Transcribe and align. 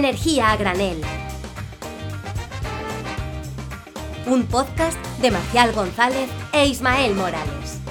Energía 0.00 0.52
a 0.52 0.56
granel. 0.56 0.98
Un 4.26 4.44
podcast 4.44 4.98
de 5.20 5.30
Marcial 5.30 5.74
González 5.74 6.30
e 6.54 6.68
Ismael 6.68 7.14
Morales. 7.14 7.82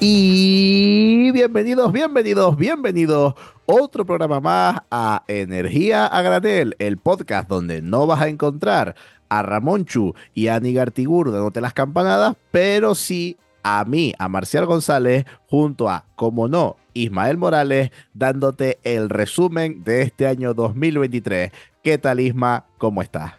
Y 0.00 1.30
bienvenidos, 1.32 1.92
bienvenidos, 1.92 2.56
bienvenidos. 2.56 3.34
Otro 3.66 4.06
programa 4.06 4.40
más 4.40 4.78
a 4.90 5.22
Energía 5.28 6.06
a 6.06 6.22
Granel, 6.22 6.76
el 6.78 6.96
podcast 6.96 7.50
donde 7.50 7.82
no 7.82 8.06
vas 8.06 8.22
a 8.22 8.28
encontrar 8.28 8.96
a 9.28 9.42
Ramonchu 9.42 10.14
y 10.32 10.46
a 10.46 10.58
Nigartigur 10.58 11.30
dándote 11.30 11.60
las 11.60 11.74
campanadas, 11.74 12.34
pero 12.50 12.94
sí 12.94 13.36
a 13.62 13.84
mí, 13.84 14.14
a 14.18 14.30
Marcial 14.30 14.64
González, 14.64 15.26
junto 15.50 15.90
a, 15.90 16.06
como 16.16 16.48
no, 16.48 16.76
Ismael 16.94 17.36
Morales, 17.38 17.90
dándote 18.14 18.78
el 18.84 19.08
resumen 19.10 19.82
de 19.84 20.02
este 20.02 20.26
año 20.26 20.54
2023. 20.54 21.52
¿Qué 21.82 21.98
tal, 21.98 22.20
Isma? 22.20 22.64
¿Cómo 22.78 23.02
estás? 23.02 23.32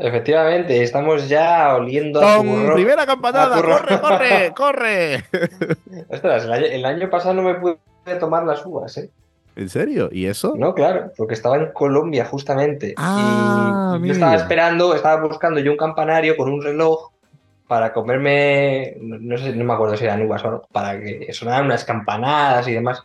Efectivamente, 0.00 0.80
estamos 0.82 1.28
ya 1.28 1.74
oliendo 1.74 2.20
a 2.20 2.36
turro- 2.38 2.74
primera 2.74 3.04
campanada, 3.04 3.58
a 3.58 3.62
corre, 3.62 4.00
corre, 4.00 4.52
corre. 4.56 5.24
Ostras, 6.08 6.44
el 6.44 6.52
año, 6.52 6.66
el 6.66 6.84
año 6.84 7.10
pasado 7.10 7.34
no 7.34 7.42
me 7.42 7.54
pude 7.56 7.78
tomar 8.20 8.44
las 8.44 8.64
uvas, 8.64 8.96
¿eh? 8.98 9.10
¿En 9.56 9.68
serio? 9.68 10.08
¿Y 10.12 10.26
eso? 10.26 10.54
No, 10.56 10.72
claro, 10.72 11.10
porque 11.16 11.34
estaba 11.34 11.56
en 11.56 11.72
Colombia 11.72 12.24
justamente. 12.24 12.94
Ah, 12.96 13.90
y 13.94 13.94
yo 13.94 14.00
mira. 14.00 14.12
estaba 14.14 14.34
esperando, 14.36 14.94
estaba 14.94 15.20
buscando 15.26 15.58
yo 15.58 15.72
un 15.72 15.76
campanario 15.76 16.36
con 16.36 16.48
un 16.52 16.62
reloj 16.62 17.10
para 17.68 17.92
comerme, 17.92 18.96
no, 19.00 19.38
sé, 19.38 19.54
no 19.54 19.64
me 19.64 19.72
acuerdo 19.74 19.96
si 19.96 20.04
eran 20.04 20.22
uvas 20.22 20.44
o 20.44 20.50
no, 20.50 20.62
para 20.72 20.98
que 21.00 21.32
sonaran 21.32 21.66
unas 21.66 21.84
campanadas 21.84 22.66
y 22.66 22.72
demás. 22.72 23.02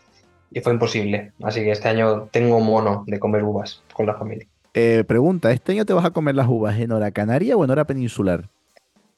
Y 0.51 0.61
fue 0.61 0.73
imposible. 0.73 1.33
Así 1.43 1.61
que 1.61 1.71
este 1.71 1.89
año 1.89 2.27
tengo 2.31 2.59
mono 2.59 3.03
de 3.07 3.19
comer 3.19 3.43
uvas 3.43 3.83
con 3.93 4.05
la 4.05 4.13
familia. 4.15 4.47
Eh, 4.73 5.03
pregunta, 5.07 5.51
¿este 5.51 5.71
año 5.73 5.85
te 5.85 5.93
vas 5.93 6.05
a 6.05 6.11
comer 6.11 6.35
las 6.35 6.47
uvas 6.47 6.77
en 6.79 6.91
hora 6.91 7.11
canaria 7.11 7.55
o 7.57 7.63
en 7.63 7.71
hora 7.71 7.85
peninsular? 7.85 8.49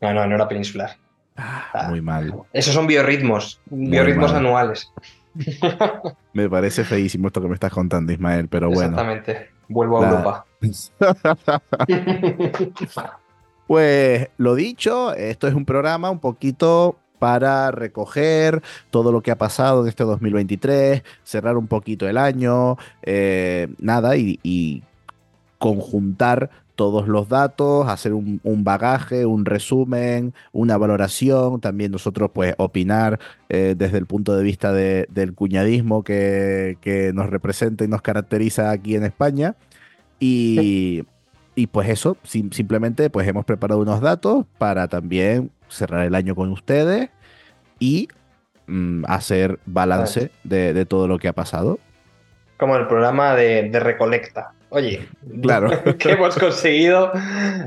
No, 0.02 0.14
no, 0.14 0.26
no 0.28 0.36
era 0.36 0.48
peninsular. 0.48 0.92
Ah, 1.38 1.66
Ah. 1.74 1.88
muy 1.90 2.02
mal. 2.02 2.34
Esos 2.54 2.74
son 2.74 2.88
biorritmos, 2.88 3.60
biorritmos 3.66 4.32
mal. 4.32 4.40
anuales. 4.46 4.92
Me 6.34 6.50
parece 6.50 6.86
feísimo 6.86 7.28
esto 7.28 7.42
que 7.42 7.48
me 7.50 7.56
estás 7.56 7.74
contando, 7.74 8.14
Ismael, 8.14 8.48
pero 8.48 8.70
bueno. 8.70 8.98
Exactamente. 9.00 9.50
Vuelvo 9.68 9.98
a 9.98 10.02
La- 10.02 10.10
Europa. 10.10 10.46
Pues 13.68 14.28
lo 14.38 14.56
dicho, 14.56 15.14
esto 15.14 15.48
es 15.48 15.54
un 15.56 15.66
programa 15.66 16.12
un 16.12 16.20
poquito 16.20 16.98
para 17.20 17.72
recoger 17.72 18.62
todo 18.92 19.12
lo 19.12 19.22
que 19.22 19.32
ha 19.32 19.38
pasado 19.38 19.82
en 19.82 19.90
este 19.90 20.04
2023, 20.04 21.02
cerrar 21.24 21.58
un 21.58 21.68
poquito 21.68 22.08
el 22.08 22.18
año, 22.18 22.78
eh, 23.02 23.68
nada, 23.80 24.16
y, 24.18 24.84
conjuntar 25.58 26.52
todos 26.76 27.08
los 27.08 27.30
datos, 27.30 27.88
hacer 27.88 28.14
un, 28.14 28.42
bagaje, 28.44 29.26
un 29.26 29.46
resumen, 29.46 30.34
una 30.52 30.78
valoración, 30.78 31.62
también 31.62 31.92
nosotros 31.94 32.30
pues 32.34 32.54
opinar 32.58 33.20
eh, 33.50 33.74
desde 33.78 33.98
el 33.98 34.06
punto 34.06 34.36
de 34.36 34.44
vista 34.44 34.74
de- 34.74 35.08
del 35.10 35.34
cuñadismo 35.34 36.04
que 36.04 36.78
nos 37.16 37.30
representa 37.30 37.86
y 37.86 37.88
nos 37.88 38.02
caracteriza 38.02 38.70
aquí 38.70 38.96
en 38.96 39.06
España. 39.06 39.56
Y, 40.20 41.04
y 41.56 41.68
pues 41.68 41.90
eso, 41.90 42.18
sim- 42.24 42.52
simplemente 42.52 43.10
pues 43.10 43.28
hemos 43.28 43.46
preparado 43.46 43.82
unos 43.82 44.02
datos 44.02 44.46
para 44.58 44.88
también 44.88 45.52
cerrar 45.70 46.06
el 46.06 46.16
año 46.16 46.36
con 46.36 46.52
ustedes 46.52 47.10
y 47.80 48.08
mm, 48.68 49.06
hacer 49.08 49.60
balance 49.66 50.32
de, 50.44 50.74
de 50.74 50.86
todo 50.86 51.08
lo 51.08 51.18
que 51.20 51.28
ha 51.28 51.34
pasado. 51.34 51.80
Como 52.58 52.76
el 52.78 52.88
programa 52.88 53.36
de, 53.36 53.70
de 53.70 53.80
Recolecta. 53.80 54.54
Oye, 54.76 55.08
Claro. 55.42 55.70
¿qué 56.00 56.12
hemos 56.12 56.38
conseguido 56.38 57.12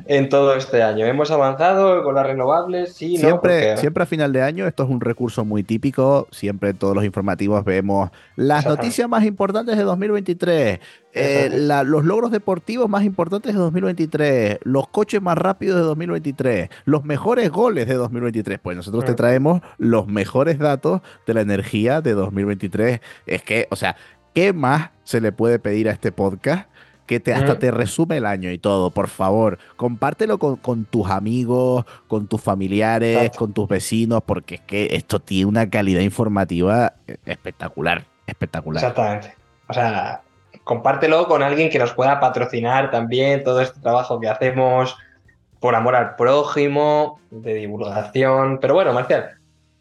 en 0.06 0.28
todo 0.28 0.54
este 0.54 0.82
año? 0.82 1.06
¿Hemos 1.06 1.30
avanzado 1.30 2.02
con 2.02 2.14
las 2.14 2.26
renovables? 2.26 2.92
Sí, 2.92 3.14
no, 3.14 3.20
siempre, 3.20 3.60
porque- 3.68 3.76
siempre 3.78 4.02
a 4.02 4.06
final 4.06 4.30
de 4.32 4.42
año, 4.42 4.66
esto 4.66 4.82
es 4.84 4.90
un 4.90 5.00
recurso 5.00 5.42
muy 5.46 5.62
típico, 5.62 6.28
siempre 6.30 6.70
en 6.70 6.76
todos 6.76 6.94
los 6.94 7.04
informativos 7.06 7.64
vemos 7.64 8.10
las 8.36 8.66
noticias 8.66 9.08
más 9.08 9.24
importantes 9.24 9.78
de 9.78 9.84
2023, 9.84 10.80
eh, 11.14 11.48
la- 11.50 11.82
los 11.82 12.04
logros 12.04 12.30
deportivos 12.30 12.90
más 12.90 13.04
importantes 13.04 13.54
de 13.54 13.58
2023, 13.58 14.58
los 14.64 14.86
coches 14.88 15.22
más 15.22 15.38
rápidos 15.38 15.76
de 15.76 15.82
2023, 15.84 16.68
los 16.84 17.04
mejores 17.04 17.50
goles 17.50 17.86
de 17.88 17.94
2023. 17.94 18.58
Pues 18.62 18.76
nosotros 18.76 19.06
te 19.06 19.12
Mm. 19.12 19.16
traemos 19.16 19.60
los 19.78 20.06
mejores 20.08 20.58
datos 20.58 21.00
de 21.26 21.32
la 21.32 21.40
energía 21.40 22.02
de 22.02 22.12
2023. 22.12 23.00
Es 23.26 23.42
que, 23.42 23.66
o 23.70 23.76
sea, 23.76 23.96
¿qué 24.34 24.52
más 24.52 24.90
se 25.04 25.20
le 25.22 25.32
puede 25.32 25.58
pedir 25.58 25.88
a 25.88 25.92
este 25.92 26.12
podcast? 26.12 26.68
Que 27.08 27.18
te, 27.18 27.32
hasta 27.32 27.58
te 27.58 27.72
resume 27.72 28.18
el 28.18 28.26
año 28.26 28.52
y 28.52 28.58
todo, 28.58 28.90
por 28.90 29.08
favor, 29.08 29.58
compártelo 29.76 30.38
con, 30.38 30.56
con 30.56 30.84
tus 30.84 31.10
amigos, 31.10 31.84
con 32.06 32.28
tus 32.28 32.40
familiares, 32.40 33.16
Exacto. 33.16 33.38
con 33.38 33.52
tus 33.54 33.66
vecinos, 33.66 34.22
porque 34.24 34.56
es 34.56 34.60
que 34.60 34.88
esto 34.92 35.18
tiene 35.18 35.46
una 35.46 35.68
calidad 35.68 36.02
informativa 36.02 36.92
eh, 37.06 37.16
espectacular, 37.24 38.04
espectacular. 38.26 38.84
Exactamente. 38.84 39.34
O 39.68 39.72
sea, 39.72 40.20
compártelo 40.64 41.26
con 41.26 41.42
alguien 41.42 41.70
que 41.70 41.78
nos 41.78 41.94
pueda 41.94 42.20
patrocinar 42.20 42.90
también 42.90 43.42
todo 43.42 43.62
este 43.62 43.80
trabajo 43.80 44.20
que 44.20 44.28
hacemos 44.28 44.94
por 45.60 45.74
amor 45.74 45.96
al 45.96 46.14
prójimo, 46.14 47.20
de 47.30 47.54
divulgación. 47.54 48.58
Pero 48.60 48.74
bueno, 48.74 48.92
Marcial, 48.92 49.37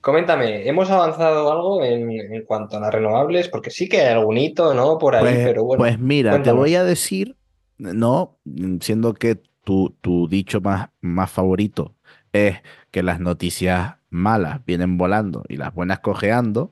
coméntame, 0.08 0.66
¿hemos 0.66 0.90
avanzado 0.90 1.52
algo 1.52 1.84
en, 1.84 2.10
en 2.10 2.46
cuanto 2.46 2.78
a 2.78 2.80
las 2.80 2.94
renovables? 2.94 3.50
Porque 3.50 3.72
sí 3.72 3.90
que 3.90 4.00
hay 4.00 4.14
algún 4.14 4.38
hito, 4.38 4.74
¿no? 4.74 4.98
Por 4.98 5.16
ahí, 5.16 5.22
Pues, 5.22 5.36
pero 5.46 5.66
bueno. 5.66 5.80
pues 5.84 6.00
mira, 6.00 6.42
te 6.42 6.54
voy 6.54 6.76
a 6.76 6.86
decir, 6.86 7.36
no, 7.78 8.38
siendo 8.80 9.14
que 9.14 9.38
tu, 9.66 9.94
tu 10.00 10.30
dicho 10.30 10.62
más, 10.62 10.92
más 11.02 11.30
favorito 11.30 11.94
es 12.32 12.56
que 12.90 13.04
las 13.04 13.20
noticias 13.20 13.96
malas 14.10 14.64
vienen 14.66 14.98
volando 14.98 15.44
y 15.50 15.58
las 15.58 15.74
buenas 15.74 16.00
cojeando, 16.00 16.72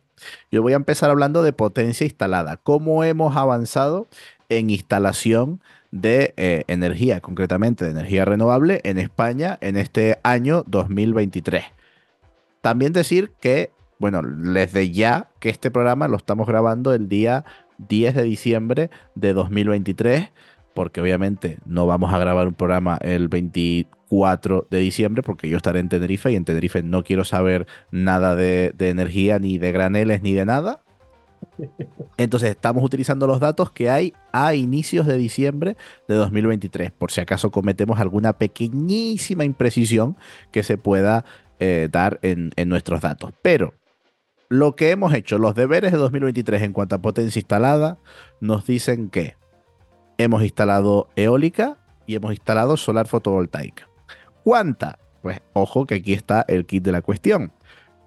yo 0.50 0.62
voy 0.62 0.72
a 0.72 0.78
empezar 0.78 1.10
hablando 1.10 1.44
de 1.44 1.52
potencia 1.52 2.06
instalada. 2.06 2.56
¿Cómo 2.56 3.04
hemos 3.04 3.36
avanzado 3.36 4.08
en 4.48 4.70
instalación 4.70 5.60
de 5.92 6.34
eh, 6.38 6.64
energía, 6.68 7.20
concretamente 7.20 7.84
de 7.84 7.92
energía 7.92 8.24
renovable 8.24 8.80
en 8.86 8.98
España 8.98 9.58
en 9.60 9.76
este 9.76 10.20
año 10.24 10.64
2023? 10.68 11.66
También 12.66 12.94
decir 12.94 13.32
que, 13.40 13.70
bueno, 14.00 14.24
desde 14.24 14.90
ya 14.90 15.30
que 15.40 15.50
este 15.50 15.70
programa 15.70 16.08
lo 16.08 16.18
estamos 16.18 16.48
grabando 16.48 16.96
el 16.96 17.08
día 17.08 17.46
10 17.78 18.16
de 18.16 18.24
diciembre 18.24 18.90
de 19.14 19.34
2023, 19.34 20.32
porque 20.74 21.00
obviamente 21.00 21.60
no 21.68 21.86
vamos 21.86 22.12
a 22.12 22.18
grabar 22.18 22.48
un 22.48 22.56
programa 22.56 22.98
el 23.02 23.28
24 23.28 24.66
de 24.68 24.80
diciembre, 24.80 25.22
porque 25.22 25.48
yo 25.48 25.58
estaré 25.58 25.80
en 25.80 25.90
Tenerife 25.90 26.32
y 26.32 26.36
en 26.36 26.44
Tenerife 26.44 26.82
no 26.82 27.04
quiero 27.04 27.24
saber 27.24 27.68
nada 27.92 28.36
de, 28.36 28.74
de 28.76 28.90
energía, 28.90 29.38
ni 29.38 29.60
de 29.60 29.72
graneles, 29.72 30.24
ni 30.24 30.34
de 30.34 30.46
nada. 30.46 30.82
Entonces 32.18 32.50
estamos 32.50 32.84
utilizando 32.84 33.28
los 33.28 33.40
datos 33.40 33.70
que 33.70 33.92
hay 33.92 34.14
a 34.32 34.56
inicios 34.56 35.06
de 35.06 35.20
diciembre 35.20 35.78
de 36.08 36.16
2023, 36.16 36.92
por 36.94 37.12
si 37.12 37.22
acaso 37.22 37.52
cometemos 37.52 38.00
alguna 38.00 38.34
pequeñísima 38.34 39.46
imprecisión 39.46 40.18
que 40.52 40.64
se 40.64 40.80
pueda 40.80 41.26
eh, 41.60 41.90
dar 41.92 42.20
en, 42.22 42.52
nuestros 42.68 43.02
datos. 43.02 43.32
Pero 43.42 43.74
lo 44.50 44.76
que 44.76 44.92
hemos 44.92 45.14
hecho, 45.14 45.38
los 45.38 45.56
deberes 45.56 45.92
de 45.92 45.98
2023 45.98 46.62
en 46.62 46.74
cuanto 46.74 46.96
a 46.96 47.02
potencia 47.02 47.40
instalada, 47.40 47.98
nos 48.42 48.66
dicen 48.66 49.10
que 49.10 49.36
hemos 50.18 50.44
instalado 50.44 51.10
eólica 51.16 51.78
y 52.06 52.16
hemos 52.16 52.32
instalado 52.32 52.78
solar 52.78 53.08
fotovoltaica. 53.08 53.90
¿Cuánta? 54.44 55.00
Pues 55.22 55.42
ojo 55.54 55.86
que 55.86 55.96
aquí 55.96 56.14
está 56.14 56.46
el 56.48 56.66
kit 56.66 56.84
de 56.84 56.92
la 56.92 57.02
cuestión. 57.02 57.52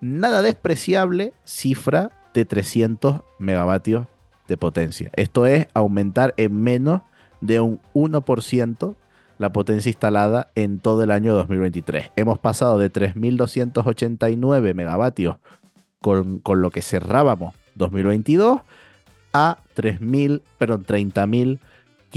nada 0.00 0.42
despreciable 0.42 1.32
cifra 1.44 2.10
de 2.34 2.44
300 2.44 3.20
megavatios 3.38 4.06
de 4.48 4.56
potencia. 4.56 5.10
Esto 5.14 5.46
es 5.46 5.68
aumentar 5.74 6.34
en 6.36 6.60
menos 6.62 7.02
de 7.40 7.60
un 7.60 7.80
1% 7.94 8.94
la 9.38 9.52
potencia 9.52 9.90
instalada 9.90 10.50
en 10.54 10.78
todo 10.80 11.02
el 11.02 11.10
año 11.10 11.34
2023. 11.34 12.12
Hemos 12.16 12.38
pasado 12.38 12.78
de 12.78 12.90
3.289 12.90 14.74
megavatios 14.74 15.36
con, 16.00 16.38
con, 16.38 16.62
lo 16.62 16.70
que 16.70 16.82
cerrábamos 16.82 17.54
2022 17.74 18.60
a 19.32 19.58
3.000, 19.76 20.42
perdón, 20.58 20.84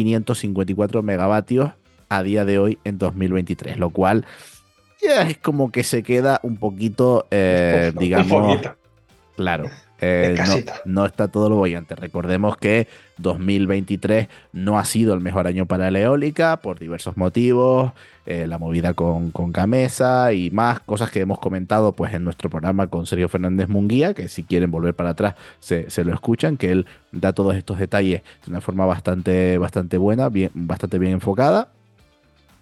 30.554 0.05 1.01
megavatios 1.03 1.71
a 2.09 2.23
día 2.23 2.45
de 2.45 2.59
hoy 2.59 2.79
en 2.83 2.97
2023, 2.97 3.77
lo 3.77 3.89
cual 3.91 4.25
ya 5.01 5.21
es 5.23 5.37
como 5.37 5.71
que 5.71 5.83
se 5.83 6.03
queda 6.03 6.39
un 6.43 6.57
poquito, 6.57 7.27
eh, 7.31 7.93
digamos, 7.97 8.59
claro, 9.35 9.69
eh, 10.01 10.37
no, 10.85 11.05
está 11.05 11.27
todo 11.27 11.49
lo 11.49 11.55
bollante. 11.57 11.95
Recordemos 11.95 12.57
que 12.57 12.87
2023 13.17 14.29
no 14.53 14.79
ha 14.79 14.85
sido 14.85 15.13
el 15.13 15.19
mejor 15.19 15.47
año 15.47 15.65
para 15.65 15.91
la 15.91 15.99
eólica 15.99 16.57
por 16.57 16.79
diversos 16.79 17.17
motivos, 17.17 17.91
eh, 18.25 18.47
la 18.47 18.57
movida 18.57 18.93
con, 18.93 19.31
con 19.31 19.51
Camesa 19.51 20.31
y 20.33 20.51
más 20.51 20.79
cosas 20.79 21.11
que 21.11 21.19
hemos 21.19 21.39
comentado 21.39 21.93
pues, 21.93 22.13
en 22.13 22.23
nuestro 22.23 22.49
programa 22.49 22.87
con 22.87 23.05
Sergio 23.05 23.27
Fernández 23.27 23.67
Munguía, 23.67 24.13
que 24.13 24.29
si 24.29 24.43
quieren 24.43 24.71
volver 24.71 24.93
para 24.93 25.09
atrás 25.11 25.35
se, 25.59 25.87
lo 26.03 26.13
escuchan, 26.13 26.55
que 26.55 26.71
él 26.71 26.85
da 27.11 27.33
todos 27.33 27.55
estos 27.55 27.77
detalles 27.77 28.21
de 28.45 28.51
una 28.51 28.61
forma 28.61 28.85
bastante, 28.85 29.57
bastante 29.57 29.97
buena, 29.97 30.29
bien, 30.29 30.51
bastante 30.53 30.97
bien 30.97 31.13
enfocada. 31.13 31.69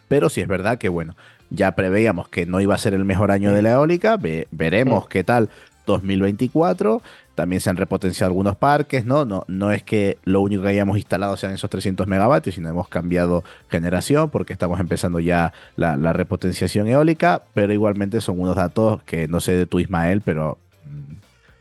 Pero 0.08 0.30
sí 0.30 0.42
es 0.42 0.48
verdad 0.48 0.78
que, 0.78 0.90
bueno, 0.90 1.16
ya 1.50 1.76
preveíamos 1.76 2.30
que 2.30 2.46
no 2.46 2.62
iba 2.62 2.74
a 2.74 2.80
ser 2.80 2.94
el 2.94 3.06
mejor 3.06 3.30
año 3.30 3.52
de 3.54 3.62
la 3.62 3.74
eólica, 3.74 4.18
veremos 4.52 5.08
qué 5.08 5.24
tal 5.24 5.50
2024. 5.88 7.02
También 7.38 7.62
se 7.62 7.70
han 7.70 7.78
repotenciado 7.78 8.32
algunos 8.32 8.56
parques, 8.56 9.06
¿no? 9.06 9.24
¿no? 9.24 9.46
No 9.48 9.72
es 9.72 9.84
que 9.84 10.18
lo 10.24 10.42
único 10.42 10.64
que 10.64 10.70
hayamos 10.70 10.98
instalado 10.98 11.38
sean 11.38 11.54
esos 11.54 11.70
300 11.70 12.08
megavatios, 12.08 12.56
sino 12.56 12.68
hemos 12.68 12.90
cambiado 12.90 13.44
generación 13.70 14.32
porque 14.32 14.54
estamos 14.54 14.80
empezando 14.80 15.20
ya 15.20 15.54
la, 15.76 16.14
repotenciación 16.14 16.88
eólica, 16.88 17.44
pero 17.54 17.72
igualmente 17.72 18.22
son 18.22 18.40
unos 18.40 18.56
datos 18.56 19.04
que 19.04 19.28
no 19.28 19.40
sé 19.40 19.52
de 19.52 19.68
tu 19.68 19.80
Ismael, 19.80 20.22
pero 20.22 20.58
mm, 20.86 21.14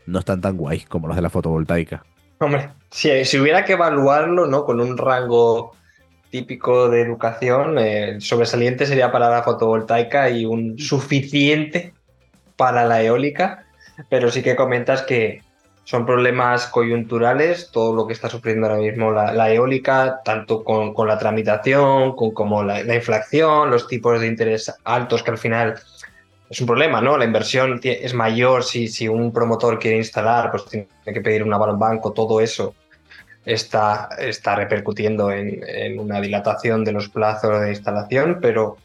no 0.07 0.17
están 0.17 0.41
tan 0.41 0.57
guays 0.57 0.87
como 0.87 1.05
los 1.07 1.15
de 1.15 1.21
la 1.21 1.29
fotovoltaica. 1.29 2.03
Hombre, 2.39 2.69
si, 2.89 3.23
si 3.23 3.37
hubiera 3.37 3.63
que 3.63 3.73
evaluarlo, 3.73 4.47
¿no? 4.47 4.65
Con 4.65 4.81
un 4.81 4.97
rango 4.97 5.75
típico 6.31 6.89
de 6.89 7.01
educación, 7.01 7.77
el 7.77 8.19
sobresaliente 8.23 8.87
sería 8.87 9.11
para 9.11 9.29
la 9.29 9.43
fotovoltaica 9.43 10.31
y 10.31 10.43
un 10.43 10.79
suficiente 10.79 11.93
para 12.55 12.83
la 12.83 13.03
eólica, 13.03 13.67
pero 14.09 14.31
sí 14.31 14.41
que 14.41 14.55
comentas 14.55 15.03
que 15.03 15.45
son 15.87 16.05
problemas 16.05 16.67
coyunturales, 16.67 17.71
todo 17.71 17.95
lo 17.95 18.05
que 18.05 18.11
está 18.11 18.29
sufriendo 18.29 18.67
ahora 18.67 18.81
mismo 18.81 19.09
la, 19.09 19.53
eólica, 19.53 20.19
tanto 20.21 20.61
con, 20.65 20.93
la 21.07 21.17
tramitación, 21.17 22.13
con, 22.13 22.31
como 22.31 22.61
la, 22.61 22.93
inflación, 22.93 23.71
los 23.71 23.87
tipos 23.87 24.19
de 24.19 24.27
interés 24.27 24.69
altos, 24.83 25.23
que 25.23 25.31
al 25.31 25.37
final 25.37 25.75
es 26.49 26.59
un 26.59 26.67
problema, 26.67 26.99
¿no? 26.99 27.17
La 27.17 27.23
inversión 27.23 27.79
es 27.81 28.13
mayor 28.13 28.65
si, 28.65 28.89
si 28.89 29.07
un 29.07 29.31
promotor 29.31 29.79
quiere 29.79 29.95
instalar, 29.95 30.51
pues 30.51 30.65
tiene 30.65 30.87
que 31.05 31.21
pedir 31.21 31.41
un 31.41 31.53
aval 31.53 31.77
banco, 31.77 32.11
todo 32.11 32.41
eso 32.41 32.75
está, 33.45 34.09
está 34.19 34.55
repercutiendo 34.55 35.31
en, 35.31 35.63
en 35.65 35.99
una 35.99 36.19
dilatación 36.19 36.83
de 36.83 36.91
los 36.91 37.07
plazos 37.07 37.61
de 37.61 37.69
instalación, 37.69 38.39
pero 38.41 38.75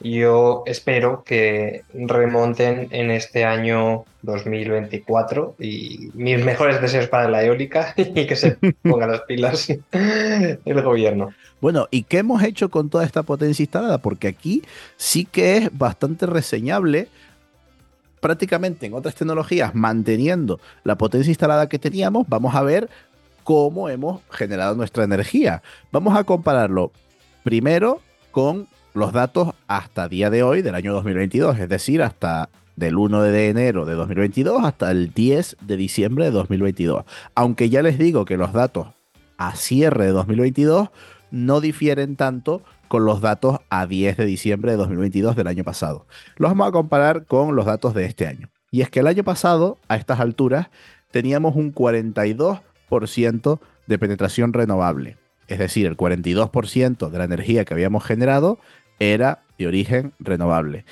yo 0.00 0.62
espero 0.66 1.24
que 1.24 1.82
remonten 1.92 2.88
en 2.90 3.10
este 3.10 3.44
año 3.44 4.04
2024 4.22 5.56
y 5.58 6.10
mis 6.14 6.44
mejores 6.44 6.80
deseos 6.80 7.08
para 7.08 7.28
la 7.28 7.44
eólica 7.44 7.94
y 7.96 8.26
que 8.26 8.36
se 8.36 8.56
pongan 8.82 9.12
las 9.12 9.22
pilas 9.22 9.68
el 9.92 10.82
gobierno. 10.82 11.30
Bueno, 11.60 11.88
¿y 11.90 12.04
qué 12.04 12.18
hemos 12.18 12.42
hecho 12.42 12.70
con 12.70 12.88
toda 12.88 13.04
esta 13.04 13.22
potencia 13.24 13.62
instalada? 13.62 13.98
Porque 13.98 14.28
aquí 14.28 14.62
sí 14.96 15.24
que 15.24 15.56
es 15.56 15.76
bastante 15.76 16.26
reseñable 16.26 17.08
prácticamente 18.20 18.86
en 18.86 18.94
otras 18.94 19.14
tecnologías 19.14 19.74
manteniendo 19.74 20.60
la 20.84 20.98
potencia 20.98 21.30
instalada 21.30 21.68
que 21.68 21.78
teníamos, 21.78 22.28
vamos 22.28 22.54
a 22.54 22.62
ver 22.62 22.88
cómo 23.44 23.88
hemos 23.88 24.20
generado 24.30 24.74
nuestra 24.74 25.04
energía. 25.04 25.62
Vamos 25.90 26.16
a 26.16 26.24
compararlo 26.24 26.92
primero 27.44 28.00
con 28.30 28.68
los 28.94 29.12
datos 29.12 29.54
hasta 29.66 30.08
día 30.08 30.30
de 30.30 30.42
hoy 30.42 30.62
del 30.62 30.74
año 30.74 30.92
2022, 30.92 31.58
es 31.58 31.68
decir, 31.68 32.02
hasta 32.02 32.48
del 32.76 32.96
1 32.96 33.22
de 33.22 33.48
enero 33.48 33.84
de 33.86 33.94
2022 33.94 34.64
hasta 34.64 34.90
el 34.90 35.12
10 35.12 35.56
de 35.60 35.76
diciembre 35.76 36.26
de 36.26 36.30
2022. 36.30 37.04
Aunque 37.34 37.70
ya 37.70 37.82
les 37.82 37.98
digo 37.98 38.24
que 38.24 38.36
los 38.36 38.52
datos 38.52 38.88
a 39.36 39.56
cierre 39.56 40.06
de 40.06 40.12
2022 40.12 40.90
no 41.30 41.60
difieren 41.60 42.16
tanto 42.16 42.62
con 42.86 43.04
los 43.04 43.20
datos 43.20 43.58
a 43.68 43.86
10 43.86 44.16
de 44.16 44.24
diciembre 44.24 44.72
de 44.72 44.78
2022 44.78 45.36
del 45.36 45.46
año 45.48 45.64
pasado. 45.64 46.06
Los 46.36 46.50
vamos 46.50 46.68
a 46.68 46.72
comparar 46.72 47.26
con 47.26 47.54
los 47.54 47.66
datos 47.66 47.94
de 47.94 48.06
este 48.06 48.26
año. 48.26 48.48
Y 48.70 48.82
es 48.82 48.90
que 48.90 49.00
el 49.00 49.06
año 49.06 49.24
pasado, 49.24 49.78
a 49.88 49.96
estas 49.96 50.20
alturas, 50.20 50.68
teníamos 51.10 51.56
un 51.56 51.74
42% 51.74 53.60
de 53.86 53.98
penetración 53.98 54.52
renovable. 54.52 55.16
Es 55.48 55.58
decir, 55.58 55.86
el 55.86 55.96
42% 55.96 57.08
de 57.08 57.18
la 57.18 57.24
energía 57.24 57.64
que 57.64 57.72
habíamos 57.74 58.04
generado 58.04 58.58
era 58.98 59.42
de 59.58 59.66
origen 59.66 60.12
renovable. 60.18 60.84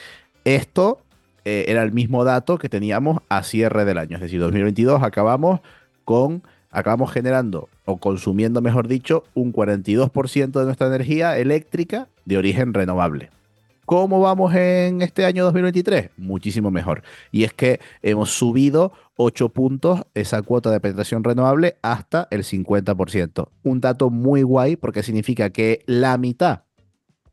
Esto 0.45 1.01
eh, 1.45 1.67
era 1.69 1.83
el 1.83 1.93
mismo 1.93 2.25
dato 2.25 2.59
que 2.59 2.69
teníamos 2.69 3.19
a 3.29 3.43
cierre 3.43 3.85
del 3.85 3.99
año, 3.99 4.17
es 4.17 4.23
decir, 4.23 4.41
2022 4.41 5.03
acabamos 5.03 5.61
con 6.05 6.43
acabamos 6.71 7.11
generando 7.11 7.69
o 7.87 7.97
consumiendo, 7.97 8.61
mejor 8.61 8.87
dicho, 8.87 9.25
un 9.35 9.53
42% 9.53 10.51
de 10.51 10.65
nuestra 10.65 10.89
energía 10.89 11.39
eléctrica 11.39 12.09
de 12.27 12.37
origen 12.37 12.75
renovable. 12.75 13.31
¿Cómo 13.87 14.21
vamos 14.21 14.53
en 14.55 15.01
este 15.01 15.25
año 15.25 15.45
2023? 15.45 16.11
Muchísimo 16.17 16.73
mejor. 16.73 17.03
Y 17.31 17.45
es 17.45 17.55
que 17.55 17.81
hemos 18.03 18.31
subido 18.31 18.93
8 19.15 19.51
puntos 19.51 20.03
esa 20.13 20.43
cuota 20.43 20.71
de 20.73 20.81
penetración 20.81 21.23
renovable 21.23 21.77
hasta 21.83 22.27
el 22.33 22.43
50%. 22.43 23.49
Un 23.63 23.81
dato 23.81 24.11
muy 24.11 24.43
guay 24.43 24.75
porque 24.75 25.05
significa 25.05 25.51
que 25.51 25.85
la 25.87 26.19
mitad 26.19 26.66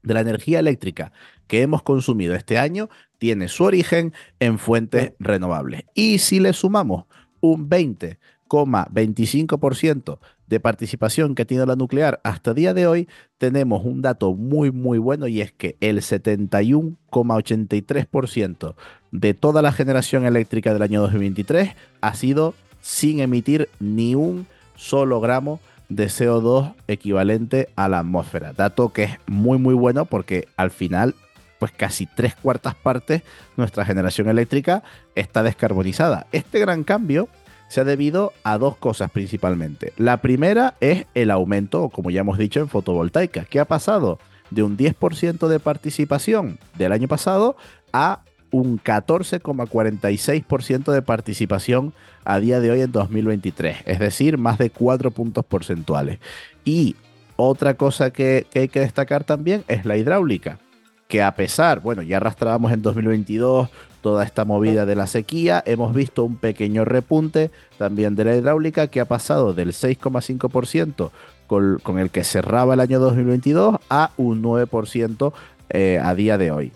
de 0.03 0.13
la 0.13 0.21
energía 0.21 0.59
eléctrica 0.59 1.11
que 1.47 1.61
hemos 1.61 1.83
consumido 1.83 2.35
este 2.35 2.57
año 2.57 2.89
tiene 3.17 3.47
su 3.47 3.63
origen 3.63 4.11
en 4.39 4.59
fuentes 4.59 5.13
renovables. 5.19 5.85
Y 5.93 6.17
si 6.19 6.39
le 6.39 6.53
sumamos 6.53 7.05
un 7.39 7.69
20,25% 7.69 10.19
de 10.47 10.59
participación 10.59 11.35
que 11.35 11.45
tiene 11.45 11.65
la 11.65 11.75
nuclear 11.75 12.21
hasta 12.23 12.53
día 12.53 12.73
de 12.73 12.87
hoy, 12.87 13.07
tenemos 13.37 13.85
un 13.85 14.01
dato 14.01 14.33
muy, 14.35 14.71
muy 14.71 14.97
bueno 14.97 15.27
y 15.27 15.41
es 15.41 15.51
que 15.51 15.75
el 15.79 15.97
71,83% 15.97 18.75
de 19.11 19.33
toda 19.33 19.61
la 19.61 19.71
generación 19.71 20.25
eléctrica 20.25 20.73
del 20.73 20.81
año 20.81 21.01
2023 21.01 21.75
ha 22.01 22.13
sido 22.13 22.53
sin 22.81 23.21
emitir 23.21 23.69
ni 23.79 24.15
un 24.15 24.47
solo 24.75 25.21
gramo 25.21 25.59
de 25.59 25.72
CO2 25.95 26.73
equivalente 26.87 27.69
a 27.75 27.87
la 27.87 27.99
atmósfera. 27.99 28.53
Dato 28.53 28.89
que 28.89 29.03
es 29.03 29.17
muy 29.27 29.57
muy 29.57 29.73
bueno 29.73 30.05
porque 30.05 30.47
al 30.57 30.71
final 30.71 31.15
pues 31.59 31.71
casi 31.71 32.07
tres 32.07 32.35
cuartas 32.35 32.75
partes 32.75 33.21
nuestra 33.55 33.85
generación 33.85 34.27
eléctrica 34.27 34.83
está 35.15 35.43
descarbonizada. 35.43 36.27
Este 36.31 36.59
gran 36.59 36.83
cambio 36.83 37.29
se 37.69 37.81
ha 37.81 37.85
debido 37.85 38.33
a 38.43 38.57
dos 38.57 38.75
cosas 38.77 39.09
principalmente. 39.11 39.93
La 39.97 40.17
primera 40.17 40.75
es 40.79 41.05
el 41.13 41.31
aumento, 41.31 41.89
como 41.89 42.11
ya 42.11 42.21
hemos 42.21 42.37
dicho, 42.37 42.59
en 42.59 42.69
fotovoltaica, 42.69 43.45
que 43.45 43.59
ha 43.59 43.65
pasado 43.65 44.19
de 44.51 44.61
un 44.61 44.77
10% 44.77 45.47
de 45.47 45.59
participación 45.59 46.59
del 46.77 46.91
año 46.91 47.07
pasado 47.07 47.55
a 47.91 48.21
un 48.53 48.79
14,46% 48.79 50.93
de 50.93 51.01
participación 51.01 51.91
a 52.23 52.39
día 52.39 52.61
de 52.61 52.71
hoy 52.71 52.79
en 52.81 52.91
2023, 52.91 53.77
es 53.85 53.99
decir, 53.99 54.37
más 54.37 54.59
de 54.59 54.69
4 54.69 55.09
puntos 55.11 55.43
porcentuales. 55.43 56.19
Y 56.63 56.95
otra 57.35 57.73
cosa 57.73 58.11
que, 58.11 58.45
hay 58.53 58.69
que 58.69 58.81
destacar 58.81 59.23
también 59.23 59.63
es 59.67 59.85
la 59.85 59.97
hidráulica, 59.97 60.59
que 61.07 61.23
a 61.23 61.35
pesar, 61.35 61.79
bueno, 61.81 62.03
ya 62.03 62.17
arrastrábamos 62.17 62.71
en 62.71 62.83
2022 62.83 63.69
toda 64.01 64.23
esta 64.23 64.45
movida 64.45 64.85
de 64.85 64.95
la 64.95 65.07
sequía, 65.07 65.63
hemos 65.65 65.95
visto 65.95 66.23
un 66.23 66.35
pequeño 66.35 66.85
repunte 66.85 67.49
también 67.79 68.15
de 68.15 68.25
la 68.25 68.35
hidráulica 68.35 68.85
que 68.87 68.99
ha 68.99 69.05
pasado 69.05 69.55
del 69.55 69.69
6,5% 69.69 71.09
con, 71.47 71.99
el 71.99 72.11
que 72.11 72.23
cerraba 72.23 72.75
el 72.75 72.81
año 72.81 72.99
2022 72.99 73.77
a 73.89 74.11
un 74.17 74.43
9% 74.43 75.33
eh, 75.69 75.99
a 76.03 76.13
día 76.13 76.37
de 76.37 76.51
hoy. 76.51 76.71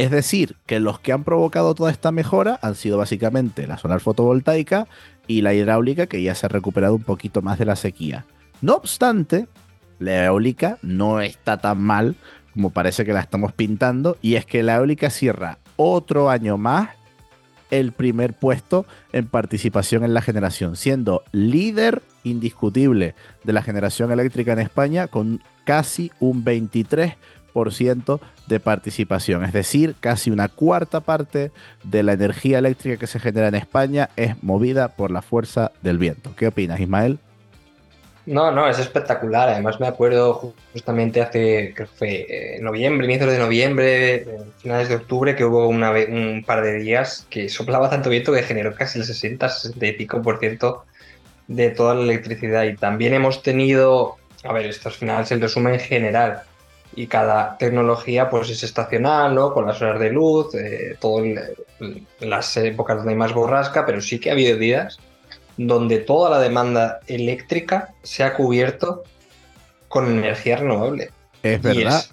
Es 0.00 0.10
decir, 0.10 0.56
que 0.64 0.80
los 0.80 0.98
que 0.98 1.12
han 1.12 1.24
provocado 1.24 1.74
toda 1.74 1.90
esta 1.90 2.10
mejora 2.10 2.58
han 2.62 2.74
sido 2.74 2.96
básicamente 2.96 3.66
la 3.66 3.76
solar 3.76 4.00
fotovoltaica 4.00 4.88
y 5.26 5.42
la 5.42 5.52
hidráulica, 5.52 6.06
que 6.06 6.22
ya 6.22 6.34
se 6.34 6.46
ha 6.46 6.48
recuperado 6.48 6.94
un 6.94 7.02
poquito 7.02 7.42
más 7.42 7.58
de 7.58 7.66
la 7.66 7.76
sequía. 7.76 8.24
No 8.62 8.76
obstante, 8.76 9.46
la 9.98 10.24
eólica 10.24 10.78
no 10.80 11.20
está 11.20 11.58
tan 11.58 11.82
mal 11.82 12.16
como 12.54 12.70
parece 12.70 13.04
que 13.04 13.12
la 13.12 13.20
estamos 13.20 13.52
pintando, 13.52 14.16
y 14.22 14.36
es 14.36 14.46
que 14.46 14.62
la 14.62 14.76
eólica 14.76 15.10
cierra 15.10 15.58
otro 15.76 16.30
año 16.30 16.56
más 16.56 16.88
el 17.70 17.92
primer 17.92 18.32
puesto 18.32 18.86
en 19.12 19.26
participación 19.26 20.02
en 20.02 20.14
la 20.14 20.22
generación, 20.22 20.76
siendo 20.76 21.24
líder 21.32 22.00
indiscutible 22.24 23.14
de 23.44 23.52
la 23.52 23.62
generación 23.62 24.10
eléctrica 24.12 24.54
en 24.54 24.60
España 24.60 25.08
con 25.08 25.42
casi 25.64 26.10
un 26.20 26.42
23% 26.42 27.16
de 28.46 28.60
participación. 28.60 29.44
Es 29.44 29.52
decir, 29.52 29.94
casi 30.00 30.30
una 30.30 30.48
cuarta 30.48 31.00
parte 31.00 31.50
de 31.84 32.02
la 32.02 32.12
energía 32.12 32.58
eléctrica 32.58 32.98
que 32.98 33.06
se 33.06 33.20
genera 33.20 33.48
en 33.48 33.54
España 33.54 34.10
es 34.16 34.42
movida 34.42 34.88
por 34.88 35.10
la 35.10 35.22
fuerza 35.22 35.72
del 35.82 35.98
viento. 35.98 36.32
¿Qué 36.36 36.48
opinas, 36.48 36.80
Ismael? 36.80 37.18
No, 38.26 38.52
no, 38.52 38.68
es 38.68 38.78
espectacular. 38.78 39.48
Además 39.48 39.80
me 39.80 39.86
acuerdo 39.86 40.54
justamente 40.72 41.20
hace, 41.22 41.74
eh, 42.00 42.58
noviembre, 42.60 43.06
inicios 43.06 43.32
de 43.32 43.38
noviembre, 43.38 44.14
eh, 44.14 44.26
finales 44.58 44.88
de 44.88 44.96
octubre, 44.96 45.34
que 45.34 45.44
hubo 45.44 45.66
una, 45.66 45.90
un 45.90 46.44
par 46.46 46.62
de 46.62 46.74
días 46.78 47.26
que 47.30 47.48
soplaba 47.48 47.88
tanto 47.90 48.10
viento 48.10 48.32
que 48.32 48.42
generó 48.42 48.74
casi 48.74 48.98
el 48.98 49.04
60-65% 49.06 50.82
de 51.48 51.70
toda 51.70 51.94
la 51.94 52.02
electricidad. 52.02 52.64
Y 52.64 52.76
también 52.76 53.14
hemos 53.14 53.42
tenido, 53.42 54.16
a 54.44 54.52
ver, 54.52 54.66
esto 54.66 54.90
al 54.90 54.94
final 54.94 55.22
es 55.24 55.32
el 55.32 55.40
resumen 55.40 55.80
general. 55.80 56.42
Y 56.94 57.06
cada 57.06 57.56
tecnología 57.56 58.28
pues 58.28 58.50
es 58.50 58.62
estacional, 58.62 59.34
¿no? 59.34 59.54
Con 59.54 59.66
las 59.66 59.80
horas 59.80 60.00
de 60.00 60.10
luz, 60.10 60.54
eh, 60.54 60.96
todo 61.00 61.22
las 62.20 62.56
épocas 62.56 62.96
donde 62.96 63.12
hay 63.12 63.18
más 63.18 63.32
borrasca, 63.32 63.86
pero 63.86 64.00
sí 64.00 64.18
que 64.18 64.30
ha 64.30 64.32
habido 64.32 64.58
días 64.58 64.98
donde 65.56 65.98
toda 65.98 66.30
la 66.30 66.40
demanda 66.40 67.00
eléctrica 67.06 67.92
se 68.02 68.24
ha 68.24 68.34
cubierto 68.34 69.04
con 69.88 70.06
energía 70.06 70.56
renovable. 70.56 71.10
Es 71.42 71.60
verdad. 71.60 72.04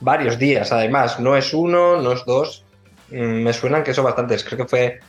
varios 0.00 0.38
días, 0.38 0.72
además, 0.72 1.20
no 1.20 1.36
es 1.36 1.54
uno, 1.54 2.00
no 2.00 2.12
es 2.12 2.24
dos. 2.24 2.64
Mm, 3.10 3.42
me 3.42 3.52
suenan 3.52 3.84
que 3.84 3.94
son 3.94 4.04
bastantes. 4.04 4.44
Creo 4.44 4.58
que 4.58 4.66
fue 4.66 5.00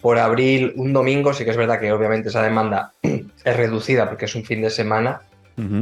por 0.00 0.18
abril, 0.18 0.72
un 0.76 0.92
domingo. 0.92 1.32
Sí 1.32 1.44
que 1.44 1.50
es 1.50 1.56
verdad 1.56 1.78
que 1.78 1.92
obviamente 1.92 2.28
esa 2.28 2.42
demanda 2.42 2.92
es 3.02 3.56
reducida 3.56 4.08
porque 4.08 4.24
es 4.24 4.34
un 4.34 4.44
fin 4.44 4.62
de 4.62 4.70
semana, 4.70 5.20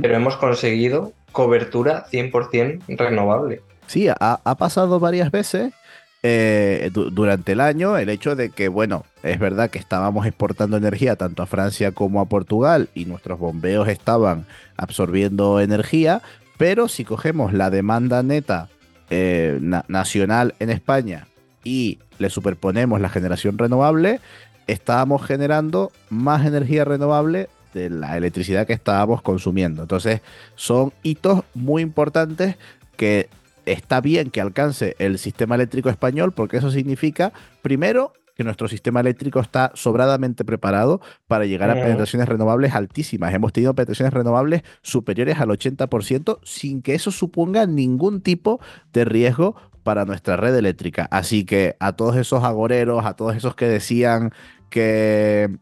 pero 0.01 0.17
hemos 0.17 0.37
conseguido 0.37 1.13
cobertura 1.37 2.07
100% 2.11 2.97
renovable. 2.97 3.61
Sí, 3.87 4.09
ha 4.09 4.55
pasado 4.57 4.99
varias 4.99 5.31
veces 5.31 5.75
eh, 6.23 6.91
durante 6.93 7.53
el 7.53 7.61
año 7.61 7.99
el 7.99 8.09
hecho 8.09 8.35
de 8.35 8.49
que, 8.49 8.69
bueno, 8.69 9.05
es 9.23 9.39
verdad 9.39 9.69
que 9.69 9.79
estábamos 9.79 10.25
exportando 10.27 10.79
energía 10.79 11.17
tanto 11.17 11.43
a 11.43 11.47
Francia 11.47 11.93
como 11.93 12.23
a 12.23 12.25
Portugal 12.25 12.89
y 12.95 13.05
nuestros 13.05 13.39
bombeos 13.39 13.87
estaban 13.87 14.47
absorbiendo 14.79 15.61
energía, 15.61 16.23
pero 16.57 16.89
si 16.89 17.05
cogemos 17.05 17.53
la 17.53 17.69
demanda 17.69 18.23
neta 18.23 18.71
eh, 19.11 19.59
nacional 19.61 20.55
en 20.59 20.71
España 20.71 21.27
y 21.63 21.99
le 22.19 22.31
superponemos 22.31 22.99
la 22.99 23.11
generación 23.11 23.59
renovable, 23.59 24.21
estábamos 24.67 25.23
generando 25.23 25.93
más 26.09 26.47
energía 26.47 26.87
renovable 26.87 27.51
de 27.75 27.91
la 27.91 28.17
electricidad 28.17 28.67
que 28.67 28.73
estábamos 28.73 29.23
consumiendo. 29.23 29.83
Entonces, 29.83 30.21
son 30.55 30.93
hitos 31.03 31.45
muy 31.55 31.83
importantes 31.83 32.57
que 32.97 33.29
está 33.67 34.01
bien 34.01 34.31
que 34.31 34.41
alcance 34.41 34.97
el 34.99 35.19
sistema 35.19 35.57
eléctrico 35.57 35.91
español 35.91 36.33
porque 36.33 36.57
eso 36.57 36.71
significa, 36.71 37.33
primero, 37.63 38.13
que 38.37 38.45
nuestro 38.45 38.69
sistema 38.69 39.01
eléctrico 39.01 39.41
está 39.41 39.73
sobradamente 39.75 40.45
preparado 40.45 41.01
para 41.27 41.47
llegar 41.47 41.71
a 41.71 41.75
penetraciones 41.75 42.29
renovables 42.29 42.75
altísimas. 42.75 43.33
Hemos 43.33 43.53
tenido 43.53 43.75
penetraciones 43.75 44.13
renovables 44.13 44.63
superiores 44.83 45.41
al 45.41 45.49
80% 45.49 46.39
sin 46.45 46.83
que 46.83 46.95
eso 46.95 47.11
suponga 47.11 47.67
ningún 47.67 48.21
tipo 48.21 48.61
de 48.93 49.07
riesgo 49.07 49.57
para 49.83 50.05
nuestra 50.05 50.37
red 50.37 50.55
eléctrica. 50.55 51.09
Así 51.11 51.47
que 51.47 51.77
a 51.81 51.95
todos 51.95 52.17
esos 52.17 52.45
agoreros, 52.45 53.07
a 53.07 53.15
todos 53.15 53.35
esos 53.37 53.55
que 53.55 53.69
decían 53.69 54.33
que 54.69 55.57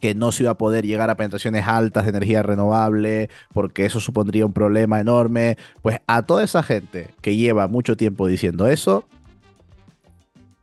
que 0.00 0.14
no 0.14 0.32
se 0.32 0.44
iba 0.44 0.52
a 0.52 0.58
poder 0.58 0.86
llegar 0.86 1.10
a 1.10 1.16
penetraciones 1.16 1.66
altas 1.66 2.04
de 2.04 2.10
energía 2.10 2.42
renovable, 2.42 3.30
porque 3.52 3.86
eso 3.86 4.00
supondría 4.00 4.46
un 4.46 4.52
problema 4.52 5.00
enorme. 5.00 5.56
Pues 5.82 6.00
a 6.06 6.22
toda 6.22 6.44
esa 6.44 6.62
gente 6.62 7.14
que 7.20 7.36
lleva 7.36 7.68
mucho 7.68 7.96
tiempo 7.96 8.26
diciendo 8.26 8.66
eso, 8.66 9.04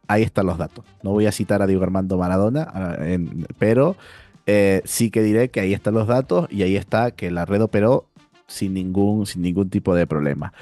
ahí 0.07 0.23
están 0.23 0.45
los 0.45 0.57
datos. 0.57 0.85
No 1.01 1.11
voy 1.11 1.25
a 1.25 1.31
citar 1.31 1.61
a 1.61 1.67
Diego 1.67 1.83
Armando 1.83 2.17
Maradona, 2.17 2.97
pero 3.57 3.95
eh, 4.45 4.81
sí 4.85 5.09
que 5.09 5.21
diré 5.21 5.49
que 5.49 5.59
ahí 5.59 5.73
están 5.73 5.93
los 5.93 6.07
datos 6.07 6.47
y 6.51 6.63
ahí 6.63 6.75
está 6.75 7.11
que 7.11 7.31
la 7.31 7.45
red 7.45 7.61
operó 7.61 8.05
sin 8.47 8.73
ningún, 8.73 9.25
sin 9.25 9.41
ningún 9.41 9.69
tipo 9.69 9.95
de 9.95 10.05
problema. 10.05 10.53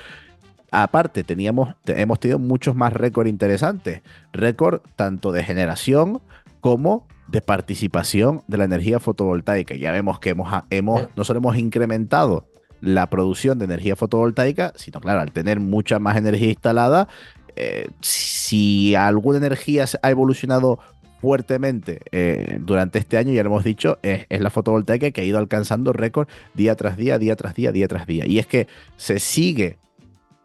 Aparte, 0.71 1.25
teníamos, 1.25 1.75
hemos 1.85 2.19
tenido 2.19 2.39
muchos 2.39 2.75
más 2.75 2.93
récords 2.93 3.29
interesantes. 3.29 4.01
Récord 4.31 4.79
tanto 4.95 5.33
de 5.33 5.43
generación 5.43 6.21
como 6.61 7.07
de 7.27 7.41
participación 7.41 8.43
de 8.47 8.57
la 8.57 8.65
energía 8.65 8.99
fotovoltaica. 8.99 9.75
Ya 9.75 9.91
vemos 9.91 10.19
que 10.19 10.29
hemos, 10.29 10.51
hemos, 10.69 11.07
no 11.15 11.23
solo 11.23 11.39
hemos 11.39 11.57
incrementado 11.57 12.47
la 12.81 13.09
producción 13.09 13.59
de 13.59 13.65
energía 13.65 13.95
fotovoltaica, 13.95 14.73
sino 14.75 14.99
claro, 14.99 15.21
al 15.21 15.31
tener 15.31 15.59
mucha 15.59 15.99
más 15.99 16.17
energía 16.17 16.49
instalada, 16.49 17.07
eh, 17.55 17.89
si 18.01 18.95
alguna 18.95 19.37
energía 19.37 19.85
ha 20.01 20.09
evolucionado 20.09 20.79
fuertemente 21.19 21.99
eh, 22.11 22.57
durante 22.61 22.97
este 22.97 23.17
año, 23.17 23.31
ya 23.31 23.43
lo 23.43 23.49
hemos 23.49 23.63
dicho, 23.63 23.99
es, 24.01 24.25
es, 24.29 24.41
la 24.41 24.49
fotovoltaica 24.49 25.11
que 25.11 25.21
ha 25.21 25.23
ido 25.23 25.37
alcanzando 25.37 25.93
récord 25.93 26.27
día 26.55 26.75
tras 26.75 26.97
día, 26.97 27.19
día 27.19 27.35
tras 27.35 27.53
día, 27.53 27.71
día 27.71 27.87
tras 27.87 28.07
día. 28.07 28.25
Y 28.25 28.39
es 28.39 28.47
que 28.47 28.67
se 28.97 29.19
sigue 29.19 29.77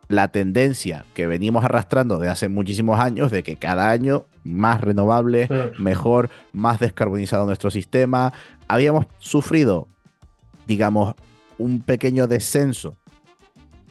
la 0.09 0.29
tendencia 0.29 1.05
que 1.15 1.27
venimos 1.27 1.65
arrastrando 1.65 2.19
de 2.19 2.29
hace 2.29 2.49
muchísimos 2.49 3.01
años 3.01 3.31
de 3.31 3.43
que 3.43 3.57
cada 3.57 3.91
año 3.91 4.27
más 4.45 4.81
renovable, 4.81 5.49
mejor, 5.79 6.31
más 6.53 6.79
descarbonizado 6.79 7.47
nuestro 7.47 7.71
sistema. 7.71 8.33
Habíamos 8.69 9.07
sufrido, 9.19 9.89
digamos, 10.67 11.15
un 11.59 11.81
pequeño 11.81 12.27
descenso 12.27 12.97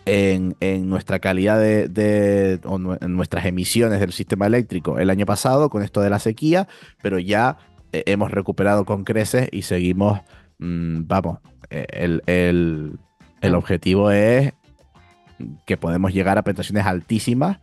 en, 0.06 0.56
nuestra 0.88 1.20
calidad 1.20 1.60
de, 1.60 2.60
en 2.64 3.16
nuestras 3.16 3.46
emisiones 3.46 4.00
del 4.00 4.14
sistema 4.14 4.46
eléctrico 4.46 5.00
el 5.00 5.10
año 5.10 5.26
pasado 5.26 5.70
con 5.70 5.84
esto 5.84 6.02
de 6.02 6.10
la 6.10 6.20
sequía, 6.20 6.68
pero 7.02 7.20
ya 7.20 7.58
eh, 7.92 8.04
hemos 8.06 8.32
recuperado 8.32 8.86
con 8.86 9.04
creces 9.04 9.50
y 9.52 9.64
seguimos, 9.64 10.22
mm, 10.60 11.08
vamos, 11.08 11.40
eh, 11.70 11.88
el, 11.92 13.00
el 13.42 13.56
objetivo 13.56 14.12
es 14.12 14.54
que 15.66 15.78
podemos 15.78 16.14
llegar 16.14 16.38
a 16.38 16.44
penetraciones 16.44 16.86
altísimas 16.86 17.60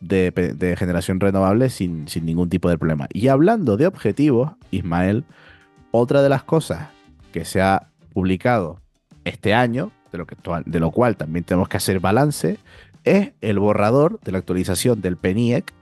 de, 0.00 0.76
generación 0.78 1.20
renovable 1.20 1.70
sin, 1.70 2.06
ningún 2.22 2.48
tipo 2.48 2.68
de 2.68 2.78
problema. 2.78 3.08
Y 3.12 3.28
hablando 3.28 3.76
de 3.76 3.86
objetivos, 3.86 4.52
Ismael, 4.70 5.24
otra 5.90 6.22
de 6.22 6.28
las 6.28 6.44
cosas 6.44 6.88
que 7.32 7.44
se 7.44 7.60
ha 7.60 7.88
publicado 8.12 8.80
este 9.24 9.54
año, 9.54 9.90
de 10.12 10.18
lo, 10.18 10.26
que, 10.26 10.36
de 10.64 10.80
lo 10.80 10.90
cual 10.90 11.16
también 11.16 11.44
tenemos 11.44 11.68
que 11.68 11.76
hacer 11.76 12.00
balance, 12.00 12.58
es 13.04 13.32
el 13.40 13.58
borrador 13.58 14.20
de 14.20 14.32
la 14.32 14.38
actualización 14.38 15.00
del 15.00 15.16
PENIEC, 15.16 15.72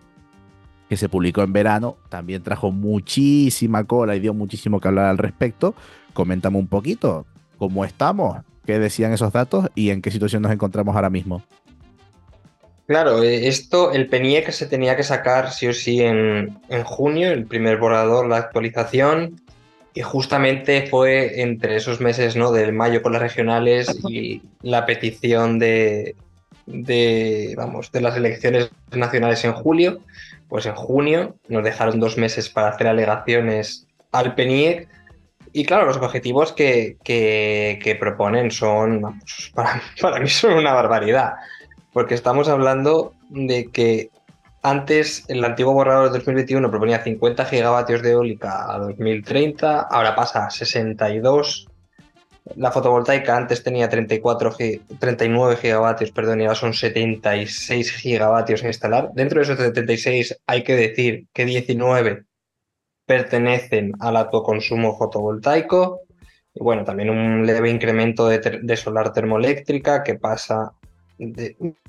que 0.88 0.96
se 0.96 1.08
publicó 1.08 1.42
en 1.42 1.52
verano, 1.52 1.96
también 2.08 2.42
trajo 2.42 2.70
muchísima 2.70 3.84
cola 3.84 4.14
y 4.14 4.20
dio 4.20 4.34
muchísimo 4.34 4.80
que 4.80 4.88
hablar 4.88 5.06
al 5.06 5.18
respecto. 5.18 5.74
Coméntame 6.12 6.58
un 6.58 6.68
poquito 6.68 7.26
cómo 7.58 7.84
estamos, 7.84 8.38
qué 8.66 8.78
decían 8.78 9.12
esos 9.12 9.32
datos 9.32 9.68
y 9.74 9.90
en 9.90 10.02
qué 10.02 10.10
situación 10.10 10.42
nos 10.42 10.52
encontramos 10.52 10.94
ahora 10.94 11.10
mismo. 11.10 11.42
Claro, 12.86 13.22
eh, 13.22 13.48
esto, 13.48 13.92
el 13.92 14.08
PENIEC 14.08 14.50
se 14.50 14.66
tenía 14.66 14.96
que 14.96 15.02
sacar 15.02 15.50
sí 15.50 15.66
o 15.66 15.72
sí 15.72 16.02
en, 16.02 16.56
junio, 16.84 17.32
el 17.32 17.46
primer 17.46 17.78
borrador, 17.78 18.28
la 18.28 18.36
actualización, 18.36 19.40
y 19.92 20.02
justamente 20.02 20.86
fue 20.86 21.40
entre 21.40 21.76
esos 21.76 22.00
meses 22.00 22.36
¿no? 22.36 22.52
del 22.52 22.72
mayo 22.72 23.02
con 23.02 23.12
las 23.12 23.22
regionales 23.22 23.88
y 24.08 24.42
la 24.62 24.84
petición 24.84 25.58
de, 25.58 26.14
de, 26.66 27.54
vamos, 27.56 27.90
de 27.90 28.02
las 28.02 28.16
elecciones 28.16 28.70
nacionales 28.92 29.44
en 29.44 29.52
julio, 29.52 30.00
pues 30.48 30.66
en 30.66 30.74
junio 30.74 31.36
nos 31.48 31.64
dejaron 31.64 31.98
dos 31.98 32.18
meses 32.18 32.48
para 32.48 32.68
hacer 32.68 32.86
alegaciones 32.86 33.86
al 34.12 34.34
PENIEC. 34.34 34.88
Y 35.58 35.64
claro, 35.64 35.86
los 35.86 35.96
objetivos 35.96 36.52
que, 36.52 37.96
proponen 37.98 38.50
son, 38.50 39.18
para, 39.54 39.80
para 40.02 40.20
mí 40.20 40.28
son 40.28 40.52
una 40.52 40.74
barbaridad 40.74 41.32
porque 41.94 42.12
estamos 42.12 42.46
hablando 42.50 43.14
de 43.30 43.70
que 43.70 44.10
antes 44.62 45.24
el 45.28 45.42
antiguo 45.42 45.72
borrador 45.72 46.12
de 46.12 46.18
2021 46.18 46.70
proponía 46.70 47.02
50 47.02 47.46
gigavatios 47.46 48.02
de 48.02 48.10
eólica 48.10 48.70
a 48.70 48.78
2030, 48.80 49.80
ahora 49.80 50.14
pasa 50.14 50.44
a 50.44 50.50
62. 50.50 51.68
La 52.56 52.70
fotovoltaica 52.70 53.34
antes 53.34 53.62
tenía 53.62 53.88
34 53.88 54.56
39 54.98 55.56
gigavatios, 55.56 56.10
perdón, 56.10 56.42
y 56.42 56.44
ahora 56.44 56.54
son 56.54 56.74
76 56.74 57.92
gigavatios 57.92 58.62
a 58.62 58.66
instalar. 58.66 59.08
Dentro 59.14 59.38
de 59.38 59.44
esos 59.44 59.56
76 59.56 60.38
hay 60.46 60.64
que 60.64 60.76
decir 60.76 61.28
que 61.32 61.46
19 61.46 62.26
pertenecen 63.06 63.92
al 64.00 64.16
autoconsumo 64.16 64.96
fotovoltaico. 64.96 66.00
Y 66.54 66.62
bueno, 66.62 66.84
también 66.84 67.10
un 67.10 67.46
leve 67.46 67.70
incremento 67.70 68.28
de, 68.28 68.60
de 68.62 68.76
solar 68.76 69.12
termoeléctrica 69.12 70.02
que 70.02 70.16
pasa 70.16 70.72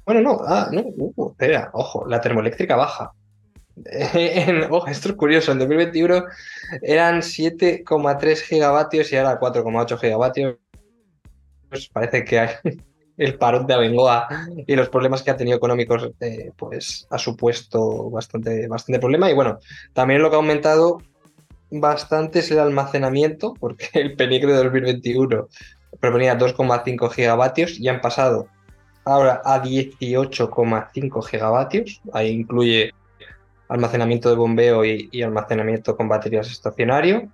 bueno, 0.06 0.22
no, 0.22 0.40
ah, 0.46 0.70
no, 0.72 0.82
uh, 0.82 1.32
espera, 1.32 1.70
ojo, 1.74 2.06
la 2.08 2.22
termoeléctrica 2.22 2.76
baja. 2.76 3.14
oh, 4.70 4.88
esto 4.88 5.10
es 5.10 5.16
curioso, 5.16 5.52
en 5.52 5.60
2021 5.60 6.24
eran 6.82 7.22
7,3 7.22 8.42
gigavatios 8.42 9.12
y 9.12 9.18
ahora 9.18 9.40
4,8 9.40 10.00
gigavatios. 10.00 10.56
Pues 11.70 11.90
parece 11.90 12.24
que 12.24 12.40
hay 12.40 12.50
el 13.18 13.38
parón 13.38 13.66
de 13.66 13.74
Abengoa 13.74 14.28
y 14.66 14.76
los 14.76 14.90
problemas 14.90 15.24
que 15.24 15.32
ha 15.32 15.38
tenido 15.38 15.58
económicos, 15.58 16.12
eh, 16.20 16.52
pues 16.56 17.08
ha 17.10 17.18
supuesto 17.18 18.10
bastante, 18.10 18.68
bastante 18.68 19.00
problema. 19.00 19.30
Y 19.30 19.34
bueno, 19.34 19.60
también 19.94 20.22
lo 20.22 20.30
que 20.30 20.36
ha 20.36 20.40
aumentado 20.40 21.00
bastante 21.72 22.40
es 22.40 22.52
el 22.52 22.60
almacenamiento, 22.60 23.56
porque 23.60 23.90
el 23.94 24.16
PENIC 24.16 24.46
de 24.46 24.54
2021 24.54 25.48
proponía 26.00 26.38
2,5 26.38 27.10
gigavatios 27.12 27.80
y 27.80 27.88
han 27.88 28.02
pasado 28.02 28.48
ahora 29.06 29.42
a 29.44 29.64
18,5 29.64 31.26
gigavatios. 31.26 32.02
Ahí 32.14 32.30
incluye 32.30 32.94
almacenamiento 33.70 34.30
de 34.30 34.36
bombeo 34.36 34.86
y, 34.86 35.22
almacenamiento 35.22 35.96
con 35.96 36.08
baterías 36.08 36.52
estacionario. 36.52 37.30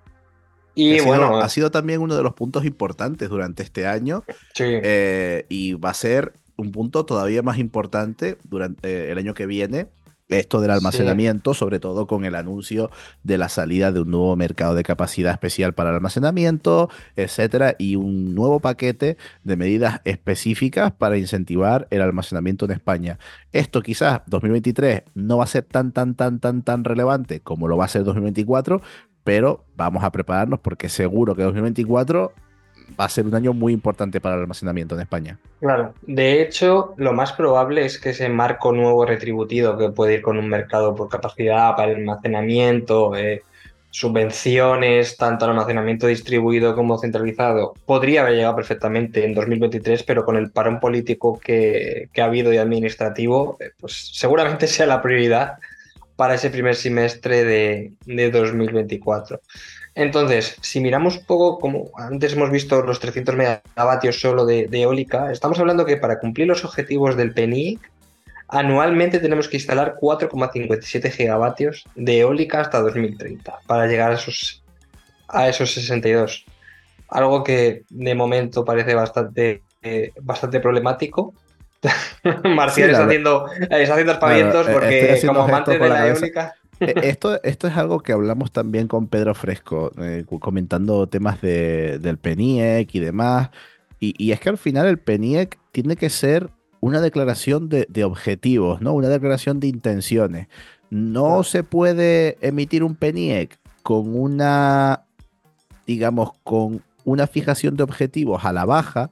Y 0.76 1.00
bueno, 1.02 1.38
ha 1.38 1.50
sido 1.50 1.72
también 1.72 2.02
uno 2.02 2.16
de 2.16 2.24
los 2.24 2.34
puntos 2.34 2.66
importantes 2.66 3.30
durante 3.30 3.64
este 3.64 3.88
año. 3.88 4.24
Sí. 4.54 4.66
Eh, 4.66 5.46
y 5.50 5.74
va 5.74 5.92
a 5.92 5.94
ser 5.94 6.34
un 6.56 6.72
punto 6.72 7.06
todavía 7.06 7.42
más 7.42 7.58
importante 7.58 8.38
durante 8.44 9.12
el 9.12 9.18
año 9.18 9.34
que 9.34 9.46
viene, 9.46 9.88
esto 10.30 10.62
del 10.62 10.72
almacenamiento, 10.72 11.54
sobre 11.54 11.80
todo 11.80 12.08
con 12.08 12.26
el 12.26 12.36
anuncio 12.36 12.90
de 13.24 13.38
la 13.38 13.50
salida 13.50 13.92
de 13.92 14.00
un 14.00 14.12
nuevo 14.12 14.36
mercado 14.36 14.76
de 14.76 14.84
capacidad 14.84 15.32
especial 15.32 15.74
para 15.74 15.90
el 15.90 15.96
almacenamiento, 15.96 16.90
etcétera, 17.16 17.76
y 17.78 17.96
un 17.96 18.34
nuevo 18.34 18.60
paquete 18.60 19.18
de 19.44 19.58
medidas 19.58 20.02
específicas 20.06 20.92
para 20.92 21.18
incentivar 21.18 21.88
el 21.92 22.02
almacenamiento 22.02 22.66
en 22.66 22.72
España. 22.72 23.20
Esto 23.52 23.82
quizás 23.82 24.22
2023 24.28 25.04
no 25.14 25.38
va 25.38 25.44
a 25.44 25.48
ser 25.48 25.64
tan, 25.64 25.92
tan, 25.92 26.16
tan, 26.16 26.40
tan, 26.40 26.64
tan 26.64 26.84
relevante 26.84 27.42
como 27.42 27.68
lo 27.68 27.78
va 27.78 27.86
a 27.86 27.90
ser 27.90 28.04
2024, 28.04 28.82
pero 29.24 29.64
vamos 29.76 30.04
a 30.04 30.12
prepararnos 30.12 30.60
porque 30.60 30.90
seguro 30.90 31.36
que 31.36 31.44
2024 31.44 32.34
va 33.00 33.06
a 33.06 33.10
ser 33.10 33.26
un 33.26 33.36
año 33.36 33.54
muy 33.54 33.74
importante 33.74 34.22
para 34.22 34.36
el 34.36 34.42
almacenamiento 34.42 34.96
en 34.96 35.02
España. 35.02 35.40
Claro, 35.60 35.94
de 36.04 36.42
hecho, 36.42 36.94
lo 36.98 37.14
más 37.14 37.34
probable 37.34 37.86
es 37.86 37.98
que 38.00 38.10
ese 38.10 38.30
marco 38.30 38.72
nuevo 38.72 39.06
retributivo 39.06 39.78
que 39.78 39.90
puede 39.90 40.16
ir 40.16 40.22
con 40.22 40.38
un 40.38 40.48
mercado 40.48 40.96
por 40.96 41.10
capacidad 41.10 41.76
para 41.76 41.92
el 41.92 41.98
almacenamiento, 41.98 43.16
eh, 43.16 43.44
subvenciones, 43.90 45.18
tanto 45.18 45.46
al 45.46 45.52
almacenamiento 45.52 46.08
distribuido 46.08 46.76
como 46.76 46.98
centralizado, 46.98 47.74
podría 47.86 48.22
haber 48.22 48.34
llegado 48.34 48.56
perfectamente 48.56 49.24
en 49.24 49.36
2023, 49.36 50.04
pero 50.04 50.26
con 50.26 50.36
el 50.36 50.52
parón 50.52 50.80
político 50.80 51.40
que, 51.40 52.10
ha 52.18 52.24
habido 52.24 52.52
y 52.52 52.58
administrativo, 52.58 53.58
eh, 53.60 53.70
pues 53.80 54.10
seguramente 54.14 54.66
sea 54.68 54.88
la 54.88 55.02
prioridad 55.02 55.58
para 56.16 56.36
ese 56.36 56.50
primer 56.50 56.76
semestre 56.76 57.44
de, 57.44 57.94
de 58.06 58.32
2024. 58.32 59.40
Entonces, 59.96 60.58
si 60.62 60.80
miramos 60.80 61.18
un 61.18 61.26
poco, 61.26 61.60
como 61.60 61.92
antes 61.96 62.34
hemos 62.34 62.50
visto 62.50 62.82
los 62.82 63.00
300 63.00 63.36
megavatios 63.36 64.20
solo 64.20 64.46
de, 64.46 64.68
eólica, 64.72 65.32
estamos 65.32 65.60
hablando 65.60 65.86
que 65.86 65.98
para 65.98 66.20
cumplir 66.20 66.48
los 66.48 66.66
objetivos 66.66 67.16
del 67.16 67.34
PENIC, 67.34 67.92
anualmente 68.48 69.20
tenemos 69.20 69.48
que 69.48 69.58
instalar 69.58 69.96
4,57 70.00 71.12
gigavatios 71.12 71.86
de 71.96 72.20
eólica 72.20 72.62
hasta 72.62 72.82
2030 72.82 73.60
para 73.68 73.86
llegar 73.86 74.12
a 74.12 74.16
esos, 74.16 74.64
a 75.28 75.48
esos 75.48 75.72
62. 75.74 76.46
Algo 77.10 77.44
que 77.44 77.84
de 77.90 78.16
momento 78.16 78.66
parece 78.66 78.96
bastante, 78.96 79.62
eh, 79.84 80.12
bastante 80.22 80.60
problemático. 80.60 81.36
Marcial 82.56 82.90
está, 82.90 83.06
haciendo, 83.06 83.52
está 83.52 83.94
haciendo 83.94 84.14
espavientos 84.14 84.68
porque 84.68 85.22
como 85.26 85.42
amante 85.42 85.78
de 85.78 85.90
la 85.90 86.08
eólica... 86.08 86.56
Eh, 86.80 86.94
esto, 87.04 87.40
esto 87.44 87.68
es 87.68 87.78
algo 87.78 88.00
que 88.00 88.14
hablamos 88.14 88.52
también 88.52 88.88
con 88.88 89.08
Pedro 89.08 89.36
Fresco, 89.36 89.92
eh, 90.00 90.26
comentando 90.40 91.08
temas 91.08 91.42
de, 91.42 92.00
del 92.00 92.18
PENIEC 92.18 92.96
y 92.96 93.00
demás. 93.00 93.50
Y, 94.00 94.32
es 94.34 94.40
que 94.42 94.50
al 94.50 94.58
final 94.58 94.88
el 94.88 94.98
PENIEC 94.98 95.58
tiene 95.72 95.96
que 95.96 96.10
ser 96.10 96.50
una 96.82 97.00
declaración 97.00 97.70
de, 97.70 98.04
objetivos, 98.04 98.82
¿no? 98.82 98.92
Una 98.92 99.08
declaración 99.08 99.62
de 99.62 99.68
intenciones. 99.68 100.48
No 100.90 101.44
se 101.44 101.64
puede 101.64 102.38
emitir 102.42 102.84
un 102.84 102.96
PENIEC 102.96 103.58
con 103.82 104.14
una, 104.18 105.06
digamos, 105.88 106.32
con 106.44 106.84
una 107.06 107.28
fijación 107.28 107.78
de 107.78 107.84
objetivos 107.84 108.44
a 108.44 108.52
la 108.52 108.66
baja, 108.66 109.12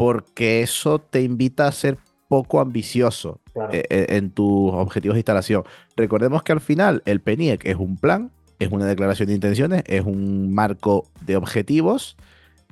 porque 0.00 0.62
eso 0.62 0.98
te 0.98 1.20
invita 1.20 1.66
a 1.66 1.72
ser 1.72 1.98
poco 2.26 2.58
ambicioso 2.60 3.38
eh, 3.70 3.84
eh, 3.90 4.06
en 4.08 4.30
tus 4.30 4.72
objetivos 4.72 5.14
de 5.14 5.18
instalación. 5.18 5.64
Recordemos 5.94 6.42
que 6.42 6.52
al 6.52 6.62
final 6.62 7.02
el 7.04 7.20
PENIEC 7.20 7.66
es 7.66 7.76
un 7.76 7.98
plan, 7.98 8.30
es 8.58 8.72
una 8.72 8.86
declaración 8.86 9.28
de 9.28 9.34
intenciones, 9.34 9.82
es 9.84 10.06
un 10.06 10.54
marco 10.54 11.06
de 11.20 11.36
objetivos 11.36 12.16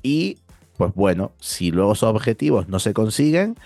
y 0.03 0.39
pues 0.79 0.95
bueno, 0.95 1.33
si 1.39 1.71
luego 1.71 1.93
esos 1.93 2.09
objetivos 2.09 2.71
no 2.71 2.79
se 2.79 2.95
consiguen, 2.95 3.57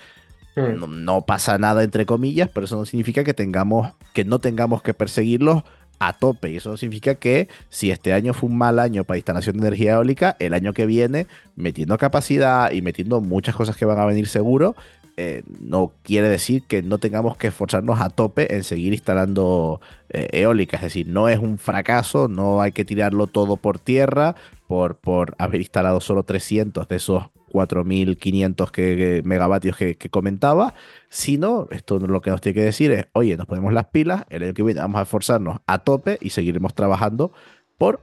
hmm. 0.57 1.05
no, 1.05 1.23
pasa 1.23 1.57
nada 1.57 1.85
entre 1.85 2.05
comillas, 2.05 2.49
pero 2.53 2.67
eso 2.67 2.75
no 2.75 2.85
significa 2.85 3.23
que 3.23 3.33
tengamos 3.33 3.93
que 4.13 4.25
no 4.25 4.41
tengamos 4.41 4.83
que 4.83 4.93
perseguirlos 4.93 5.63
a 6.09 6.13
tope. 6.13 6.51
Y 6.51 6.57
eso 6.57 6.77
significa 6.77 7.15
que 7.15 7.49
si 7.69 7.91
este 7.91 8.13
año 8.13 8.35
fue 8.35 8.51
un 8.51 8.59
mal 8.59 8.79
año 8.79 9.05
para 9.05 9.19
instalación 9.19 9.57
de 9.57 9.69
energía 9.69 9.93
eólica, 9.93 10.37
el 10.39 10.55
año 10.55 10.73
que 10.73 10.87
viene, 10.87 11.27
metiendo 11.57 11.97
capacidad 11.99 12.73
y 12.73 12.83
metiendo 12.83 13.21
muchas 13.21 13.55
cosas 13.55 13.77
que 13.77 13.85
van 13.85 13.99
a 13.99 14.07
venir 14.07 14.27
seguro, 14.27 14.75
eh, 15.17 15.43
no 15.61 15.93
quiere 16.03 16.29
decir 16.29 16.63
que 16.67 16.83
no 16.83 16.99
tengamos 16.99 17.37
que 17.37 17.49
esforzarnos 17.49 18.01
a 18.01 18.09
tope 18.09 18.55
en 18.55 18.65
seguir 18.65 18.93
instalando 18.93 19.81
eh, 20.09 20.29
eólica. 20.33 20.77
Es 20.79 20.85
decir, 20.85 21.07
no 21.07 21.29
es 21.29 21.39
un 21.39 21.59
fracaso, 21.59 22.29
no 22.29 22.63
hay 22.63 22.73
que 22.73 22.85
tirarlo 22.85 23.27
todo 23.27 23.57
por 23.57 23.79
tierra 23.79 24.35
por, 24.67 24.97
por 24.97 25.35
haber 25.39 25.61
instalado 25.61 26.01
solo 26.01 26.23
300 26.23 26.89
de 26.89 26.97
esos 26.97 27.25
4.500 27.53 28.71
que, 28.71 29.23
megavatios 29.25 29.77
que, 29.77 29.97
comentaba, 30.11 30.75
sino 31.09 31.69
esto 31.71 31.99
lo 31.99 32.21
que 32.21 32.31
nos 32.31 32.41
tiene 32.41 32.55
que 32.55 32.65
decir 32.65 32.91
es, 32.93 33.07
oye, 33.13 33.37
nos 33.37 33.47
ponemos 33.47 33.73
las 33.73 33.87
pilas, 33.87 34.25
el 34.31 34.43
año 34.43 34.55
que 34.55 34.63
viene 34.63 34.81
vamos 34.81 34.99
a 34.99 35.03
esforzarnos 35.03 35.59
a 35.67 35.79
tope 35.79 36.19
y 36.21 36.31
seguiremos 36.31 36.75
trabajando 36.75 37.33
por 37.79 38.01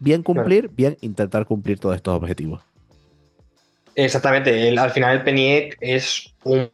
bien 0.00 0.22
cumplir, 0.22 0.68
bien 0.68 0.96
intentar 1.00 1.46
cumplir 1.46 1.78
todos 1.78 1.96
estos 1.96 2.14
objetivos. 2.14 2.62
Exactamente, 3.94 4.76
al 4.76 4.90
final 4.90 5.18
el 5.18 5.22
PENIEC 5.22 5.76
es 5.80 6.34
un, 6.44 6.70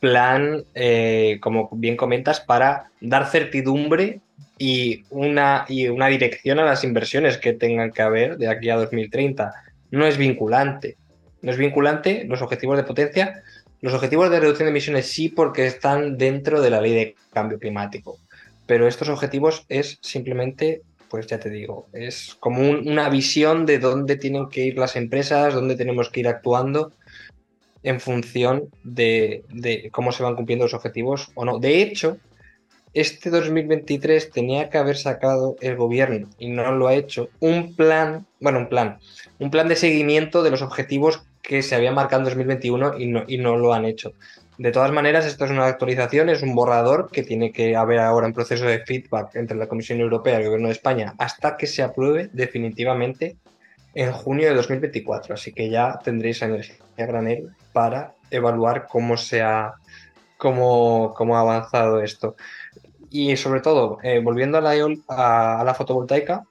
plan, 0.00 0.64
eh, 0.74 1.38
como 1.40 1.68
bien 1.72 1.96
comentas, 1.96 2.40
para 2.40 2.90
dar 3.00 3.26
certidumbre 3.26 4.20
y 4.58 5.04
una, 5.10 5.64
y 5.68 5.88
una 5.88 6.08
dirección 6.08 6.58
a 6.58 6.64
las 6.64 6.84
inversiones 6.84 7.38
que 7.38 7.52
tengan 7.52 7.92
que 7.92 8.02
haber 8.02 8.38
de 8.38 8.48
aquí 8.48 8.70
a 8.70 8.76
2030. 8.76 9.52
No 9.90 10.06
es 10.06 10.16
vinculante. 10.16 10.96
No 11.42 11.52
es 11.52 11.58
vinculante 11.58 12.24
los 12.26 12.42
objetivos 12.42 12.76
de 12.76 12.84
potencia. 12.84 13.42
Los 13.80 13.94
objetivos 13.94 14.30
de 14.30 14.40
reducción 14.40 14.66
de 14.66 14.70
emisiones 14.70 15.06
sí 15.06 15.28
porque 15.28 15.66
están 15.66 16.18
dentro 16.18 16.60
de 16.60 16.70
la 16.70 16.80
ley 16.80 16.94
de 16.94 17.16
cambio 17.32 17.58
climático. 17.58 18.18
Pero 18.66 18.86
estos 18.86 19.08
objetivos 19.08 19.64
es 19.68 19.98
simplemente 20.02 20.82
pues 21.08 21.26
ya 21.26 21.38
te 21.38 21.50
digo, 21.50 21.88
es 21.92 22.36
como 22.38 22.68
una 22.68 23.08
visión 23.08 23.66
de 23.66 23.78
dónde 23.78 24.16
tienen 24.16 24.48
que 24.48 24.66
ir 24.66 24.78
las 24.78 24.96
empresas, 24.96 25.54
dónde 25.54 25.76
tenemos 25.76 26.10
que 26.10 26.20
ir 26.20 26.28
actuando 26.28 26.92
en 27.82 28.00
función 28.00 28.68
de, 28.82 29.44
cómo 29.92 30.12
se 30.12 30.22
van 30.22 30.36
cumpliendo 30.36 30.64
los 30.64 30.74
objetivos 30.74 31.30
o 31.34 31.44
no. 31.44 31.58
De 31.58 31.80
hecho, 31.80 32.18
este 32.94 33.30
2023 33.30 34.30
tenía 34.30 34.70
que 34.70 34.78
haber 34.78 34.96
sacado 34.96 35.56
el 35.60 35.76
gobierno 35.76 36.28
y 36.38 36.48
no 36.48 36.72
lo 36.72 36.88
ha 36.88 36.94
hecho 36.94 37.28
un 37.40 37.74
plan, 37.74 38.26
bueno, 38.40 38.58
un 38.58 38.68
plan, 38.68 38.98
un 39.38 39.50
plan 39.50 39.68
de 39.68 39.76
seguimiento 39.76 40.42
de 40.42 40.50
los 40.50 40.62
objetivos 40.62 41.22
que 41.48 41.62
se 41.62 41.74
habían 41.74 41.94
marcado 41.94 42.20
en 42.20 42.24
2021 42.26 42.98
y 42.98 43.06
no, 43.06 43.24
y 43.26 43.38
no 43.38 43.56
lo 43.56 43.72
han 43.72 43.86
hecho. 43.86 44.12
De 44.58 44.70
todas 44.70 44.92
maneras, 44.92 45.24
esto 45.24 45.46
es 45.46 45.50
una 45.50 45.64
actualización, 45.64 46.28
es 46.28 46.42
un 46.42 46.54
borrador 46.54 47.10
que 47.10 47.22
tiene 47.22 47.52
que 47.52 47.74
haber 47.74 48.00
ahora 48.00 48.26
un 48.26 48.34
proceso 48.34 48.66
de 48.66 48.80
feedback 48.80 49.34
entre 49.36 49.56
la 49.56 49.66
Comisión 49.66 49.98
Europea 49.98 50.34
y 50.34 50.42
el 50.42 50.44
Gobierno 50.44 50.68
de 50.68 50.74
España 50.74 51.14
hasta 51.16 51.56
que 51.56 51.66
se 51.66 51.82
apruebe 51.82 52.28
definitivamente 52.34 53.38
en 53.94 54.12
junio 54.12 54.48
de 54.48 54.56
2024. 54.56 55.32
Así 55.32 55.54
que 55.54 55.70
ya 55.70 55.98
tendréis 56.04 56.42
energía 56.42 56.76
granel 57.06 57.48
para 57.72 58.12
evaluar 58.30 58.86
cómo 58.86 59.16
se 59.16 59.40
ha, 59.40 59.72
cómo, 60.36 61.14
cómo 61.16 61.38
ha 61.38 61.40
avanzado 61.40 62.02
esto. 62.02 62.36
Y 63.08 63.38
sobre 63.38 63.62
todo, 63.62 64.00
eh, 64.02 64.20
volviendo 64.22 64.58
a 64.58 64.60
la, 64.60 64.74
a, 65.08 65.60
a 65.62 65.64
la 65.64 65.72
fotovoltaica, 65.72 66.44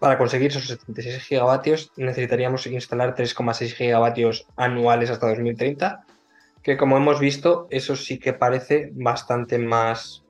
para 0.00 0.18
conseguir 0.18 0.48
esos 0.50 0.66
76 0.66 1.22
gigavatios 1.22 1.92
necesitaríamos 1.96 2.66
instalar 2.66 3.14
3,6 3.14 3.74
gigavatios 3.74 4.46
anuales 4.56 5.10
hasta 5.10 5.28
2030 5.28 6.04
que 6.62 6.76
como 6.76 6.96
hemos 6.96 7.20
visto, 7.20 7.66
eso 7.70 7.96
sí 7.96 8.18
que 8.18 8.32
parece 8.32 8.90
bastante 8.94 9.58
más 9.58 10.22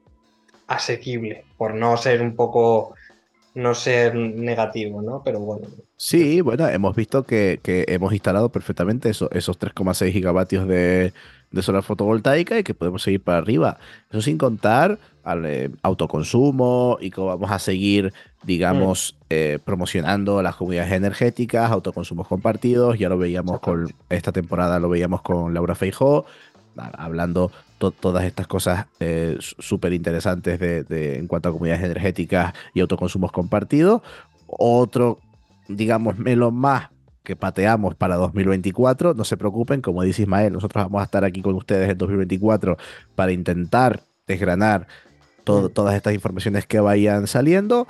asequible, 0.67 1.45
por 1.57 1.75
no 1.75 1.97
ser 1.97 2.23
un 2.23 2.37
poco, 2.37 2.95
no 3.55 3.75
ser 3.75 4.15
negativo, 4.15 5.03
¿no? 5.03 5.23
Pero 5.25 5.41
bueno. 5.41 5.67
Sí, 5.97 6.41
bueno, 6.41 6.69
hemos 6.69 6.95
visto 6.95 7.25
que, 7.25 7.61
hemos 7.65 8.13
instalado 8.13 8.51
perfectamente 8.51 9.11
esos 9.11 9.29
3,6 9.31 10.13
gigavatios 10.13 10.69
de, 10.69 11.13
de 11.51 11.63
solar 11.63 11.83
fotovoltaica 11.83 12.59
y 12.59 12.63
que 12.63 12.75
podemos 12.75 13.03
seguir 13.03 13.23
para 13.23 13.39
arriba. 13.39 13.79
Eso 14.09 14.23
sin 14.23 14.39
contar 14.39 14.99
al 15.25 15.45
eh, 15.47 15.71
autoconsumo 15.83 16.99
y 17.01 17.11
cómo 17.11 17.29
vamos 17.29 17.51
a 17.51 17.59
seguir, 17.59 18.13
digamos, 18.45 19.15
Mm. 19.21 19.25
eh, 19.31 19.59
promocionando 19.65 20.43
las 20.43 20.57
comunidades 20.57 20.93
energéticas, 20.93 21.71
autoconsumos 21.71 22.27
compartidos. 22.27 22.99
Ya 22.99 23.09
lo 23.09 23.19
veíamos 23.19 23.61
con 23.61 23.93
esta 24.09 24.33
temporada, 24.33 24.79
lo 24.81 24.89
veíamos 24.89 25.23
con 25.23 25.53
Laura 25.55 25.75
Feijó, 25.75 26.25
hablando 26.95 27.51
to- 27.79 27.91
todas 27.91 28.25
estas 28.25 28.47
cosas 28.47 28.87
eh, 29.01 29.37
súper 29.41 29.93
interesantes 29.93 30.59
de, 30.59 30.85
de- 30.85 31.19
en 31.19 31.27
cuanto 31.27 31.49
a 31.49 31.53
comunidades 31.53 31.85
energéticas 31.85 32.55
y 32.75 32.81
autoconsumos 32.81 33.31
compartidos. 33.33 34.03
Otro, 34.47 35.19
digamos, 35.69 36.19
melón 36.19 36.55
más 36.57 36.89
que 37.23 37.37
pateamos 37.37 37.95
para 37.95 38.17
2024. 38.17 39.15
No 39.15 39.25
se 39.25 39.37
preocupen, 39.37 39.83
como 39.83 40.03
dice 40.03 40.23
Ismael, 40.23 40.53
nosotros 40.53 40.85
vamos 40.85 41.03
a 41.03 41.05
estar 41.05 41.25
aquí 41.25 41.43
con 41.43 41.55
ustedes 41.55 41.91
en 41.91 41.99
2024 41.99 42.77
para 43.15 43.31
intentar 43.33 44.03
desgranar 44.27 44.87
to- 45.45 45.69
todas 45.69 45.95
estas 45.95 46.15
informaciones 46.15 46.67
que 46.67 46.81
vayan 46.81 47.27
saliendo. 47.27 47.87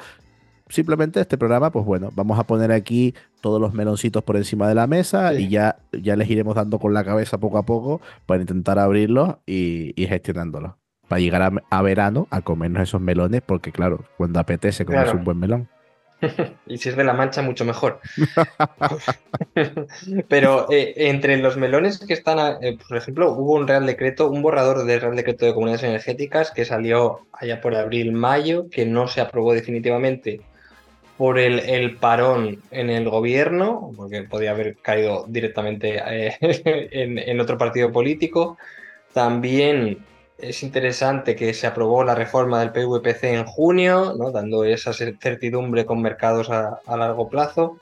Simplemente 0.68 1.20
este 1.20 1.36
programa, 1.36 1.72
pues 1.72 1.84
bueno, 1.84 2.10
vamos 2.14 2.38
a 2.38 2.44
poner 2.44 2.70
aquí 2.70 3.12
todos 3.40 3.60
los 3.60 3.74
meloncitos 3.74 4.22
por 4.22 4.36
encima 4.36 4.68
de 4.68 4.76
la 4.76 4.86
mesa 4.86 5.32
Sí. 5.34 5.44
y 5.44 5.48
ya, 5.48 5.78
ya 5.92 6.14
les 6.14 6.30
iremos 6.30 6.54
dando 6.54 6.78
con 6.78 6.94
la 6.94 7.02
cabeza 7.02 7.38
poco 7.38 7.58
a 7.58 7.64
poco 7.66 8.00
para 8.26 8.40
intentar 8.40 8.78
abrirlos 8.78 9.36
y, 9.46 9.92
y 10.00 10.06
gestionándolos. 10.06 10.74
Para 11.08 11.18
llegar 11.20 11.42
a, 11.42 11.52
a 11.70 11.82
verano 11.82 12.28
a 12.30 12.40
comernos 12.42 12.84
esos 12.84 13.00
melones, 13.00 13.42
porque 13.44 13.72
claro, 13.72 14.04
cuando 14.16 14.38
apetece 14.38 14.84
comerse 14.84 15.06
Claro. 15.06 15.18
un 15.18 15.24
buen 15.24 15.38
melón. 15.40 15.68
Y 16.66 16.78
si 16.78 16.88
es 16.88 16.96
de 16.96 17.04
la 17.04 17.12
mancha, 17.12 17.42
mucho 17.42 17.64
mejor. 17.64 18.00
Pero 20.28 20.70
eh, 20.70 20.94
entre 20.96 21.36
los 21.38 21.56
melones 21.56 21.98
que 21.98 22.12
están, 22.12 22.62
eh, 22.62 22.78
por 22.88 22.96
ejemplo, 22.96 23.32
hubo 23.32 23.54
un 23.54 23.66
Real 23.66 23.86
Decreto, 23.86 24.30
un 24.30 24.42
borrador 24.42 24.84
del 24.84 25.00
Real 25.00 25.16
Decreto 25.16 25.46
de 25.46 25.54
Comunidades 25.54 25.84
Energéticas 25.84 26.50
que 26.50 26.64
salió 26.64 27.20
allá 27.32 27.60
por 27.60 27.74
abril-mayo, 27.74 28.68
que 28.70 28.86
no 28.86 29.08
se 29.08 29.20
aprobó 29.20 29.52
definitivamente 29.52 30.40
por 31.16 31.38
el, 31.38 31.58
el 31.60 31.96
parón 31.96 32.62
en 32.70 32.90
el 32.90 33.08
gobierno, 33.08 33.92
porque 33.96 34.22
podía 34.22 34.52
haber 34.52 34.76
caído 34.76 35.26
directamente 35.28 36.00
eh, 36.06 36.36
en 36.90 37.40
otro 37.40 37.58
partido 37.58 37.92
político. 37.92 38.56
También 39.12 39.98
es 40.42 40.62
interesante 40.62 41.36
que 41.36 41.54
se 41.54 41.66
aprobó 41.66 42.04
la 42.04 42.14
reforma 42.14 42.60
del 42.60 42.72
PVPC 42.72 43.24
en 43.24 43.44
junio, 43.44 44.14
dando 44.32 44.64
esa 44.64 44.92
certidumbre 44.92 45.86
con 45.86 46.02
mercados 46.02 46.50
a, 46.50 46.80
largo 46.96 47.28
plazo. 47.28 47.78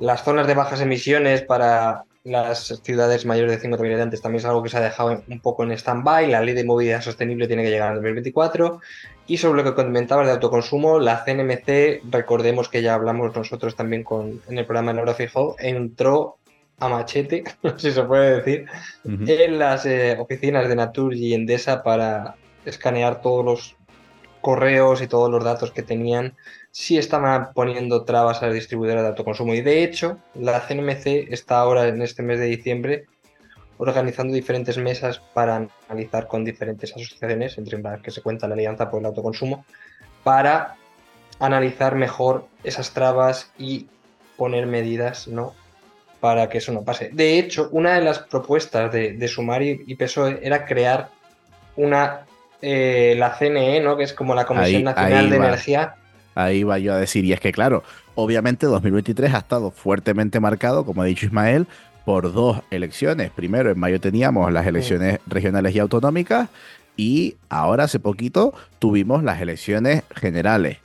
Las 0.00 0.22
zonas 0.24 0.46
de 0.46 0.54
bajas 0.54 0.80
emisiones 0.80 1.42
para 1.42 2.04
las 2.24 2.80
ciudades 2.82 3.24
mayores 3.24 3.62
de 3.62 3.68
50.000 3.68 3.78
habitantes 3.86 4.20
también 4.20 4.40
es 4.40 4.44
algo 4.46 4.62
que 4.62 4.68
se 4.68 4.78
ha 4.78 4.80
dejado 4.80 5.22
un 5.28 5.40
poco 5.40 5.62
en 5.62 5.72
stand-by. 5.72 6.28
La 6.28 6.40
ley 6.40 6.54
de 6.54 6.64
movilidad 6.64 7.02
sostenible 7.02 7.46
tiene 7.46 7.62
que 7.62 7.70
llegar 7.70 7.90
en 7.90 7.96
2024. 7.96 8.80
Y 9.28 9.38
sobre 9.38 9.62
lo 9.62 9.68
que 9.68 9.74
comentabas 9.74 10.26
de 10.26 10.32
autoconsumo, 10.32 10.98
la 10.98 11.24
CNMC, 11.24 12.02
recordemos 12.10 12.68
que 12.68 12.82
ya 12.82 12.94
hablamos 12.94 13.34
nosotros 13.34 13.74
también 13.74 14.04
en 14.48 14.58
el 14.58 14.66
programa 14.66 14.92
de 14.92 14.96
Laura 14.96 15.16
entró 15.58 16.36
a 16.78 16.88
machete, 16.88 17.44
si 17.76 17.90
se 17.90 18.02
puede 18.02 18.36
decir, 18.36 18.66
en 19.04 19.58
las 19.58 19.86
eh, 19.86 20.16
oficinas 20.18 20.68
de 20.68 20.76
Naturgy 20.76 21.28
y 21.28 21.34
Endesa 21.34 21.82
para 21.82 22.36
escanear 22.64 23.20
todos 23.22 23.44
los 23.44 23.76
correos 24.40 25.02
y 25.02 25.08
todos 25.08 25.30
los 25.30 25.42
datos 25.42 25.72
que 25.72 25.82
tenían, 25.82 26.36
si 26.70 26.98
estaban 26.98 27.52
poniendo 27.52 28.04
trabas 28.04 28.42
a 28.42 28.46
las 28.46 28.54
distribuidoras 28.54 29.02
de 29.02 29.08
autoconsumo. 29.08 29.54
Y 29.54 29.60
de 29.60 29.82
hecho, 29.82 30.18
la 30.34 30.60
CNMC 30.60 31.32
está 31.32 31.58
ahora 31.58 31.88
en 31.88 32.02
este 32.02 32.22
mes 32.22 32.38
de 32.38 32.46
diciembre 32.46 33.06
organizando 33.78 34.34
diferentes 34.34 34.78
mesas 34.78 35.20
para 35.34 35.68
analizar 35.88 36.28
con 36.28 36.44
diferentes 36.44 36.92
asociaciones, 36.94 37.58
entre 37.58 37.80
las 37.82 38.00
que 38.00 38.10
se 38.10 38.22
cuenta 38.22 38.48
la 38.48 38.54
Alianza 38.54 38.90
por 38.90 39.00
el 39.00 39.06
Autoconsumo, 39.06 39.64
para 40.22 40.76
analizar 41.38 41.94
mejor 41.94 42.46
esas 42.64 42.92
trabas 42.92 43.52
y 43.58 43.88
poner 44.36 44.66
medidas, 44.66 45.28
¿no? 45.28 45.54
Para 46.20 46.48
que 46.48 46.58
eso 46.58 46.72
no 46.72 46.82
pase. 46.82 47.10
De 47.12 47.38
hecho, 47.38 47.68
una 47.72 47.94
de 47.94 48.00
las 48.00 48.18
propuestas 48.20 48.90
de, 48.92 49.12
de 49.12 49.28
Sumar 49.28 49.62
y, 49.62 49.84
y 49.86 49.94
PSOE 49.96 50.40
era 50.42 50.64
crear 50.64 51.10
una, 51.76 52.20
eh, 52.62 53.14
la 53.18 53.36
CNE, 53.38 53.80
¿no? 53.80 53.96
Que 53.96 54.04
es 54.04 54.12
como 54.12 54.34
la 54.34 54.46
Comisión 54.46 54.76
Ahí- 54.76 54.82
Nacional 54.84 55.24
ahí 55.26 55.30
de 55.30 55.38
va. 55.38 55.46
Energía. 55.48 55.94
Ahí 56.34 56.62
va 56.64 56.78
yo 56.78 56.92
a 56.94 56.98
decir, 56.98 57.24
y 57.24 57.32
es 57.32 57.40
que 57.40 57.50
claro, 57.52 57.82
obviamente 58.14 58.66
2023 58.66 59.32
ha 59.34 59.38
estado 59.38 59.70
fuertemente 59.70 60.38
marcado, 60.40 60.84
como 60.84 61.00
ha 61.02 61.06
dicho 61.06 61.24
Ismael, 61.26 61.66
por 62.04 62.32
dos 62.32 62.60
elecciones. 62.70 63.30
Primero, 63.30 63.70
en 63.70 63.78
mayo 63.78 64.00
teníamos 64.00 64.52
las 64.52 64.66
elecciones 64.66 65.18
regionales 65.26 65.74
y 65.74 65.78
autonómicas, 65.78 66.48
y 66.96 67.36
ahora 67.48 67.84
hace 67.84 67.98
poquito 68.00 68.52
tuvimos 68.78 69.22
las 69.22 69.40
elecciones 69.40 70.02
generales. 70.14 70.78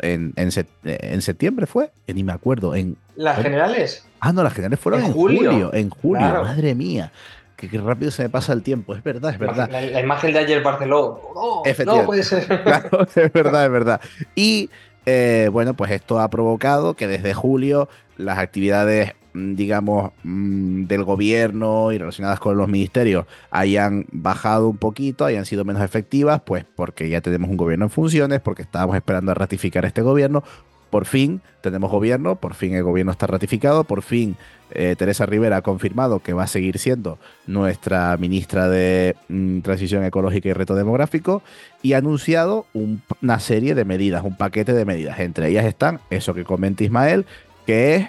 En, 0.00 0.32
en, 0.36 0.48
sep- 0.50 0.66
en 0.84 1.22
septiembre 1.22 1.66
fue, 1.66 1.90
Eh, 2.06 2.14
ni 2.14 2.22
me 2.24 2.32
acuerdo. 2.32 2.74
En, 2.74 2.96
Las 3.16 3.40
generales. 3.42 4.06
ah, 4.20 4.32
no, 4.32 4.42
las 4.42 4.52
generales 4.52 4.80
fueron 4.80 5.04
En 5.04 5.12
julio. 5.12 5.50
julio. 5.50 5.74
En 5.74 5.90
julio, 5.90 6.18
Claro. 6.26 6.44
madre 6.44 6.74
mía. 6.74 7.12
Que, 7.56 7.68
que 7.68 7.78
rápido 7.78 8.10
se 8.10 8.24
me 8.24 8.28
pasa 8.28 8.52
el 8.52 8.62
tiempo. 8.62 8.94
Es 8.94 9.04
verdad, 9.04 9.30
es 9.32 9.38
verdad. 9.38 9.68
La, 9.70 9.80
la 9.80 10.00
imagen 10.00 10.32
de 10.32 10.38
ayer 10.40 10.62
Barcelona. 10.62 11.18
No, 11.34 11.62
no 11.84 12.04
puede 12.06 12.22
ser. 12.24 12.46
Claro, 12.64 13.02
es 13.14 13.32
verdad, 13.32 13.64
es 13.66 13.70
verdad. 13.70 14.00
Y 14.34 14.68
eh, 15.06 15.48
bueno, 15.52 15.74
pues 15.74 15.90
esto 15.92 16.18
ha 16.20 16.28
provocado 16.30 16.94
que 16.94 17.06
desde 17.06 17.34
julio 17.34 17.88
las 18.16 18.38
actividades, 18.38 19.12
digamos, 19.34 20.12
mm, 20.24 20.84
del 20.84 21.04
gobierno 21.04 21.92
y 21.92 21.98
relacionadas 21.98 22.40
con 22.40 22.56
los 22.56 22.68
ministerios 22.68 23.26
hayan 23.50 24.06
bajado 24.12 24.68
un 24.68 24.76
poquito, 24.76 25.24
hayan 25.24 25.46
sido 25.46 25.64
menos 25.64 25.82
efectivas, 25.82 26.40
pues 26.44 26.64
porque 26.76 27.08
ya 27.08 27.20
tenemos 27.20 27.50
un 27.50 27.56
gobierno 27.56 27.86
en 27.86 27.90
funciones, 27.90 28.40
porque 28.40 28.62
estábamos 28.62 28.96
esperando 28.96 29.30
a 29.32 29.34
ratificar 29.34 29.84
este 29.84 30.02
gobierno. 30.02 30.42
Por 30.90 31.06
fin 31.06 31.40
tenemos 31.62 31.90
gobierno, 31.90 32.36
por 32.36 32.52
fin 32.52 32.74
el 32.74 32.82
gobierno 32.82 33.12
está 33.12 33.26
ratificado, 33.26 33.84
por 33.84 34.02
fin 34.02 34.36
eh, 34.74 34.94
Teresa 34.98 35.24
Rivera 35.24 35.56
ha 35.58 35.62
confirmado 35.62 36.18
que 36.20 36.34
va 36.34 36.42
a 36.42 36.46
seguir 36.46 36.78
siendo 36.78 37.18
nuestra 37.46 38.14
ministra 38.18 38.68
de 38.68 39.16
mm, 39.28 39.60
Transición 39.60 40.04
Ecológica 40.04 40.50
y 40.50 40.52
Reto 40.52 40.74
Demográfico 40.74 41.42
y 41.82 41.94
ha 41.94 41.98
anunciado 41.98 42.66
un- 42.74 43.02
una 43.22 43.38
serie 43.40 43.74
de 43.74 43.84
medidas, 43.86 44.22
un 44.22 44.36
paquete 44.36 44.74
de 44.74 44.84
medidas. 44.84 45.18
Entre 45.20 45.48
ellas 45.48 45.64
están 45.64 46.00
eso 46.10 46.34
que 46.34 46.44
comenta 46.44 46.84
Ismael, 46.84 47.24
que 47.66 47.94
es 47.96 48.08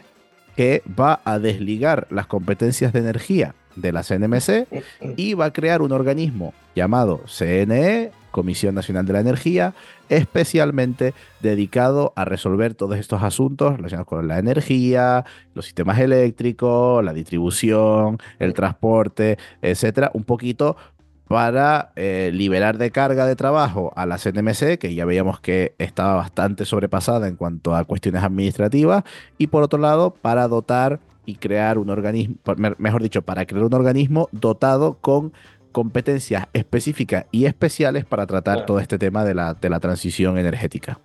que 0.55 0.83
va 0.99 1.21
a 1.25 1.39
desligar 1.39 2.07
las 2.09 2.27
competencias 2.27 2.93
de 2.93 2.99
energía 2.99 3.55
de 3.75 3.91
la 3.91 4.03
CNMC 4.03 4.67
y 5.17 5.33
va 5.33 5.45
a 5.45 5.53
crear 5.53 5.81
un 5.81 5.91
organismo 5.91 6.53
llamado 6.75 7.21
CNE, 7.25 8.11
Comisión 8.31 8.73
Nacional 8.73 9.05
de 9.05 9.13
la 9.13 9.19
Energía, 9.19 9.75
especialmente 10.09 11.13
dedicado 11.39 12.13
a 12.15 12.25
resolver 12.25 12.73
todos 12.73 12.97
estos 12.97 13.21
asuntos 13.21 13.77
relacionados 13.77 14.07
con 14.07 14.27
la 14.27 14.39
energía, 14.39 15.23
los 15.53 15.65
sistemas 15.65 15.99
eléctricos, 15.99 17.03
la 17.03 17.13
distribución, 17.13 18.17
el 18.39 18.53
transporte, 18.53 19.37
etcétera, 19.61 20.09
un 20.13 20.23
poquito 20.23 20.77
para 21.33 21.89
eh, 21.95 22.29
liberar 22.31 22.77
de 22.77 22.91
carga 22.91 23.25
de 23.25 23.35
trabajo 23.35 23.91
a 23.95 24.05
la 24.05 24.19
CNMC, 24.19 24.77
que 24.77 24.93
ya 24.93 25.03
veíamos 25.03 25.39
que 25.39 25.73
estaba 25.79 26.13
bastante 26.13 26.63
sobrepasada 26.63 27.27
en 27.27 27.37
cuanto 27.37 27.75
a 27.75 27.85
cuestiones 27.85 28.21
administrativas, 28.21 29.03
y 29.39 29.47
por 29.47 29.63
otro 29.63 29.79
lado, 29.79 30.13
para 30.13 30.47
dotar 30.47 30.99
y 31.25 31.37
crear 31.37 31.79
un 31.79 31.89
organismo, 31.89 32.35
mejor 32.77 33.01
dicho, 33.01 33.23
para 33.23 33.47
crear 33.47 33.65
un 33.65 33.73
organismo 33.73 34.29
dotado 34.31 34.99
con 35.01 35.33
competencias 35.71 36.45
específicas 36.53 37.25
y 37.31 37.45
especiales 37.45 38.05
para 38.05 38.27
tratar 38.27 38.53
Claro. 38.57 38.67
todo 38.67 38.79
este 38.79 38.99
tema 38.99 39.25
de 39.25 39.33
la, 39.33 39.55
de 39.55 39.71
la 39.71 39.79
transición 39.79 40.37
energética. 40.37 40.99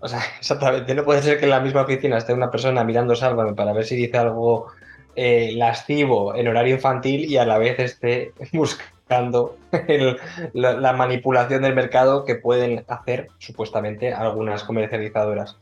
O 0.00 0.08
sea, 0.08 0.20
exactamente. 0.38 0.94
No 0.94 1.04
puede 1.04 1.20
ser 1.20 1.38
que 1.38 1.44
en 1.44 1.50
la 1.50 1.60
misma 1.60 1.82
oficina 1.82 2.16
esté 2.16 2.32
una 2.32 2.50
persona 2.50 2.84
mirando 2.84 3.14
Sálvame 3.14 3.52
para 3.52 3.74
ver 3.74 3.84
si 3.84 3.96
dice 3.96 4.16
algo 4.16 4.68
eh, 5.14 5.52
lascivo 5.56 6.34
en 6.34 6.48
horario 6.48 6.76
infantil 6.76 7.26
y 7.30 7.36
a 7.36 7.44
la 7.44 7.58
vez 7.58 7.78
esté 7.78 8.32
buscando 8.54 9.01
el- 9.88 10.16
la, 10.52 10.72
la 10.74 10.92
manipulación 10.92 11.62
del 11.62 11.74
mercado 11.74 12.24
que 12.24 12.34
pueden 12.36 12.84
hacer 12.88 13.28
supuestamente 13.38 14.12
algunas 14.12 14.64
comercializadoras. 14.64 15.56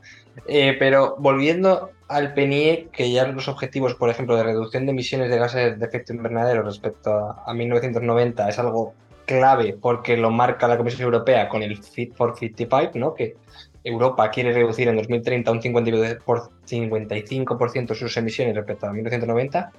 Eh, 0.47 0.77
pero 0.79 1.17
volviendo 1.19 1.91
al 2.09 2.35
PNIE, 2.35 2.89
que 2.93 3.11
ya 3.11 3.27
los 3.27 3.49
objetivos, 3.49 3.95
por 3.95 4.11
ejemplo, 4.11 4.37
de 4.37 4.43
reducción 4.45 4.87
de 4.87 4.93
emisiones 4.93 5.31
de 5.31 5.39
gases 5.39 5.79
de 5.79 5.87
efecto 5.87 6.13
invernadero 6.13 6.63
respecto 6.63 7.13
a, 7.13 7.45
a 7.47 7.55
1990 7.55 8.49
es 8.49 8.59
algo 8.59 8.95
clave 9.27 9.77
porque 9.81 10.17
lo 10.17 10.31
marca 10.31 10.67
la 10.67 10.77
Comisión 10.77 11.03
Europea 11.03 11.49
con 11.49 11.63
el 11.63 11.77
Fit 11.83 12.15
for 12.15 12.37
55, 12.37 12.99
¿no? 12.99 13.15
que 13.15 13.37
Europa 13.85 14.29
quiere 14.31 14.53
reducir 14.53 14.89
en 14.89 14.97
2030 14.97 15.51
un 15.53 15.63
52 15.63 16.17
por 16.25 16.51
55% 16.69 17.95
sus 17.95 18.17
emisiones 18.17 18.55
respecto 18.57 18.87
a 18.87 18.93
1990, 18.93 19.73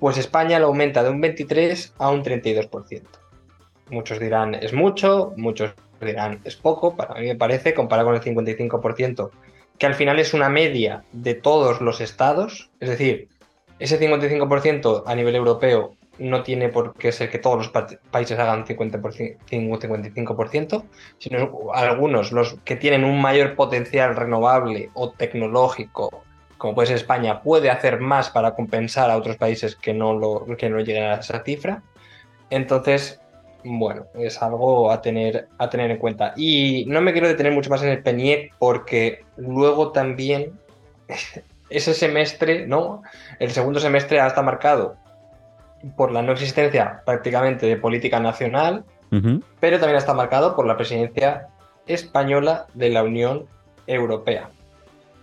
pues 0.00 0.18
España 0.18 0.58
lo 0.58 0.66
aumenta 0.66 1.02
de 1.02 1.10
un 1.10 1.20
23 1.20 1.94
a 1.98 2.10
un 2.10 2.22
32%. 2.22 3.02
Muchos 3.90 4.18
dirán 4.18 4.54
es 4.54 4.72
mucho, 4.72 5.32
muchos 5.36 5.74
dirán 6.00 6.40
es 6.44 6.56
poco, 6.56 6.96
para 6.96 7.14
mí 7.20 7.26
me 7.26 7.36
parece, 7.36 7.74
comparado 7.74 8.08
con 8.08 8.16
el 8.16 8.22
55%, 8.22 9.30
que 9.78 9.86
al 9.86 9.94
final 9.94 10.18
es 10.18 10.34
una 10.34 10.48
media 10.48 11.04
de 11.12 11.34
todos 11.34 11.80
los 11.80 12.00
estados, 12.00 12.70
es 12.80 12.88
decir, 12.88 13.28
ese 13.78 14.00
55% 14.00 15.02
a 15.06 15.14
nivel 15.14 15.36
europeo 15.36 15.96
no 16.18 16.42
tiene 16.42 16.70
por 16.70 16.94
qué 16.94 17.12
ser 17.12 17.30
que 17.30 17.38
todos 17.38 17.58
los 17.58 17.68
países 18.10 18.38
hagan 18.38 18.64
50%, 18.64 19.38
55%, 19.46 20.84
sino 21.18 21.72
algunos, 21.74 22.32
los 22.32 22.54
que 22.64 22.76
tienen 22.76 23.04
un 23.04 23.20
mayor 23.20 23.54
potencial 23.54 24.16
renovable 24.16 24.90
o 24.94 25.10
tecnológico, 25.10 26.24
como 26.58 26.74
puede 26.74 26.88
ser 26.88 26.96
España, 26.96 27.42
puede 27.42 27.70
hacer 27.70 28.00
más 28.00 28.30
para 28.30 28.54
compensar 28.54 29.10
a 29.10 29.16
otros 29.16 29.36
países 29.36 29.76
que 29.76 29.92
no, 29.92 30.14
lo, 30.14 30.46
que 30.56 30.70
no 30.70 30.78
lleguen 30.80 31.04
a 31.04 31.14
esa 31.14 31.42
cifra. 31.42 31.82
Entonces, 32.50 33.20
bueno, 33.64 34.06
es 34.14 34.40
algo 34.42 34.90
a 34.90 35.02
tener, 35.02 35.48
a 35.58 35.68
tener 35.68 35.90
en 35.90 35.98
cuenta. 35.98 36.32
Y 36.36 36.84
no 36.88 37.00
me 37.00 37.12
quiero 37.12 37.28
detener 37.28 37.52
mucho 37.52 37.70
más 37.70 37.82
en 37.82 37.90
el 37.90 38.02
PENIEC 38.02 38.54
porque 38.58 39.24
luego 39.36 39.92
también 39.92 40.52
ese 41.70 41.94
semestre, 41.94 42.66
¿no? 42.66 43.02
El 43.38 43.50
segundo 43.50 43.80
semestre 43.80 44.18
estado 44.18 44.42
marcado 44.42 44.96
por 45.96 46.10
la 46.10 46.22
no 46.22 46.32
existencia 46.32 47.02
prácticamente 47.04 47.66
de 47.66 47.76
política 47.76 48.18
nacional, 48.18 48.84
pero 49.60 49.78
también 49.78 49.96
está 49.96 50.14
marcado 50.14 50.56
por 50.56 50.66
la 50.66 50.76
presidencia 50.76 51.48
española 51.86 52.66
de 52.74 52.90
la 52.90 53.02
Unión 53.02 53.46
Europea. 53.86 54.50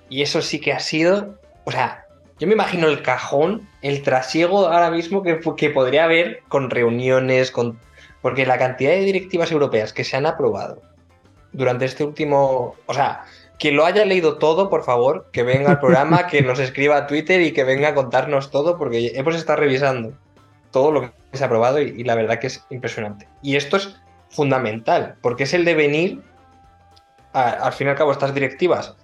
Y 0.10 0.22
eso 0.22 0.42
sí 0.42 0.60
que 0.60 0.74
ha 0.74 0.80
sido, 0.80 1.40
o 1.64 1.72
sea, 1.72 2.06
yo 2.40 2.48
me 2.48 2.54
imagino 2.54 2.88
el 2.88 3.02
cajón, 3.02 3.70
el 3.82 4.02
trasiego 4.02 4.68
ahora 4.68 4.92
mismo 4.92 5.24
que, 5.24 5.40
que 5.56 5.70
podría 5.70 6.06
haber 6.06 6.42
con 6.48 6.70
reuniones, 6.70 7.52
con 7.52 7.80
porque 8.22 8.46
la 8.46 8.58
cantidad 8.58 8.92
de 8.92 9.02
directivas 9.02 9.52
europeas 9.52 9.92
que 9.94 10.04
se 10.04 10.16
han 10.16 10.26
aprobado 10.26 10.82
durante 11.52 11.86
este 11.86 12.04
último, 12.04 12.76
o 12.86 12.94
sea, 12.94 13.26
quien 13.60 13.76
lo 13.76 13.86
haya 13.86 14.06
leído 14.06 14.38
todo, 14.38 14.70
por 14.70 14.84
favor, 14.84 15.28
que 15.32 15.44
venga 15.44 15.72
al 15.72 15.80
programa, 15.80 16.28
que 16.32 16.42
nos 16.42 16.60
escriba 16.60 16.98
a 16.98 17.08
Twitter 17.08 17.42
y 17.42 17.52
que 17.52 17.64
venga 17.64 17.90
a 17.90 17.96
contarnos 17.96 18.50
todo, 18.50 18.78
porque 18.78 19.12
hemos 19.16 19.36
estado 19.36 19.60
revisando 19.60 20.14
todo 20.72 20.92
lo 20.92 21.02
que 21.02 21.12
se 21.38 21.44
ha 21.44 21.48
aprobado 21.48 21.80
y, 21.80 22.04
la 22.04 22.16
verdad 22.16 22.40
que 22.40 22.48
es 22.48 22.66
impresionante. 22.70 23.28
Y 23.42 23.56
esto 23.58 23.78
es 23.78 23.96
fundamental, 24.30 25.16
porque 25.22 25.44
es 25.44 25.54
el 25.54 25.66
devenir, 25.66 26.22
al 27.34 27.74
fin 27.74 27.88
y 27.88 27.90
al 27.92 27.96
cabo, 27.96 28.12
estas 28.12 28.34
directivas 28.34 28.96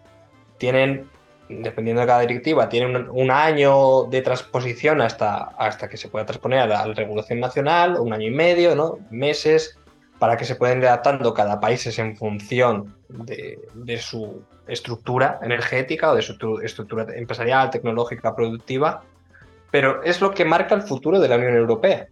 tienen, 0.59 1.09
dependiendo 1.49 2.01
de 2.01 2.07
cada 2.07 2.21
directiva, 2.21 2.69
tienen 2.69 3.09
un, 3.09 3.31
año 3.31 4.03
de 4.03 4.21
transposición 4.21 5.01
hasta, 5.01 5.45
hasta 5.57 5.89
que 5.89 5.97
se 5.97 6.09
pueda 6.09 6.27
transponer 6.27 6.59
a 6.59 6.67
la, 6.67 6.93
regulación 6.93 7.39
nacional, 7.39 7.97
un 7.99 8.13
año 8.13 8.27
y 8.27 8.31
medio, 8.31 8.75
¿no? 8.75 8.99
Meses, 9.09 9.79
para 10.19 10.37
que 10.37 10.45
se 10.45 10.55
puedan 10.55 10.77
ir 10.77 10.85
adaptando 10.85 11.33
cada 11.33 11.59
país 11.59 11.97
en 11.97 12.15
función 12.15 12.95
de, 13.07 13.57
de, 13.73 13.97
su 13.97 14.43
estructura 14.67 15.39
energética 15.41 16.11
o 16.11 16.15
de 16.15 16.21
su 16.21 16.59
estructura 16.61 17.07
empresarial, 17.15 17.71
tecnológica, 17.71 18.35
productiva 18.35 19.01
pero 19.71 20.03
es 20.03 20.21
lo 20.21 20.31
que 20.31 20.45
marca 20.45 20.75
el 20.75 20.81
futuro 20.81 21.19
de 21.19 21.27
la 21.27 21.37
Unión 21.37 21.55
Europea. 21.55 22.07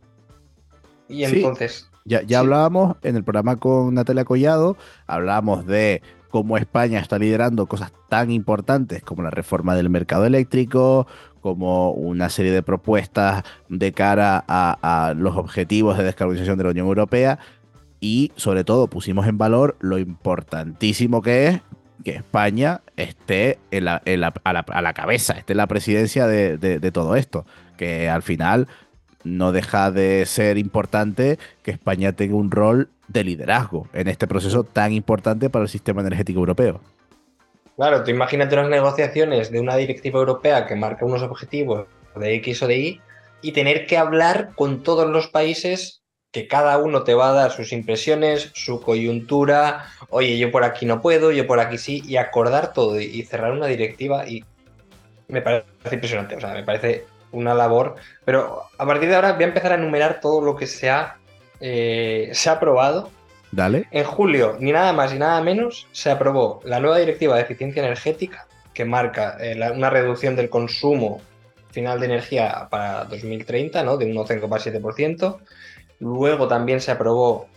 Y 1.07 1.23
entonces... 1.23 1.89
Ya, 2.05 2.21
ya 2.21 2.39
hablábamos 2.39 2.95
en 3.03 3.17
el 3.17 3.23
programa 3.23 3.57
con 3.57 3.93
Natalia 3.93 4.23
Collado, 4.23 4.77
hablábamos 5.07 5.65
de 5.65 6.01
cómo 6.38 6.56
España 6.56 7.00
está 7.00 7.17
liderando 7.17 7.65
cosas 7.65 7.91
tan 8.10 8.30
importantes 8.30 9.02
como 9.02 9.23
la 9.23 9.32
reforma 9.32 9.76
del 9.76 9.89
mercado 9.89 10.23
eléctrico, 10.28 11.08
como 11.41 11.93
una 11.93 12.30
serie 12.30 12.52
de 12.52 12.62
propuestas 12.62 13.43
de 13.69 13.91
cara 13.91 14.45
a, 14.47 15.15
los 15.17 15.36
objetivos 15.36 15.97
de 15.97 16.04
descarbonización 16.04 16.60
de 16.60 16.63
la 16.65 16.69
Unión 16.69 16.86
Europea. 16.86 17.39
Y 18.00 18.32
sobre 18.36 18.63
todo 18.63 18.88
pusimos 18.88 19.26
en 19.26 19.39
valor 19.39 19.78
lo 19.80 19.97
importantísimo 19.97 21.23
que 21.23 21.47
es 21.47 21.62
que 22.04 22.12
España 22.12 22.82
esté 22.97 23.58
a, 23.73 24.02
la, 24.15 24.93
cabeza, 24.93 25.34
esté 25.34 25.54
en 25.54 25.58
la 25.58 25.65
presidencia 25.65 26.28
de, 26.28 26.91
todo 26.91 27.15
esto, 27.15 27.47
que 27.78 28.12
al 28.12 28.21
final 28.21 28.67
no 29.27 29.51
deja 29.51 29.91
de 29.91 30.25
ser 30.25 30.57
importante 30.57 31.37
que 31.63 31.71
España 31.71 32.13
tenga 32.13 32.35
un 32.35 32.51
rol 32.51 32.89
de 33.07 33.23
liderazgo 33.23 33.87
en 33.93 34.07
este 34.07 34.27
proceso 34.27 34.63
tan 34.63 34.93
importante 34.93 35.49
para 35.49 35.63
el 35.63 35.69
sistema 35.69 36.01
energético 36.01 36.39
europeo. 36.39 36.81
Claro, 37.75 38.03
tú 38.03 38.11
imagínate 38.11 38.55
unas 38.55 38.69
negociaciones 38.69 39.51
de 39.51 39.59
una 39.59 39.75
directiva 39.75 40.19
europea 40.19 40.65
que 40.65 40.75
marca 40.75 41.05
unos 41.05 41.21
objetivos 41.21 41.87
de 42.15 42.33
X 42.35 42.63
o 42.63 42.67
de 42.67 42.77
Y 42.77 43.01
y 43.41 43.51
tener 43.51 43.85
que 43.85 43.97
hablar 43.97 44.53
con 44.55 44.81
todos 44.81 45.07
los 45.09 45.27
países 45.27 46.01
que 46.31 46.47
cada 46.47 46.77
uno 46.77 47.03
te 47.03 47.13
va 47.13 47.29
a 47.29 47.33
dar 47.33 47.51
sus 47.51 47.71
impresiones, 47.71 48.51
su 48.53 48.81
coyuntura, 48.81 49.85
oye, 50.09 50.37
yo 50.37 50.51
por 50.51 50.63
aquí 50.63 50.85
no 50.85 51.01
puedo, 51.01 51.31
yo 51.31 51.47
por 51.47 51.59
aquí 51.59 51.77
sí, 51.77 52.03
y 52.05 52.17
acordar 52.17 52.73
todo 52.73 52.99
y 52.99 53.23
cerrar 53.23 53.53
una 53.53 53.67
directiva 53.67 54.27
y 54.27 54.43
me 55.27 55.41
parece 55.41 55.65
impresionante, 55.91 56.35
o 56.35 56.39
sea, 56.39 56.53
me 56.53 56.63
parece 56.63 57.05
una 57.31 57.53
labor, 57.53 57.95
pero 58.25 58.63
a 58.77 58.85
partir 58.85 59.09
de 59.09 59.15
ahora 59.15 59.33
voy 59.33 59.43
a 59.43 59.47
empezar 59.47 59.71
a 59.71 59.75
enumerar 59.75 60.19
todo 60.21 60.41
lo 60.41 60.55
que 60.55 60.67
se 60.67 60.89
ha, 60.89 61.17
eh, 61.59 62.29
se 62.33 62.49
ha 62.49 62.53
aprobado. 62.53 63.09
Dale. 63.51 63.85
En 63.91 64.03
julio, 64.03 64.57
ni 64.59 64.71
nada 64.71 64.93
más 64.93 65.13
ni 65.13 65.19
nada 65.19 65.41
menos, 65.41 65.87
se 65.91 66.11
aprobó 66.11 66.61
la 66.65 66.79
nueva 66.79 66.97
directiva 66.97 67.35
de 67.35 67.41
eficiencia 67.41 67.83
energética 67.83 68.47
que 68.73 68.85
marca 68.85 69.37
eh, 69.39 69.59
una 69.73 69.89
reducción 69.89 70.35
del 70.35 70.49
consumo 70.49 71.21
final 71.71 71.99
de 71.99 72.05
energía 72.05 72.67
para 72.69 73.05
2030, 73.05 73.83
¿no? 73.83 73.97
De 73.97 74.05
un 74.05 74.13
11,7%. 74.13 75.37
Luego 75.99 76.47
también 76.47 76.81
se 76.81 76.91
aprobó, 76.91 77.47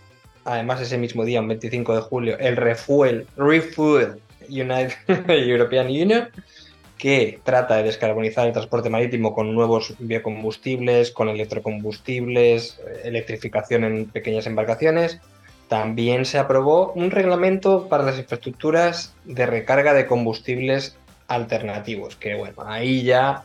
además 0.44 0.80
ese 0.80 0.98
mismo 0.98 1.24
día, 1.24 1.40
un 1.40 1.48
25 1.48 1.94
de 1.94 2.00
julio, 2.00 2.38
el 2.38 2.56
Refuel, 2.56 3.26
Refuel 3.36 4.20
United 4.48 4.92
European 5.28 5.86
Union, 5.86 6.28
que 7.00 7.40
trata 7.42 7.76
de 7.76 7.84
descarbonizar 7.84 8.46
el 8.46 8.52
transporte 8.52 8.90
marítimo 8.90 9.34
con 9.34 9.54
nuevos 9.54 9.94
biocombustibles, 9.98 11.10
con 11.10 11.30
electrocombustibles, 11.30 12.78
electrificación 13.02 13.84
en 13.84 14.06
pequeñas 14.06 14.46
embarcaciones. 14.46 15.18
También 15.68 16.26
se 16.26 16.38
aprobó 16.38 16.92
un 16.92 17.10
reglamento 17.10 17.88
para 17.88 18.04
las 18.04 18.18
infraestructuras 18.18 19.14
de 19.24 19.46
recarga 19.46 19.94
de 19.94 20.06
combustibles 20.06 20.98
alternativos, 21.26 22.16
que 22.16 22.34
bueno, 22.34 22.56
ahí 22.66 23.02
ya 23.02 23.44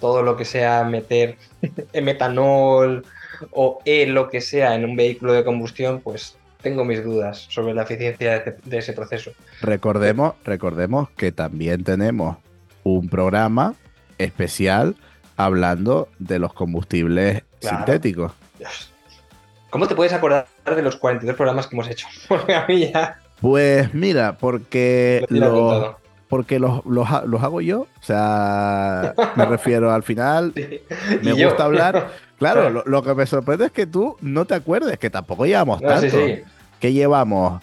todo 0.00 0.22
lo 0.22 0.36
que 0.36 0.46
sea 0.46 0.84
meter 0.84 1.36
metanol 2.02 3.04
o 3.50 3.80
e 3.84 4.06
lo 4.06 4.30
que 4.30 4.40
sea 4.40 4.74
en 4.74 4.86
un 4.86 4.96
vehículo 4.96 5.34
de 5.34 5.44
combustión, 5.44 6.00
pues 6.00 6.38
tengo 6.64 6.84
mis 6.84 7.04
dudas 7.04 7.46
sobre 7.50 7.74
la 7.74 7.82
eficiencia 7.82 8.42
de, 8.64 8.78
ese 8.78 8.94
proceso. 8.94 9.30
Recordemos, 9.60 10.34
recordemos 10.44 11.10
que 11.10 11.30
también 11.30 11.84
tenemos 11.84 12.38
un 12.82 13.08
programa 13.08 13.74
especial 14.18 14.96
hablando 15.36 16.08
de 16.18 16.38
los 16.40 16.54
combustibles 16.54 17.42
sintéticos. 17.60 18.32
¿Cómo 19.70 19.86
te 19.86 19.94
puedes 19.94 20.12
acordar 20.12 20.46
de 20.64 20.82
los 20.82 20.96
42 20.96 21.36
programas 21.36 21.66
que 21.66 21.76
hemos 21.76 21.88
hecho? 21.88 22.08
Porque 22.28 22.54
a 22.54 22.66
mí 22.66 22.90
ya... 22.90 23.20
Pues 23.40 23.92
mira, 23.92 24.38
porque 24.38 25.26
lo, 25.28 25.98
porque 26.28 26.58
los, 26.58 26.84
los, 26.86 27.10
hago 27.10 27.60
yo. 27.60 27.80
O 27.80 28.02
sea, 28.02 29.12
me 29.36 29.44
refiero 29.44 29.92
al 29.92 30.02
final, 30.02 30.54
me 31.22 31.32
gusta 31.44 31.64
hablar. 31.64 32.10
Claro, 32.38 32.82
lo, 32.84 33.02
que 33.02 33.14
me 33.14 33.26
sorprende 33.26 33.66
es 33.66 33.72
que 33.72 33.86
tú 33.86 34.16
no 34.20 34.44
te 34.44 34.54
acuerdes, 34.54 34.98
que 34.98 35.08
tampoco 35.08 35.46
llevamos 35.46 35.80
tanto. 35.80 36.10
Sí, 36.10 36.42
¿Qué 36.84 36.92
llevamos? 36.92 37.62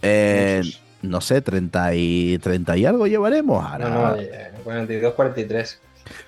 Eh, 0.00 0.62
no 1.02 1.20
sé, 1.20 1.42
30 1.42 1.92
y, 1.96 2.38
30 2.38 2.76
y 2.76 2.84
algo 2.86 3.08
llevaremos. 3.08 3.64
Ahora, 3.64 3.88
no, 3.88 4.14
no, 4.14 4.22
42, 4.62 5.14
43. 5.14 5.80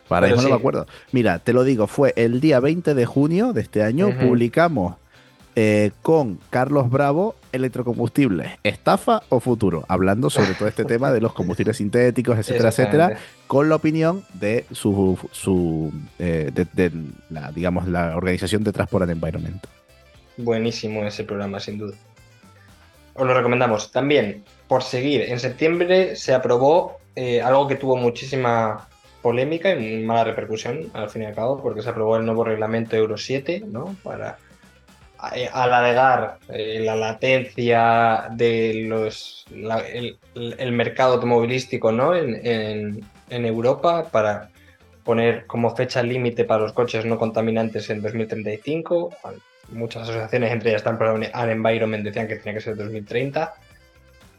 Para 0.09 0.27
eso 0.27 0.43
no 0.43 0.49
me 0.49 0.55
acuerdo. 0.57 0.89
Mira, 1.13 1.39
te 1.39 1.53
lo 1.53 1.63
digo, 1.63 1.87
fue 1.87 2.13
el 2.17 2.41
día 2.41 2.59
20 2.59 2.95
de 2.95 3.07
junio 3.07 3.53
de 3.53 3.61
este 3.61 3.85
año, 3.85 4.11
publicamos 4.19 4.97
eh, 5.55 5.93
con 6.03 6.41
Carlos 6.51 6.91
Bravo, 6.91 7.37
electrocombustibles, 7.53 8.59
estafa 8.65 9.23
o 9.29 9.39
futuro, 9.39 9.85
hablando 9.87 10.29
sobre 10.29 10.55
todo 10.55 10.67
este 10.67 10.85
tema 10.85 11.13
de 11.13 11.21
los 11.21 11.35
combustibles 11.35 11.77
sintéticos, 11.77 12.37
etcétera, 12.37 12.71
etcétera, 12.71 13.19
con 13.47 13.69
la 13.69 13.77
opinión 13.77 14.25
de 14.35 14.67
su, 14.73 15.17
su 15.31 15.93
eh, 16.19 16.51
de, 16.53 16.91
la, 17.31 17.53
digamos, 17.53 17.87
la 17.87 18.17
organización 18.17 18.65
de 18.65 18.73
Transport 18.73 19.03
and 19.05 19.13
Environment. 19.13 19.65
Buenísimo 20.39 21.05
ese 21.05 21.23
programa, 21.23 21.61
sin 21.61 21.79
duda. 21.79 21.95
Os 23.15 23.27
lo 23.27 23.35
recomendamos. 23.35 23.93
También, 23.93 24.45
por 24.69 24.83
seguir, 24.83 25.23
en 25.23 25.39
septiembre 25.39 26.17
se 26.17 26.35
aprobó 26.35 26.99
eh, 27.15 27.43
algo 27.43 27.69
que 27.69 27.77
tuvo 27.77 27.97
muchísima 27.97 28.89
polémica 29.21 29.75
y 29.75 30.03
mala 30.03 30.25
repercusión, 30.25 30.91
al 30.95 31.11
fin 31.11 31.23
y 31.23 31.27
al 31.27 31.35
cabo, 31.35 31.63
porque 31.63 31.83
se 31.83 31.91
aprobó 31.91 32.17
el 32.17 32.25
nuevo 32.25 32.45
reglamento 32.45 32.97
Euro 32.97 33.17
7, 33.17 33.65
¿no? 33.67 33.95
Para 34.03 34.39
eh, 35.37 35.49
al 35.53 35.73
alegar 35.73 36.39
eh, 36.49 36.81
la 36.81 36.97
latencia 36.97 38.27
de 38.33 38.87
los 38.89 39.47
el, 39.53 40.73
mercado 40.73 41.15
automovilístico 41.15 41.93
¿no? 41.93 42.17
en, 42.17 43.07
Europa 43.29 44.09
para 44.11 44.51
poner 45.05 45.47
como 45.47 45.77
fecha 45.77 46.03
límite 46.03 46.45
para 46.45 46.63
los 46.63 46.73
coches 46.73 47.05
no 47.05 47.19
contaminantes 47.19 47.89
en 47.91 48.03
2035. 48.03 49.11
Muchas 49.71 50.03
asociaciones, 50.03 50.53
entre 50.53 50.71
ellas 50.71 50.83
Stanford 50.83 51.23
Environment, 51.33 52.05
decían 52.05 52.29
que 52.29 52.37
tenía 52.37 52.55
que 52.55 52.61
ser 52.61 52.77
2030. 52.77 53.55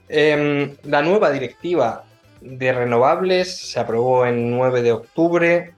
Em, 0.09 0.75
la 0.83 1.01
nueva 1.01 1.31
directiva 1.31 2.03
de 2.41 2.73
renovables 2.73 3.57
se 3.57 3.79
aprobó 3.79 4.25
en 4.25 4.51
9 4.51 4.81
de 4.81 4.91
octubre, 4.91 5.73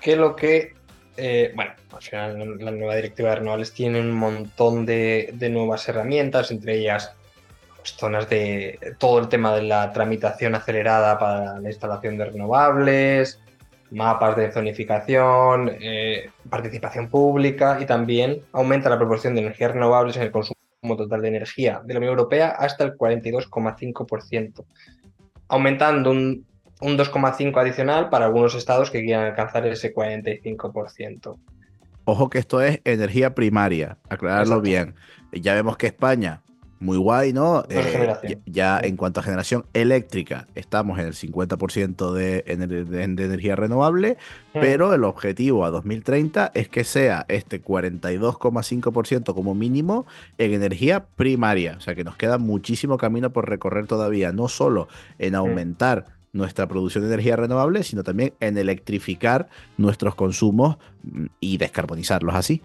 que 0.00 0.16
lo 0.16 0.34
que 0.34 0.76
eh, 1.16 1.52
bueno, 1.54 1.72
al 1.92 2.02
final 2.02 2.58
la 2.58 2.70
nueva 2.70 2.96
directiva 2.96 3.30
de 3.30 3.36
renovables 3.36 3.72
tiene 3.72 4.00
un 4.00 4.12
montón 4.12 4.84
de, 4.84 5.34
nuevas 5.50 5.88
herramientas, 5.88 6.50
entre 6.50 6.78
ellas 6.78 7.12
pues, 7.78 7.94
zonas 7.94 8.28
de 8.28 8.78
todo 8.98 9.18
el 9.18 9.28
tema 9.28 9.54
de 9.54 9.62
la 9.62 9.92
tramitación 9.92 10.54
acelerada 10.54 11.18
para 11.18 11.58
la 11.58 11.68
instalación 11.68 12.18
de 12.18 12.26
renovables, 12.26 13.40
mapas 13.90 14.36
de 14.36 14.50
zonificación, 14.52 15.70
eh, 15.80 16.30
participación 16.50 17.08
pública 17.08 17.78
y 17.80 17.86
también 17.86 18.42
aumenta 18.52 18.90
la 18.90 18.98
proporción 18.98 19.34
de 19.34 19.42
energías 19.42 19.72
renovables 19.72 20.16
en 20.16 20.22
el 20.22 20.30
consumo 20.30 20.56
total 20.82 21.22
de 21.22 21.28
energía 21.28 21.80
de 21.84 21.94
la 21.94 21.98
Unión 21.98 22.12
Europea 22.12 22.48
hasta 22.50 22.84
el 22.84 22.96
42,5%, 22.96 24.64
aumentando 25.48 26.10
un 26.10 26.46
un 26.80 26.98
2,5 26.98 27.58
adicional 27.60 28.10
para 28.10 28.26
algunos 28.26 28.54
estados 28.54 28.90
que 28.90 29.02
quieran 29.02 29.26
alcanzar 29.26 29.66
ese 29.66 29.94
45%. 29.94 31.36
Ojo 32.04 32.30
que 32.30 32.38
esto 32.38 32.60
es 32.60 32.80
energía 32.84 33.34
primaria, 33.34 33.98
aclararlo 34.08 34.60
bien. 34.60 34.94
Ya 35.32 35.54
vemos 35.54 35.76
que 35.76 35.88
España, 35.88 36.42
muy 36.78 36.98
guay, 36.98 37.32
¿no? 37.32 37.64
Eh, 37.68 38.38
ya, 38.46 38.80
en 38.80 38.96
cuanto 38.96 39.20
a 39.20 39.22
generación 39.22 39.64
eléctrica, 39.72 40.46
estamos 40.54 40.98
en 40.98 41.06
el 41.06 41.14
50% 41.14 42.12
de, 42.12 42.42
de, 42.42 43.02
energía 43.02 43.56
renovable, 43.56 44.18
mm. 44.54 44.60
pero 44.60 44.92
el 44.92 45.04
objetivo 45.04 45.64
a 45.64 45.70
2030 45.70 46.52
es 46.54 46.68
que 46.68 46.84
sea 46.84 47.24
este 47.28 47.62
42,5% 47.62 49.34
como 49.34 49.54
mínimo 49.54 50.06
en 50.38 50.52
energía 50.52 51.06
primaria. 51.06 51.76
O 51.78 51.80
sea 51.80 51.94
que 51.94 52.04
nos 52.04 52.16
queda 52.16 52.38
muchísimo 52.38 52.98
camino 52.98 53.30
por 53.32 53.48
recorrer 53.48 53.86
todavía, 53.86 54.32
no 54.32 54.48
solo 54.48 54.88
en 55.18 55.32
mm. 55.32 55.36
aumentar 55.36 56.16
nuestra 56.32 56.68
producción 56.68 57.04
de 57.04 57.08
energía 57.08 57.36
renovable, 57.36 57.82
sino 57.82 58.04
también 58.04 58.34
en 58.40 58.58
electrificar 58.58 59.48
nuestros 59.78 60.14
consumos 60.14 60.76
mm, 61.02 61.26
y 61.40 61.56
descarbonizarlos 61.56 62.34
así. 62.34 62.62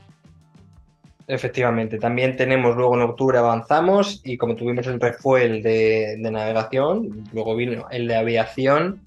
Efectivamente, 1.31 1.97
también 1.97 2.35
tenemos 2.35 2.75
luego 2.75 2.95
en 2.95 3.03
octubre 3.03 3.37
avanzamos 3.37 4.19
y 4.25 4.35
como 4.35 4.57
tuvimos 4.57 4.85
el 4.87 4.99
refuel 4.99 5.63
de, 5.63 6.17
navegación, 6.19 7.23
luego 7.31 7.55
vino 7.55 7.87
el 7.89 8.09
de 8.09 8.17
aviación 8.17 8.99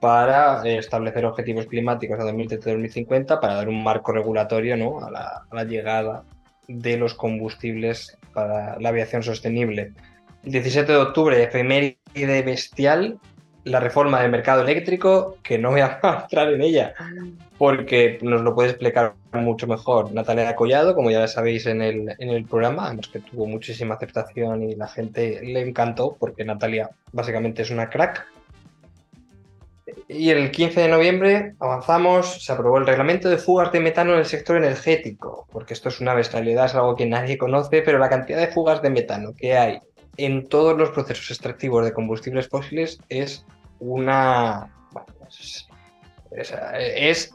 para 0.00 0.66
establecer 0.66 1.26
objetivos 1.26 1.66
climáticos 1.66 2.18
a 2.18 2.22
2030-2050 2.22 3.38
para 3.38 3.56
dar 3.56 3.68
un 3.68 3.84
marco 3.84 4.12
regulatorio 4.12 4.78
¿no? 4.78 5.04
a, 5.04 5.10
la, 5.10 5.42
a 5.50 5.54
la 5.54 5.64
llegada 5.64 6.24
de 6.68 6.96
los 6.96 7.12
combustibles 7.12 8.16
para 8.32 8.80
la 8.80 8.88
aviación 8.88 9.22
sostenible. 9.22 9.92
El 10.44 10.52
17 10.52 10.90
de 10.90 10.98
octubre, 10.98 11.42
efeméride 11.42 12.42
bestial, 12.46 13.18
la 13.64 13.80
reforma 13.80 14.20
del 14.20 14.30
mercado 14.30 14.62
eléctrico, 14.62 15.36
que 15.42 15.58
no 15.58 15.70
voy 15.70 15.80
a 15.80 16.00
entrar 16.22 16.52
en 16.52 16.62
ella, 16.62 16.94
porque 17.58 18.18
nos 18.22 18.42
lo 18.42 18.54
puede 18.54 18.70
explicar 18.70 19.14
mucho 19.32 19.66
mejor 19.66 20.12
Natalia 20.12 20.56
Collado, 20.56 20.94
como 20.94 21.10
ya 21.10 21.26
sabéis 21.28 21.66
en 21.66 21.80
el, 21.82 22.14
en 22.18 22.30
el 22.30 22.44
programa, 22.44 22.86
además 22.86 23.08
que 23.08 23.20
tuvo 23.20 23.46
muchísima 23.46 23.94
aceptación 23.94 24.62
y 24.62 24.74
la 24.74 24.88
gente 24.88 25.40
le 25.42 25.60
encantó, 25.60 26.16
porque 26.18 26.44
Natalia 26.44 26.90
básicamente 27.12 27.62
es 27.62 27.70
una 27.70 27.88
crack. 27.88 28.26
Y 30.08 30.30
el 30.30 30.50
15 30.50 30.80
de 30.80 30.88
noviembre 30.88 31.54
avanzamos, 31.58 32.44
se 32.44 32.52
aprobó 32.52 32.78
el 32.78 32.86
reglamento 32.86 33.28
de 33.28 33.38
fugas 33.38 33.72
de 33.72 33.80
metano 33.80 34.12
en 34.12 34.18
el 34.18 34.26
sector 34.26 34.56
energético, 34.56 35.46
porque 35.50 35.74
esto 35.74 35.88
es 35.88 36.00
una 36.00 36.14
bestialidad, 36.14 36.66
es 36.66 36.74
algo 36.74 36.96
que 36.96 37.06
nadie 37.06 37.38
conoce, 37.38 37.82
pero 37.82 37.98
la 37.98 38.08
cantidad 38.08 38.38
de 38.38 38.48
fugas 38.48 38.82
de 38.82 38.90
metano 38.90 39.32
que 39.34 39.56
hay 39.56 39.80
en 40.16 40.48
todos 40.48 40.76
los 40.76 40.90
procesos 40.90 41.30
extractivos 41.30 41.84
de 41.84 41.92
combustibles 41.92 42.48
fósiles 42.48 42.98
es 43.08 43.44
una... 43.78 44.70
es, 46.30 47.30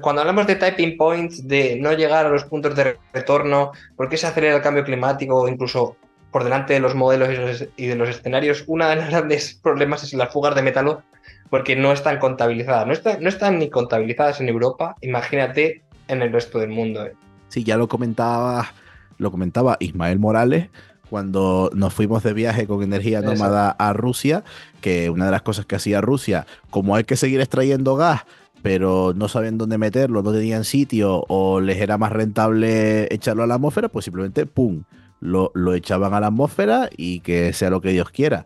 cuando 0.00 0.22
hablamos 0.22 0.46
de 0.46 0.56
typing 0.56 0.96
points, 0.96 1.46
de 1.46 1.76
no 1.80 1.92
llegar 1.92 2.26
a 2.26 2.30
los 2.30 2.44
puntos 2.44 2.74
de 2.74 2.98
retorno, 3.12 3.72
¿por 3.96 4.08
qué 4.08 4.16
se 4.16 4.26
acelera 4.26 4.56
el 4.56 4.62
cambio 4.62 4.84
climático 4.84 5.48
incluso 5.48 5.96
por 6.30 6.44
delante 6.44 6.74
de 6.74 6.80
los 6.80 6.94
modelos 6.94 7.64
y, 7.76 7.86
de 7.86 7.94
los 7.94 8.08
escenarios? 8.08 8.64
Uno 8.66 8.88
de 8.88 8.96
los 8.96 9.08
grandes 9.08 9.54
problemas 9.62 10.02
es 10.02 10.12
las 10.14 10.32
fugas 10.32 10.54
de 10.54 10.62
metano 10.62 11.02
porque 11.48 11.76
no 11.76 11.92
están 11.92 12.18
contabilizadas. 12.18 12.86
No, 12.86 13.20
no 13.20 13.28
están 13.28 13.58
ni 13.58 13.70
contabilizadas 13.70 14.40
en 14.40 14.48
Europa, 14.48 14.96
imagínate 15.00 15.82
en 16.08 16.22
el 16.22 16.32
resto 16.32 16.58
del 16.58 16.70
mundo. 16.70 17.06
¿eh? 17.06 17.14
Sí, 17.48 17.62
ya 17.62 17.76
lo 17.76 17.88
comentaba, 17.88 18.72
lo 19.18 19.30
comentaba 19.30 19.76
Ismael 19.80 20.18
Morales 20.18 20.68
cuando 21.08 21.70
nos 21.74 21.94
fuimos 21.94 22.22
de 22.22 22.32
viaje 22.32 22.66
con 22.66 22.82
energía 22.82 23.20
nómada 23.20 23.70
a 23.70 23.92
Rusia, 23.92 24.44
que 24.80 25.10
una 25.10 25.26
de 25.26 25.30
las 25.30 25.42
cosas 25.42 25.66
que 25.66 25.76
hacía 25.76 26.00
Rusia, 26.00 26.46
como 26.70 26.96
hay 26.96 27.04
que 27.04 27.16
seguir 27.16 27.40
extrayendo 27.40 27.96
gas, 27.96 28.22
pero 28.62 29.12
no 29.14 29.28
sabían 29.28 29.58
dónde 29.58 29.78
meterlo, 29.78 30.22
no 30.22 30.32
tenían 30.32 30.64
sitio 30.64 31.24
o 31.28 31.60
les 31.60 31.78
era 31.78 31.98
más 31.98 32.12
rentable 32.12 33.12
echarlo 33.14 33.44
a 33.44 33.46
la 33.46 33.54
atmósfera, 33.54 33.88
pues 33.88 34.04
simplemente, 34.04 34.46
¡pum!, 34.46 34.82
lo, 35.20 35.74
echaban 35.74 36.14
a 36.14 36.20
la 36.20 36.28
atmósfera 36.28 36.90
y 36.96 37.20
que 37.20 37.52
sea 37.52 37.70
lo 37.70 37.80
que 37.80 37.90
Dios 37.90 38.10
quiera. 38.10 38.44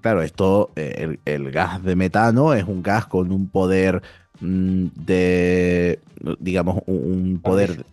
Claro, 0.00 0.22
esto, 0.22 0.70
eh, 0.76 1.18
el, 1.24 1.50
gas 1.50 1.82
de 1.82 1.94
metano 1.94 2.54
es 2.54 2.64
un 2.64 2.82
gas 2.82 3.06
con 3.06 3.32
un 3.32 3.48
poder 3.48 4.02
mm, 4.40 4.86
de, 4.94 6.00
digamos, 6.38 6.82
un 6.86 7.40
poder 7.42 7.84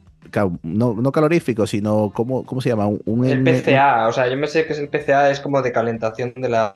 no, 0.63 0.94
no 0.94 1.12
calorífico, 1.12 1.68
sino 1.68 2.12
¿cómo, 2.13 2.46
cómo 2.46 2.62
se 2.62 2.70
llama? 2.70 2.88
Un, 2.88 3.26
el 3.26 3.44
PCA, 3.44 4.08
o 4.08 4.13
sea, 4.13 4.28
yo 4.30 4.38
me 4.38 4.48
sé 4.48 4.66
que 4.66 4.74
es 4.74 4.80
el 4.80 4.90
PCA 4.90 5.32
es 5.32 5.40
como 5.40 5.62
de 5.62 5.72
calentación 5.72 6.34
de 6.36 6.50
la, 6.50 6.74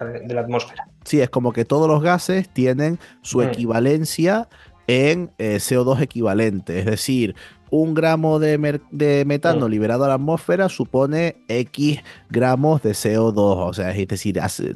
de 0.00 0.34
la 0.34 0.40
atmósfera. 0.40 0.86
Sí, 1.04 1.20
es 1.20 1.30
como 1.30 1.52
que 1.52 1.64
todos 1.64 1.88
los 1.88 2.02
gases 2.02 2.48
tienen 2.48 2.98
su 3.22 3.38
mm. 3.38 3.42
equivalencia 3.42 4.48
en 4.90 5.30
eh, 5.38 5.58
CO2 5.58 6.00
equivalente, 6.00 6.80
es 6.80 6.84
decir, 6.84 7.36
un 7.70 7.94
gramo 7.94 8.40
de, 8.40 8.58
metano 9.24 9.68
liberado 9.68 10.04
a 10.04 10.08
la 10.08 10.14
atmósfera 10.14 10.68
supone 10.68 11.36
X 11.46 12.00
gramos 12.28 12.82
de 12.82 12.90
CO2, 12.90 13.32
o 13.36 13.72
sea, 13.72 13.92
es 13.92 14.08
decir, 14.08 14.40
hace, 14.40 14.74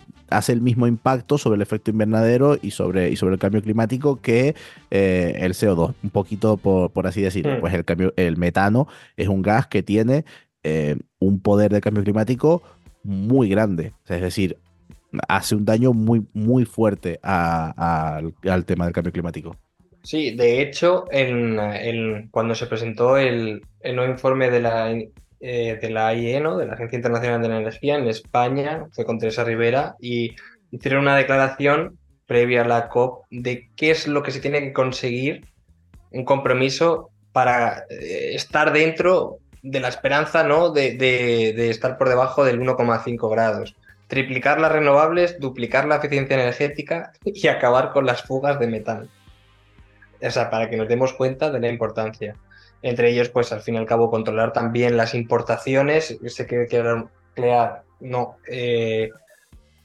el 0.53 0.61
mismo 0.61 0.87
impacto 0.87 1.37
sobre 1.37 1.57
el 1.57 1.63
efecto 1.63 1.91
invernadero 1.91 2.57
y 2.63 2.71
sobre, 2.71 3.11
y 3.11 3.17
sobre 3.17 3.35
el 3.35 3.41
cambio 3.41 3.61
climático 3.61 4.21
que 4.21 4.55
eh, 4.93 5.37
el 5.41 5.55
CO2, 5.55 5.95
un 6.05 6.11
poquito 6.11 6.59
por, 6.59 7.07
así 7.09 7.21
decirlo. 7.21 7.57
Mm. 7.57 7.61
Pues 7.61 7.75
el, 7.75 7.85
cambio, 7.85 8.15
el 8.17 8.37
metano 8.37 8.87
es 9.17 9.27
un 9.27 9.43
gas 9.43 9.67
que 9.67 9.83
tiene 9.83 10.25
eh, 10.63 10.97
un 11.19 11.41
poder 11.41 11.73
de 11.73 11.81
cambio 11.81 12.05
climático 12.05 12.63
muy 13.03 13.49
grande, 13.49 13.93
es 14.07 14.21
decir, 14.21 14.59
hace 15.27 15.57
un 15.57 15.65
daño 15.65 15.93
muy, 15.93 16.25
muy 16.33 16.65
fuerte 16.65 17.19
al 17.23 18.33
tema 18.65 18.85
del 18.85 18.95
cambio 18.95 19.13
climático. 19.13 19.57
Sí, 20.05 20.33
de 20.37 20.61
hecho, 20.61 21.07
en, 21.11 22.29
cuando 22.31 22.55
se 22.55 22.67
presentó 22.67 23.17
el, 23.17 23.63
nuevo 23.83 24.13
informe 24.13 24.51
de 24.51 24.61
la, 24.61 24.93
eh, 24.93 25.79
de 25.81 25.91
la 25.91 26.15
IE, 26.15 26.35
de 26.35 26.67
la 26.67 26.75
Agencia 26.75 26.97
Internacional 26.97 27.41
de 27.41 27.49
la 27.49 27.59
Energía, 27.61 27.97
en 27.97 28.07
España, 28.07 28.87
fue 28.93 29.07
con 29.07 29.19
Teresa 29.19 29.45
Rivera, 29.45 29.97
y 29.99 30.37
hicieron 30.71 31.03
una 31.03 31.17
declaración 31.17 31.99
previa 32.27 32.63
a 32.63 32.69
la 32.69 32.89
COP 32.91 33.25
de 33.31 33.71
qué 33.77 33.93
es 33.93 34.07
lo 34.07 34.23
que 34.23 34.31
se 34.31 34.41
tiene 34.41 34.61
que 34.61 34.73
conseguir, 34.75 35.47
un 36.11 36.27
compromiso 36.27 37.11
para 37.33 37.85
eh, 37.89 38.35
estar 38.35 38.75
dentro 38.75 39.39
de 39.63 39.81
la 39.81 39.89
esperanza 39.89 40.45
¿no? 40.45 40.71
de, 40.71 40.97
de 40.97 41.71
estar 41.71 41.97
por 41.97 42.11
debajo 42.11 42.45
del 42.45 42.61
1,5 42.61 43.31
grados. 43.31 43.75
Triplicar 44.09 44.61
las 44.61 44.71
renovables, 44.71 45.41
duplicar 45.41 45.87
la 45.89 45.97
eficiencia 45.97 46.35
energética 46.35 47.13
y 47.25 47.49
acabar 47.49 47.91
con 47.91 48.05
las 48.05 48.23
fugas 48.23 48.61
de 48.61 48.67
metano 48.67 49.09
o 50.27 50.31
sea, 50.31 50.51
para 50.51 50.71
que 50.71 50.77
nos 50.77 50.89
demos 50.89 51.13
cuenta 51.13 51.51
de 51.51 51.61
la 51.61 51.69
importancia. 51.69 52.37
Entre 52.83 53.11
ellos, 53.11 53.29
pues 53.29 53.53
al 53.53 53.63
fin 53.63 53.75
y 53.75 53.79
al 53.79 53.87
cabo, 53.87 54.11
controlar 54.11 54.53
también 54.53 54.97
las 54.97 55.15
importaciones. 55.15 56.19
Se 56.27 56.47
quiere 56.47 56.67
crear, 56.67 57.83
no, 58.01 58.37
eh, 58.49 59.11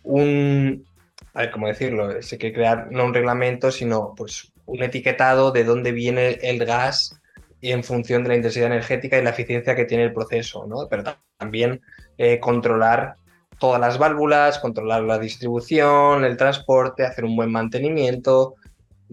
un, 0.03 0.85
a 1.33 1.41
ver 1.41 1.51
cómo 1.51 1.67
decirlo, 1.67 2.09
crear 2.39 2.87
no 2.91 3.05
un 3.05 3.13
reglamento, 3.13 3.71
sino 3.71 4.13
pues 4.15 4.51
un 4.65 4.83
etiquetado 4.83 5.51
de 5.51 5.63
dónde 5.63 5.91
viene 5.91 6.39
el 6.41 6.65
gas 6.65 7.19
en 7.61 7.83
función 7.83 8.23
de 8.23 8.29
la 8.29 8.35
intensidad 8.35 8.67
energética 8.67 9.17
y 9.17 9.23
la 9.23 9.31
eficiencia 9.31 9.75
que 9.75 9.85
tiene 9.85 10.05
el 10.05 10.13
proceso, 10.13 10.65
¿no? 10.67 10.87
Pero 10.89 11.03
también 11.37 11.81
eh, 12.17 12.39
controlar 12.39 13.15
todas 13.59 13.79
las 13.79 13.97
válvulas, 13.97 14.59
controlar 14.59 15.03
la 15.03 15.19
distribución, 15.19 16.23
el 16.23 16.37
transporte, 16.37 17.05
hacer 17.05 17.25
un 17.25 17.35
buen 17.35 17.51
mantenimiento, 17.51 18.55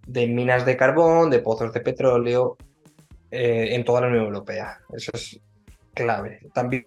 de 0.06 0.26
minas 0.26 0.64
de 0.64 0.76
carbón, 0.76 1.30
de 1.30 1.40
pozos 1.40 1.72
de 1.72 1.80
petróleo 1.80 2.56
eh, 3.30 3.74
en 3.74 3.84
toda 3.84 4.00
la 4.00 4.08
Unión 4.08 4.24
Europea. 4.24 4.80
Eso 4.94 5.10
es 5.14 5.40
clave. 5.94 6.40
También 6.54 6.86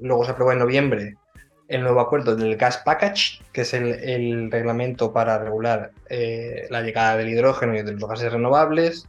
luego 0.00 0.24
se 0.24 0.32
aprobó 0.32 0.52
en 0.52 0.58
noviembre 0.58 1.14
el 1.68 1.82
nuevo 1.82 2.00
acuerdo 2.00 2.36
del 2.36 2.56
Gas 2.56 2.78
Package, 2.84 3.42
que 3.52 3.62
es 3.62 3.74
el, 3.74 4.50
reglamento 4.50 5.12
para 5.12 5.38
regular 5.38 5.90
eh, 6.08 6.66
la 6.70 6.82
llegada 6.82 7.16
del 7.16 7.28
hidrógeno 7.28 7.74
y 7.74 7.82
de 7.82 7.92
los 7.92 8.08
gases 8.08 8.32
renovables, 8.32 9.08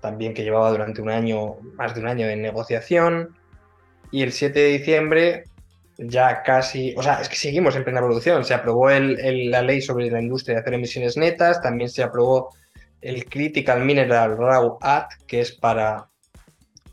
también 0.00 0.34
que 0.34 0.44
llevaba 0.44 0.70
durante 0.70 1.00
un 1.00 1.08
año, 1.08 1.56
más 1.76 1.94
de 1.94 2.00
un 2.00 2.08
año 2.08 2.26
en 2.26 2.42
negociación. 2.42 3.34
Y 4.10 4.22
el 4.22 4.32
7 4.32 4.58
de 4.58 4.68
diciembre 4.68 5.44
ya 5.96 6.42
casi, 6.42 6.94
o 6.96 7.02
sea, 7.02 7.20
es 7.20 7.28
que 7.28 7.36
seguimos 7.36 7.76
en 7.76 7.84
plena 7.84 8.00
evolución. 8.00 8.44
Se 8.44 8.54
aprobó 8.54 8.90
la 8.90 9.62
ley 9.62 9.80
sobre 9.80 10.10
la 10.10 10.20
industria 10.20 10.56
de 10.56 10.60
hacer 10.60 10.74
emisiones 10.74 11.16
netas, 11.16 11.62
también 11.62 11.88
se 11.88 12.02
aprobó 12.02 12.50
el 13.04 13.26
Critical 13.26 13.84
Mineral 13.84 14.36
Raw 14.36 14.78
Act, 14.80 15.22
que 15.26 15.40
es 15.40 15.52
para 15.52 16.08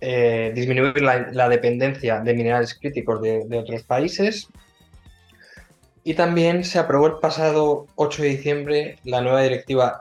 eh, 0.01 0.51
disminuir 0.53 1.01
la, 1.01 1.49
dependencia 1.49 2.20
de 2.20 2.34
minerales 2.34 2.78
críticos 2.78 3.22
de, 3.22 3.57
otros 3.57 3.84
países. 3.84 4.47
Y 6.03 6.16
también 6.16 6.64
se 6.64 6.80
aprobó 6.80 7.07
el 7.07 7.20
pasado 7.20 7.88
8 7.95 8.24
de 8.24 8.30
diciembre 8.30 8.95
la 9.03 9.22
nueva 9.22 9.41
directiva 9.41 9.99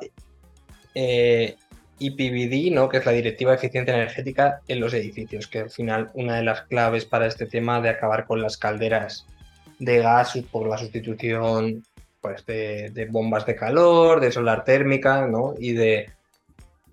eh, 0.95 1.57
IPVD, 1.99 2.75
¿no? 2.75 2.89
que 2.89 2.97
es 2.97 3.07
la 3.07 3.13
Directiva 3.13 3.53
de 3.53 3.59
Eficiencia 3.59 3.95
Energética 3.95 4.63
en 4.67 4.81
los 4.81 4.95
edificios, 4.95 5.47
que 5.47 5.61
al 5.61 5.71
final 5.71 6.11
una 6.15 6.37
de 6.37 6.43
las 6.43 6.63
claves 6.63 7.05
para 7.05 7.27
este 7.27 7.47
tema 7.47 7.81
de 7.81 7.91
acabar 7.91 8.27
con 8.27 8.41
las 8.41 8.57
calderas 8.57 9.27
de 9.79 9.99
gas 9.99 10.39
por 10.51 10.67
la 10.67 10.79
sustitución 10.79 11.85
pues, 12.21 12.45
de, 12.47 13.09
bombas 13.11 13.47
de 13.47 13.57
calor, 13.57 14.21
de 14.21 14.33
solar 14.33 14.65
térmica 14.65 15.27
¿no? 15.27 15.55
y 15.59 15.73
de, 15.73 16.11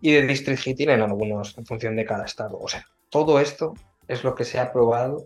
y 0.02 0.12
de 0.12 0.26
district 0.26 0.62
heating 0.62 0.90
en 0.90 1.02
algunos, 1.02 1.58
en 1.58 1.66
función 1.66 1.96
de 1.96 2.06
cada 2.06 2.26
estado. 2.26 2.58
O 2.60 2.68
sea, 2.68 2.86
todo 3.10 3.40
esto 3.40 3.74
es 4.08 4.24
lo 4.24 4.36
que 4.36 4.46
se 4.46 4.60
ha 4.60 4.64
aprobado 4.64 5.26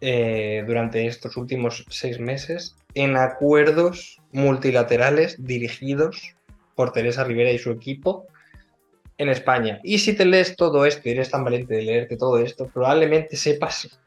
eh, 0.00 0.64
durante 0.66 1.06
estos 1.06 1.36
últimos 1.36 1.84
seis 1.90 2.20
meses 2.20 2.76
en 2.94 3.16
acuerdos 3.16 4.20
multilaterales 4.32 5.44
dirigidos 5.44 6.34
por 6.74 6.92
Teresa 6.92 7.24
Rivera 7.24 7.50
y 7.50 7.58
su 7.58 7.70
equipo 7.70 8.26
en 9.18 9.28
España. 9.28 9.80
Y 9.82 9.98
si 9.98 10.14
te 10.14 10.24
lees 10.24 10.56
todo 10.56 10.86
esto 10.86 11.08
y 11.08 11.12
eres 11.12 11.30
tan 11.30 11.44
valiente 11.44 11.74
de 11.74 11.82
leerte 11.82 12.16
todo 12.16 12.38
esto, 12.38 12.66
probablemente 12.68 13.36
sepas 13.36 13.98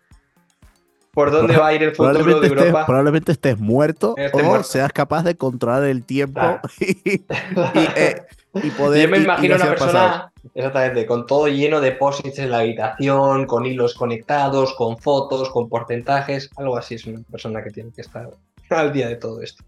por 1.14 1.32
dónde 1.32 1.58
va 1.58 1.68
a 1.68 1.74
ir 1.74 1.84
el 1.84 1.96
futuro 1.96 2.40
de 2.40 2.48
Europa. 2.48 2.86
probablemente 2.86 3.32
estés 3.32 3.60
muerto 3.60 4.16
o 4.34 4.64
seas 4.64 4.92
capaz 4.94 5.24
de 5.24 5.36
controlar 5.36 5.84
el 5.84 6.04
tiempo 6.04 6.42
eh, 6.80 8.22
y, 8.54 8.70
poder. 8.72 9.04
Yo 9.04 9.10
me 9.10 9.18
imagino 9.20 9.56
una 9.56 9.66
persona, 9.66 10.32
exactamente, 10.54 11.06
con 11.06 11.26
todo 11.26 11.48
lleno 11.48 11.82
de 11.82 11.92
posits 11.92 12.40
en 12.40 12.52
la 12.52 12.60
habitación, 12.60 13.46
con 13.46 13.66
hilos 13.66 13.94
conectados, 13.94 14.74
con 14.74 14.98
fotos, 14.98 15.50
con 15.50 15.70
porcentajes, 15.70 16.50
algo 16.56 16.78
así. 16.78 16.96
Es 16.96 17.06
una 17.06 17.22
persona 17.30 17.64
que 17.64 17.72
tiene 17.72 17.92
que 17.92 18.02
estar 18.02 18.30
al 18.70 18.94
día 18.94 19.08
de 19.08 19.16
todo 19.16 19.42
esto. 19.42 19.64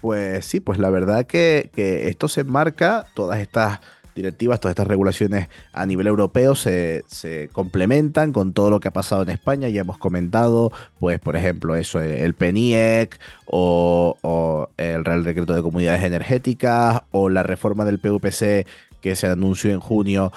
Pues 0.00 0.44
sí, 0.44 0.60
pues 0.60 0.78
la 0.78 0.90
verdad 0.90 1.26
que, 1.26 1.70
que 1.74 2.08
esto 2.08 2.28
se 2.28 2.42
enmarca, 2.42 3.06
todas 3.14 3.40
estas 3.40 3.80
directivas, 4.14 4.60
todas 4.60 4.72
estas 4.72 4.86
regulaciones 4.86 5.48
a 5.72 5.86
nivel 5.86 6.06
europeo 6.06 6.54
se, 6.54 7.04
complementan 7.52 8.32
con 8.32 8.52
todo 8.52 8.70
lo 8.70 8.80
que 8.80 8.88
ha 8.88 8.92
pasado 8.92 9.22
en 9.22 9.30
España. 9.30 9.68
Ya 9.68 9.80
hemos 9.80 9.98
comentado, 9.98 10.72
pues, 10.98 11.20
por 11.20 11.36
ejemplo, 11.36 11.76
eso, 11.76 12.00
el 12.00 12.34
PENIEC 12.34 13.18
o, 13.46 14.68
el 14.76 15.04
Real 15.04 15.24
Decreto 15.24 15.54
de 15.54 15.62
Comunidades 15.62 16.02
Energéticas 16.02 17.02
o 17.10 17.28
la 17.28 17.42
reforma 17.42 17.84
del 17.84 17.98
PUPC 17.98 18.66
que 19.00 19.16
se 19.16 19.26
anunció 19.26 19.70
en 19.70 19.80
junio 19.80 20.32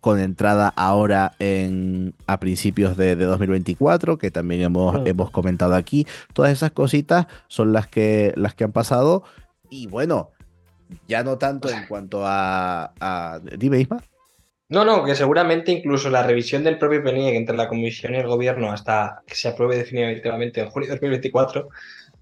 con 0.00 0.18
entrada 0.18 0.72
ahora 0.74 1.32
en, 1.38 2.14
a 2.26 2.40
principios 2.40 2.96
de, 2.96 3.14
2024, 3.14 4.18
que 4.18 4.32
también 4.32 4.62
hemos, 4.62 5.06
hemos 5.06 5.30
comentado 5.30 5.76
aquí. 5.76 6.06
Todas 6.32 6.50
esas 6.50 6.72
cositas 6.72 7.26
son 7.46 7.72
las 7.72 7.86
que, 7.86 8.32
las 8.36 8.54
que 8.54 8.64
han 8.64 8.72
pasado. 8.72 9.22
Y 9.70 9.86
bueno, 9.86 10.30
ya 11.08 11.22
no 11.22 11.38
tanto 11.38 11.68
en 11.68 11.86
cuanto 11.86 12.22
a. 12.24 12.92
a... 13.00 13.40
Dime, 13.56 13.80
Isma. 13.80 14.02
No, 14.68 14.86
no, 14.86 15.04
que 15.04 15.14
seguramente 15.14 15.70
incluso 15.70 16.08
la 16.08 16.22
revisión 16.22 16.64
del 16.64 16.78
propio 16.78 17.04
PNIEC 17.04 17.34
entre 17.34 17.56
la 17.56 17.68
Comisión 17.68 18.14
y 18.14 18.18
el 18.18 18.26
Gobierno 18.26 18.72
hasta 18.72 19.22
que 19.26 19.34
se 19.34 19.48
apruebe 19.48 19.76
definitivamente 19.76 20.62
en 20.62 20.70
junio 20.70 20.88
de 20.88 20.94
2024 20.94 21.68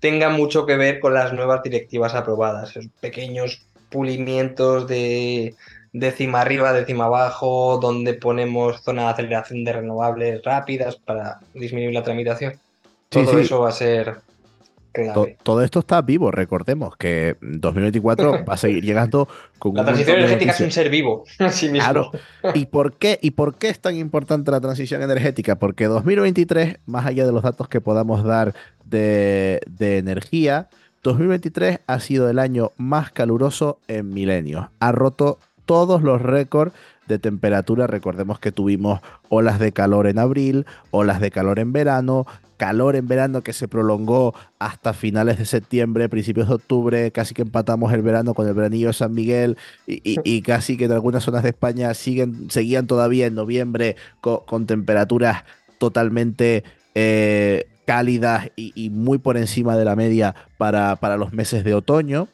tenga 0.01 0.31
mucho 0.31 0.67
que 0.67 0.77
ver 0.77 0.99
con 0.99 1.15
las 1.15 1.33
nuevas 1.33 1.63
directivas 1.63 2.15
aprobadas. 2.15 2.71
Esos 2.71 2.89
pequeños 3.01 3.67
pulimientos 3.91 4.89
de 4.89 5.55
décima 5.93 6.41
arriba, 6.41 6.73
décima 6.73 7.05
abajo, 7.05 7.79
donde 7.81 8.15
ponemos 8.15 8.83
zona 8.83 9.05
de 9.05 9.11
aceleración 9.11 9.65
de 9.65 9.73
renovables 9.73 10.43
rápidas 10.43 10.97
para 10.97 11.41
disminuir 11.55 11.95
la 11.95 12.03
tramitación. 12.03 12.59
Todo 13.09 13.39
eso 13.39 13.61
va 13.61 13.69
a 13.69 13.73
ser 13.73 14.17
todo 15.43 15.63
esto 15.63 15.81
está 15.81 16.03
vivo, 16.03 16.31
recordemos 16.31 16.97
que 16.97 17.37
2024 17.41 18.45
va 18.49 18.55
a 18.55 18.57
seguir 18.57 18.85
llegando 18.85 19.29
con 19.59 19.75
La 19.75 19.85
transición 19.85 20.19
energética 20.19 20.53
es 20.53 20.61
un 20.61 20.71
ser 20.71 20.91
vivo. 20.91 21.25
Claro. 21.73 22.11
¿Y 22.55 22.67
por, 22.67 22.95
qué, 22.95 23.19
¿Y 23.23 23.33
por 23.33 23.57
qué 23.57 23.69
es 23.69 23.81
tan 23.81 23.97
importante 23.97 24.51
la 24.51 24.61
transición 24.61 25.03
energética? 25.03 25.57
Porque 25.57 25.87
2023, 25.87 26.79
más 26.87 27.07
allá 27.07 27.27
de 27.27 27.33
los 27.33 27.43
datos 27.43 27.69
que 27.69 27.81
podamos 27.81 28.25
dar 28.25 28.55
de, 28.85 29.61
de 29.67 29.99
energía, 29.99 30.69
2023 31.03 31.81
ha 31.87 32.01
sido 32.01 32.29
el 32.29 32.39
año 32.39 32.73
más 32.77 33.11
caluroso 33.11 33.79
en 33.89 34.13
milenios. 34.13 34.67
Ha 34.81 34.93
roto 34.93 35.39
todos 35.65 36.03
los 36.03 36.21
récords 36.21 36.73
de 37.11 37.19
temperatura. 37.19 37.87
Recordemos 37.87 38.39
que 38.39 38.53
tuvimos 38.53 39.01
olas 39.29 39.59
de 39.59 39.73
calor 39.73 40.07
en 40.07 40.19
abril, 40.19 40.67
olas 40.91 41.21
de 41.21 41.31
calor 41.31 41.59
en 41.59 41.73
verano, 41.73 42.27
calor 42.61 42.95
en 42.95 43.09
verano 43.09 43.41
que 43.41 43.55
se 43.55 43.69
prolongó 43.69 44.35
hasta 44.59 44.93
finales 44.93 45.39
de 45.39 45.47
septiembre, 45.47 46.11
principios 46.11 46.47
de 46.47 46.57
octubre, 46.57 47.11
casi 47.11 47.33
que 47.33 47.41
empatamos 47.41 47.91
el 47.95 48.03
verano 48.03 48.35
con 48.35 48.47
el 48.47 48.53
veranillo 48.53 48.89
de 48.89 48.93
San 48.93 49.15
Miguel 49.15 49.57
y, 49.87 50.43
casi 50.43 50.77
que 50.77 50.85
en 50.85 50.93
algunas 50.93 51.25
zonas 51.25 51.43
de 51.43 51.49
España 51.49 51.95
siguen, 51.95 52.51
seguían 52.51 52.87
todavía 52.87 53.25
en 53.25 53.35
noviembre 53.35 53.97
con, 54.21 54.67
temperaturas 54.67 55.45
totalmente 55.79 56.63
eh, 56.95 57.67
cálidas 57.87 58.51
y, 58.57 58.91
muy 58.91 59.17
por 59.17 59.39
encima 59.39 59.75
de 59.79 59.87
la 59.87 59.97
media 59.97 60.35
para, 60.59 60.97
para 60.97 61.17
los 61.17 61.33
meses 61.33 61.65
de 61.65 61.73
otoño. 61.73 62.29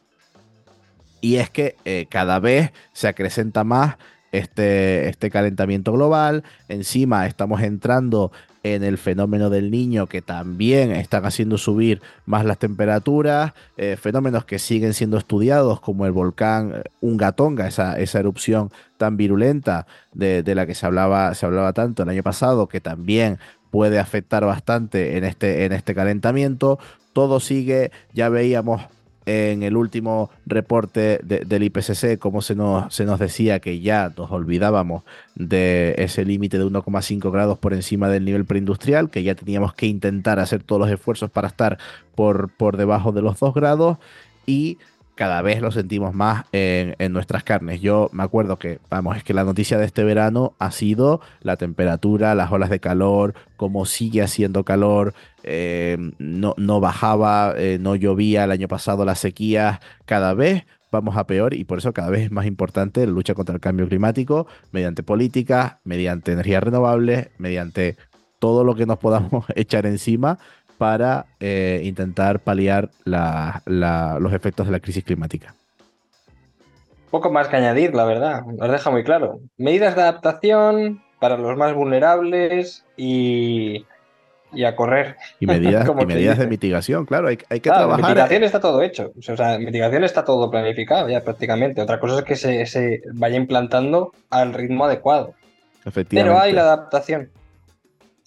Y 1.21 1.37
es 1.37 1.51
que 1.51 1.77
eh, 1.85 2.07
cada 2.11 2.41
vez 2.41 2.73
se 2.93 3.07
acrecenta 3.07 3.63
más 3.63 3.97
este, 4.33 5.09
este 5.09 5.31
calentamiento 5.31 5.93
global. 5.93 6.43
Encima 6.69 7.29
estamos 7.29 7.63
entrando 7.63 8.33
en 8.75 8.85
el 8.85 8.99
fenómeno 8.99 9.51
del 9.51 9.71
niño 9.71 10.07
que 10.07 10.23
también 10.23 10.91
están 10.91 11.25
haciendo 11.25 11.59
subir 11.59 12.01
más 12.25 12.45
las 12.45 12.59
temperaturas, 12.59 13.53
eh, 13.77 13.97
fenómenos 14.01 14.45
que 14.45 14.59
siguen 14.59 14.95
siendo 14.95 15.19
estudiados 15.19 15.81
como 15.81 16.07
el 16.07 16.13
volcán 16.13 16.73
eh, 16.75 16.83
Ungatonga, 17.01 17.67
esa, 17.67 17.99
esa 17.99 18.19
erupción 18.19 18.71
tan 18.97 19.17
virulenta 19.17 19.87
de, 20.13 20.43
la 20.55 20.67
que 20.67 20.75
se 20.75 20.87
hablaba, 20.87 21.35
se 21.35 21.47
hablaba 21.47 21.73
tanto 21.73 22.03
el 22.03 22.09
año 22.09 22.23
pasado, 22.23 22.67
que 22.69 22.81
también 22.81 23.39
puede 23.71 23.99
afectar 23.99 24.45
bastante 24.45 25.17
en 25.17 25.25
este, 25.25 25.65
en 25.65 25.73
este 25.73 25.95
calentamiento. 25.95 26.79
Todo 27.13 27.41
sigue, 27.41 27.93
ya 28.13 28.29
veíamos 28.29 28.83
en 29.27 29.65
el 29.65 29.77
último 29.77 30.31
reporte 30.47 31.19
del 31.23 31.63
IPCC, 31.65 32.19
como 32.19 32.43
se 32.43 32.55
nos, 32.55 32.95
se 32.95 33.05
nos 33.05 33.19
decía 33.19 33.59
que 33.59 33.81
ya 33.81 34.13
nos 34.17 34.31
olvidábamos 34.31 35.03
de 35.35 35.97
ese 35.99 36.25
límite 36.25 36.59
de 36.59 36.65
1,5 36.65 37.31
grados 37.33 37.59
por 37.59 37.75
encima 37.75 38.09
del 38.09 38.25
nivel 38.25 38.45
preindustrial, 38.45 39.11
que 39.11 39.25
ya 39.25 39.35
teníamos 39.35 39.75
que 39.75 39.87
intentar 39.87 40.39
hacer 40.39 40.63
todos 40.63 40.81
los 40.81 40.91
esfuerzos 40.91 41.29
para 41.31 41.49
estar 41.49 41.79
por, 42.15 42.51
por 42.51 42.77
debajo 42.77 43.11
de 43.11 43.23
los 43.23 43.39
2 43.41 43.53
grados 43.53 43.99
y 44.47 44.79
cada 45.17 45.41
vez 45.41 45.63
lo 45.63 45.73
sentimos 45.73 46.15
más 46.15 46.45
en, 46.53 46.95
nuestras 47.13 47.43
carnes. 47.43 47.81
Yo 47.81 48.11
me 48.13 48.23
acuerdo 48.23 48.59
que, 48.59 48.79
vamos, 48.91 49.17
es 49.17 49.25
que 49.25 49.33
la 49.33 49.45
noticia 49.45 49.79
de 49.79 49.87
este 49.87 50.05
verano 50.05 50.55
ha 50.59 50.71
sido 50.71 51.23
la 51.41 51.57
temperatura, 51.57 52.35
las 52.35 52.53
olas 52.53 52.69
de 52.69 52.81
calor, 52.81 53.35
cómo 53.57 53.87
sigue 53.87 54.23
haciendo 54.23 54.63
calor, 54.65 55.15
eh, 55.43 55.97
no, 56.19 56.55
no, 56.59 56.81
bajaba, 56.81 57.55
eh, 57.57 57.79
no 57.81 57.97
llovía 57.97 58.45
el 58.45 58.51
año 58.51 58.69
pasado, 58.69 59.07
las 59.07 59.19
sequías, 59.19 59.81
cada 60.05 60.35
vez 60.35 60.67
vamos 60.93 61.17
a 61.17 61.27
peor 61.27 61.55
y 61.55 61.65
por 61.65 61.79
eso 61.79 61.93
cada 61.95 62.11
vez 62.11 62.25
es 62.25 62.31
más 62.31 62.47
importante 62.47 63.05
la 63.07 63.13
lucha 63.13 63.35
contra 63.35 63.55
el 63.55 63.61
cambio 63.61 63.89
climático 63.89 64.47
mediante 64.71 65.03
políticas, 65.03 65.77
mediante 65.85 66.33
energías 66.33 66.63
renovables, 66.63 67.31
mediante 67.39 67.97
todo 68.39 68.65
lo 68.65 68.75
que 68.75 68.85
nos 68.85 68.99
podamos 68.99 69.47
echar 69.55 69.87
encima 69.87 70.39
para 70.79 71.27
eh, 71.41 71.81
intentar 71.85 72.41
paliar 72.41 72.91
los 73.05 74.33
efectos 74.33 74.67
de 74.67 74.73
la 74.73 74.81
crisis 74.81 75.05
climática. 75.05 75.55
Poco 77.11 77.31
más 77.31 77.49
que 77.49 77.57
añadir, 77.57 77.95
la 77.95 78.05
verdad, 78.05 78.45
nos 78.45 78.71
deja 78.71 78.91
muy 78.91 79.05
claro. 79.05 79.41
Medidas 79.57 79.95
de 79.95 80.03
adaptación 80.03 81.03
para 81.19 81.37
los 81.37 81.57
más 81.57 81.75
vulnerables 81.75 82.85
y, 82.97 83.87
a 84.65 84.75
correr. 84.75 85.17
Y 85.41 85.47
medidas, 85.47 85.89
medidas 86.07 86.39
de 86.39 86.47
mitigación, 86.47 87.07
claro, 87.07 87.29
hay, 87.29 87.37
que 87.37 87.61
trabajar. 87.61 88.11
Mitigación 88.11 88.45
está 88.45 88.61
todo 88.61 88.83
hecho, 88.83 89.13
o 89.17 89.37
sea, 89.37 89.59
mitigación 89.59 90.05
está 90.05 90.25
todo 90.25 90.51
planificado 90.51 91.09
ya 91.09 91.23
prácticamente. 91.23 91.81
Otra 91.81 92.01
cosa 92.01 92.19
es 92.19 92.25
que 92.25 92.37
se, 92.37 92.67
se 92.67 93.03
vaya 93.15 93.37
implantando 93.37 94.13
al 94.31 94.53
ritmo 94.53 94.85
adecuado. 94.85 95.35
Pero 96.11 96.39
hay 96.39 96.53
la 96.53 96.63
adaptación. 96.63 97.31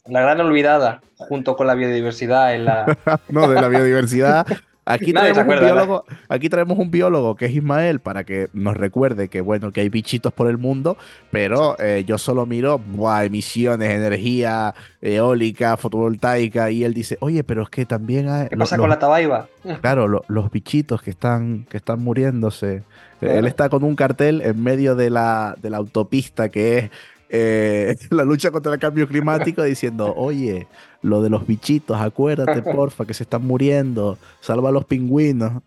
La 0.10 0.22
gran 0.22 0.40
olvidada, 0.42 1.02
junto 1.16 1.56
con 1.56 1.68
la 1.68 1.76
biodiversidad 1.76 2.56
en 2.56 2.66
la. 2.66 2.98
no, 3.30 3.48
de 3.48 3.62
la 3.62 3.68
biodiversidad 3.68 4.46
Aquí 4.86 5.14
traemos, 5.14 5.38
un 5.46 5.60
biólogo, 5.60 6.06
aquí 6.30 6.50
traemos 6.50 6.80
un 6.80 6.90
biólogo 6.90 7.36
que 7.36 7.46
es 7.46 7.52
Ismael 7.52 8.00
para 8.00 8.24
que 8.24 8.50
nos 8.54 8.76
recuerde 8.76 9.28
que 9.28 9.40
bueno 9.42 9.72
que 9.72 9.82
hay 9.82 9.90
bichitos 9.90 10.34
por 10.34 10.50
el 10.50 10.58
mundo, 10.58 10.98
pero 11.30 11.78
eh, 11.80 12.04
yo 12.08 12.18
solo 12.18 12.48
miro 12.48 12.80
buah, 12.80 13.24
emisiones, 13.26 13.92
energía 13.92 14.74
eólica, 15.00 15.78
fotovoltaica 15.78 16.72
y 16.72 16.84
él 16.84 16.96
dice, 16.96 17.18
oye, 17.22 17.44
pero 17.44 17.62
es 17.64 17.70
que 17.70 17.86
también 17.86 18.30
hay 18.30 18.48
¿Qué 18.48 18.58
pasa 18.58 18.78
los- 18.78 18.82
con 18.84 18.90
la 18.90 18.98
tabaiba? 18.98 19.48
Claro, 19.82 20.08
lo- 20.08 20.24
los 20.28 20.50
bichitos 20.50 21.04
que 21.04 21.12
están, 21.12 21.66
que 21.70 21.78
están 21.78 22.00
muriéndose. 22.04 22.82
Claro. 23.20 23.38
Él 23.40 23.46
está 23.46 23.70
con 23.70 23.84
un 23.84 23.96
cartel 23.96 24.42
en 24.42 24.64
medio 24.64 24.96
de 24.96 25.12
la, 25.12 25.56
de 25.62 25.70
la 25.70 25.78
autopista 25.78 26.50
que 26.50 26.78
es 26.80 26.90
eh, 27.30 27.96
la 28.10 28.24
lucha 28.24 28.52
contra 28.52 28.74
el 28.74 28.80
cambio 28.80 29.08
climático 29.08 29.64
diciendo, 29.64 30.14
oye, 30.18 30.68
lo 31.02 31.22
de 31.22 31.30
los 31.30 31.46
bichitos, 31.46 32.00
acuérdate, 32.00 32.62
porfa, 32.74 33.06
que 33.06 33.14
se 33.14 33.24
están 33.24 33.46
muriendo, 33.46 34.18
salva 34.40 34.70
a 34.70 34.72
los 34.72 34.86
pingüinos. 34.86 35.62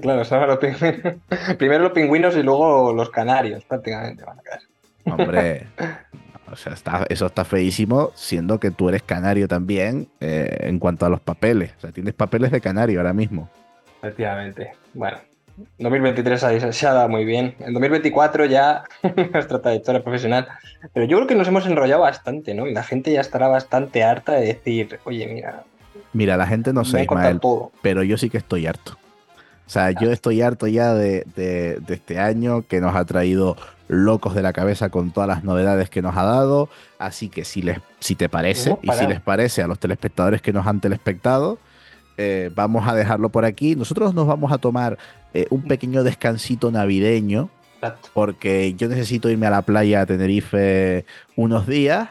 Claro, 0.00 0.24
son 0.24 0.46
los 0.46 0.58
pingüinos. 0.58 1.14
Primero 1.58 1.82
los 1.82 1.92
pingüinos 1.92 2.36
y 2.36 2.42
luego 2.42 2.92
los 2.92 3.10
canarios, 3.10 3.64
prácticamente. 3.64 4.24
van 4.24 4.38
a 4.38 4.42
caer. 4.42 4.62
Hombre, 5.04 5.66
o 6.50 6.56
sea, 6.56 6.72
está, 6.72 7.06
eso 7.08 7.26
está 7.26 7.44
feísimo, 7.44 8.12
siendo 8.14 8.60
que 8.60 8.70
tú 8.70 8.88
eres 8.88 9.02
canario 9.02 9.48
también 9.48 10.08
eh, 10.20 10.58
en 10.60 10.78
cuanto 10.78 11.06
a 11.06 11.08
los 11.08 11.20
papeles. 11.20 11.72
O 11.78 11.80
sea, 11.80 11.92
tienes 11.92 12.14
papeles 12.14 12.50
de 12.50 12.60
canario 12.60 13.00
ahora 13.00 13.12
mismo. 13.12 13.50
Efectivamente. 14.02 14.72
Bueno, 14.94 15.18
2023 15.78 16.40
se, 16.72 16.86
ha 16.86 16.92
dado 16.92 17.08
muy 17.08 17.24
bien. 17.24 17.54
En 17.60 17.72
2024 17.72 18.44
ya 18.46 18.84
nuestra 19.32 19.60
trayectoria 19.60 20.02
profesional. 20.02 20.48
Pero 20.92 21.06
yo 21.06 21.16
creo 21.18 21.26
que 21.28 21.34
nos 21.34 21.48
hemos 21.48 21.66
enrollado 21.66 22.02
bastante, 22.02 22.54
¿no? 22.54 22.66
Y 22.66 22.74
la 22.74 22.82
gente 22.84 23.12
ya 23.12 23.20
estará 23.20 23.48
bastante 23.48 24.02
harta 24.04 24.32
de 24.32 24.46
decir, 24.46 24.98
oye, 25.04 25.26
mira, 25.26 25.64
Mira, 26.12 26.36
la 26.36 26.46
gente 26.46 26.72
no 26.72 26.84
sé, 26.84 27.02
Ismael, 27.02 27.38
todo. 27.40 27.70
pero 27.82 28.02
yo 28.02 28.16
sí 28.16 28.30
que 28.30 28.38
estoy 28.38 28.66
harto. 28.66 28.92
O 29.66 29.70
sea, 29.70 29.90
yo 29.90 30.10
estoy 30.10 30.40
harto 30.40 30.66
ya 30.66 30.94
de, 30.94 31.24
de- 31.36 31.78
de 31.80 31.94
este 31.94 32.18
año 32.18 32.62
que 32.66 32.80
nos 32.80 32.94
ha 32.96 33.04
traído 33.04 33.56
locos 33.88 34.34
de 34.34 34.40
la 34.42 34.54
cabeza 34.54 34.88
con 34.88 35.10
todas 35.10 35.28
las 35.28 35.44
novedades 35.44 35.90
que 35.90 36.00
nos 36.00 36.16
ha 36.16 36.22
dado. 36.24 36.70
Así 36.98 37.28
que 37.28 37.44
si, 37.44 37.60
les, 37.60 37.78
si 38.00 38.14
te 38.14 38.28
parece, 38.30 38.78
y 38.82 38.90
si 38.92 39.06
les 39.06 39.20
parece 39.20 39.62
a 39.62 39.66
los 39.66 39.78
telespectadores 39.78 40.40
que 40.40 40.52
nos 40.54 40.66
han 40.66 40.80
telespectado, 40.80 41.58
eh, 42.18 42.50
vamos 42.54 42.86
a 42.86 42.94
dejarlo 42.94 43.30
por 43.30 43.44
aquí. 43.44 43.76
Nosotros 43.76 44.12
nos 44.12 44.26
vamos 44.26 44.52
a 44.52 44.58
tomar 44.58 44.98
eh, 45.32 45.46
un 45.50 45.62
pequeño 45.62 46.02
descansito 46.02 46.70
navideño 46.70 47.48
Exacto. 47.76 48.10
porque 48.12 48.74
yo 48.74 48.88
necesito 48.88 49.30
irme 49.30 49.46
a 49.46 49.50
la 49.50 49.62
playa 49.62 50.02
a 50.02 50.06
Tenerife 50.06 51.06
unos 51.36 51.66
días. 51.66 52.10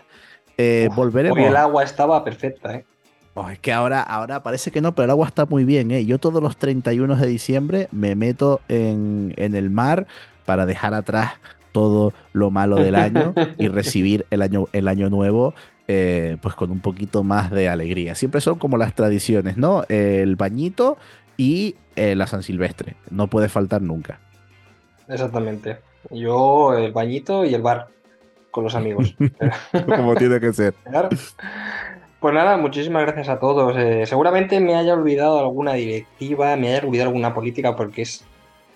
Eh, 0.57 0.87
Uf, 0.89 0.95
volveremos. 0.95 1.37
Hoy 1.37 1.43
el 1.43 1.55
agua 1.57 1.83
estaba 1.83 2.23
perfecta, 2.23 2.75
¿eh? 2.75 2.85
Oh, 3.33 3.49
es 3.49 3.59
que 3.59 3.71
ahora, 3.71 4.01
ahora 4.01 4.41
parece 4.41 4.71
que 4.71 4.81
no, 4.81 4.95
pero 4.95 5.03
el 5.03 5.11
agua 5.11 5.27
está 5.27 5.45
muy 5.45 5.63
bien, 5.63 5.91
¿eh? 5.91 6.05
Yo 6.05 6.17
todos 6.17 6.41
los 6.41 6.57
31 6.57 7.17
de 7.17 7.27
diciembre 7.27 7.87
me 7.91 8.15
meto 8.15 8.61
en, 8.67 9.33
en 9.37 9.53
el 9.53 9.69
mar 9.69 10.07
para 10.45 10.65
dejar 10.65 10.95
atrás 10.95 11.33
todo 11.71 12.13
lo 12.33 12.49
malo 12.49 12.77
del 12.77 12.95
año 12.95 13.35
y 13.59 13.67
recibir 13.67 14.25
el 14.31 14.41
año, 14.41 14.65
el 14.73 14.87
año 14.87 15.11
nuevo 15.11 15.53
eh, 15.87 16.37
pues 16.41 16.55
con 16.55 16.71
un 16.71 16.79
poquito 16.79 17.23
más 17.23 17.51
de 17.51 17.69
alegría. 17.69 18.15
Siempre 18.15 18.41
son 18.41 18.59
como 18.59 18.77
las 18.77 18.93
tradiciones, 18.93 19.57
¿no? 19.57 19.83
El 19.89 20.35
bañito 20.35 20.97
y 21.37 21.75
eh, 21.95 22.15
la 22.15 22.27
San 22.27 22.43
Silvestre. 22.43 22.95
No 23.09 23.27
puede 23.27 23.49
faltar 23.49 23.81
nunca. 23.81 24.19
Exactamente. 25.07 25.77
Yo 26.11 26.77
el 26.77 26.91
bañito 26.91 27.45
y 27.45 27.53
el 27.53 27.61
bar 27.61 27.87
con 28.51 28.63
los 28.63 28.75
amigos. 28.75 29.15
como 29.85 30.15
tiene 30.15 30.39
que 30.39 30.53
ser. 30.53 30.73
Pues 32.19 32.33
nada, 32.33 32.57
muchísimas 32.57 33.03
gracias 33.03 33.29
a 33.29 33.39
todos. 33.39 33.77
Eh, 33.77 34.07
seguramente 34.07 34.59
me 34.59 34.73
haya 34.73 34.95
olvidado 34.95 35.39
alguna 35.39 35.73
directiva, 35.73 36.55
me 36.55 36.69
haya 36.69 36.83
olvidado 36.83 37.09
alguna 37.09 37.35
política 37.35 37.75
porque 37.75 38.01
es 38.01 38.25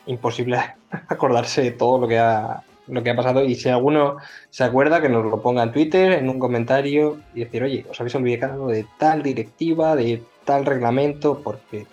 imposible 0.05 0.59
acordarse 1.07 1.63
de 1.63 1.71
todo 1.71 1.99
lo 1.99 2.07
que 2.07 2.19
ha, 2.19 2.61
lo 2.87 3.03
que 3.03 3.09
ha 3.11 3.15
pasado. 3.15 3.43
Y 3.43 3.55
si 3.55 3.69
alguno 3.69 4.17
se 4.49 4.63
acuerda, 4.63 5.01
que 5.01 5.09
nos 5.09 5.25
lo 5.25 5.41
ponga 5.41 5.63
en 5.63 5.71
Twitter, 5.71 6.11
en 6.13 6.29
un 6.29 6.39
comentario 6.39 7.17
y 7.33 7.41
decir, 7.41 7.63
oye, 7.63 7.85
os 7.89 7.99
habéis 7.99 8.15
olvidado 8.15 8.67
de 8.67 8.85
tal 8.97 9.23
directiva, 9.23 9.95
de 9.95 10.21
tal 10.45 10.65
reglamento, 10.65 11.41
porque 11.43 11.85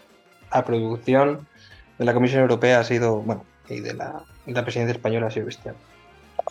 la 0.53 0.65
producción 0.65 1.47
de 1.99 2.05
la 2.05 2.15
Comisión 2.15 2.43
Europea 2.43 2.81
ha 2.81 2.85
sido, 2.85 3.17
bueno, 3.21 3.45
y 3.69 3.81
de 3.81 3.95
la, 3.95 4.23
de 4.47 4.53
la 4.53 4.63
presidencia 4.63 4.93
española 4.93 5.27
ha 5.27 5.31
sido 5.31 5.47
bestial. 5.47 5.75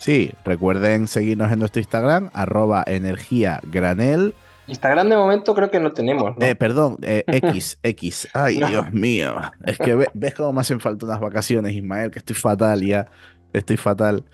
Sí, 0.00 0.30
recuerden 0.44 1.08
seguirnos 1.08 1.50
en 1.50 1.58
nuestro 1.58 1.80
Instagram, 1.80 2.30
arroba 2.32 2.84
energía 2.86 3.60
granel. 3.64 4.34
Instagram 4.68 5.08
de 5.08 5.16
momento 5.16 5.54
creo 5.54 5.70
que 5.70 5.80
no 5.80 5.92
tenemos, 5.92 6.36
¿no? 6.36 6.46
Eh, 6.46 6.54
perdón, 6.54 6.98
eh, 7.02 7.24
X, 7.26 7.78
X. 7.82 8.28
Ay, 8.34 8.58
No. 8.58 8.68
Dios 8.68 8.92
mío. 8.92 9.34
Es 9.64 9.78
que 9.78 9.94
ve- 9.96 10.10
ves 10.14 10.34
cómo 10.34 10.52
me 10.52 10.60
hacen 10.60 10.78
falta 10.78 11.06
unas 11.06 11.18
vacaciones, 11.20 11.72
Ismael, 11.74 12.10
que 12.10 12.18
estoy 12.20 12.36
fatal 12.36 12.82
ya. 12.84 13.06
Estoy 13.52 13.76
fatal. 13.76 14.24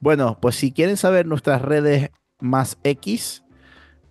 Bueno, 0.00 0.38
pues 0.40 0.56
si 0.56 0.72
quieren 0.72 0.96
saber 0.96 1.26
nuestras 1.26 1.62
redes 1.62 2.10
más 2.40 2.78
X, 2.82 3.44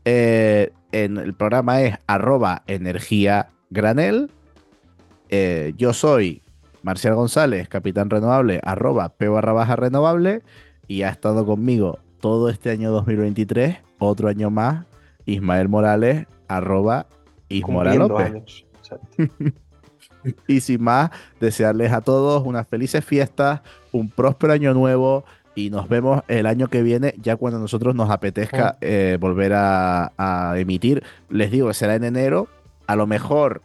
eh, 0.05 0.71
en 0.91 1.17
el 1.17 1.33
programa 1.33 1.81
es 1.81 1.97
arroba 2.07 2.63
energía 2.67 3.49
granel. 3.69 4.31
Eh, 5.29 5.73
yo 5.77 5.93
soy 5.93 6.41
Marcial 6.83 7.15
González, 7.15 7.67
capitán 7.67 8.09
renovable, 8.09 8.59
arroba 8.63 9.09
P 9.09 9.27
barra 9.27 9.53
baja 9.53 9.75
renovable. 9.75 10.41
Y 10.87 11.03
ha 11.03 11.09
estado 11.09 11.45
conmigo 11.45 11.99
todo 12.19 12.49
este 12.49 12.69
año 12.69 12.91
2023, 12.91 13.77
otro 13.99 14.29
año 14.29 14.49
más, 14.49 14.85
Ismael 15.25 15.69
Morales, 15.69 16.27
arroba 16.47 17.07
Ismora 17.49 17.95
López. 17.95 18.65
Y 20.47 20.61
sin 20.61 20.83
más, 20.83 21.09
desearles 21.39 21.91
a 21.91 22.01
todos 22.01 22.45
unas 22.45 22.67
felices 22.67 23.03
fiestas, 23.03 23.61
un 23.91 24.09
próspero 24.09 24.53
año 24.53 24.73
nuevo 24.73 25.23
y 25.53 25.69
nos 25.69 25.89
vemos 25.89 26.23
el 26.29 26.45
año 26.45 26.67
que 26.67 26.81
viene, 26.81 27.13
ya 27.21 27.35
cuando 27.35 27.57
a 27.57 27.61
nosotros 27.61 27.93
nos 27.93 28.09
apetezca 28.09 28.77
eh, 28.81 29.17
volver 29.19 29.53
a, 29.53 30.13
a 30.17 30.57
emitir. 30.57 31.03
Les 31.29 31.51
digo 31.51 31.67
que 31.67 31.73
será 31.73 31.95
en 31.95 32.03
enero, 32.05 32.47
a 32.87 32.95
lo 32.95 33.05
mejor 33.05 33.61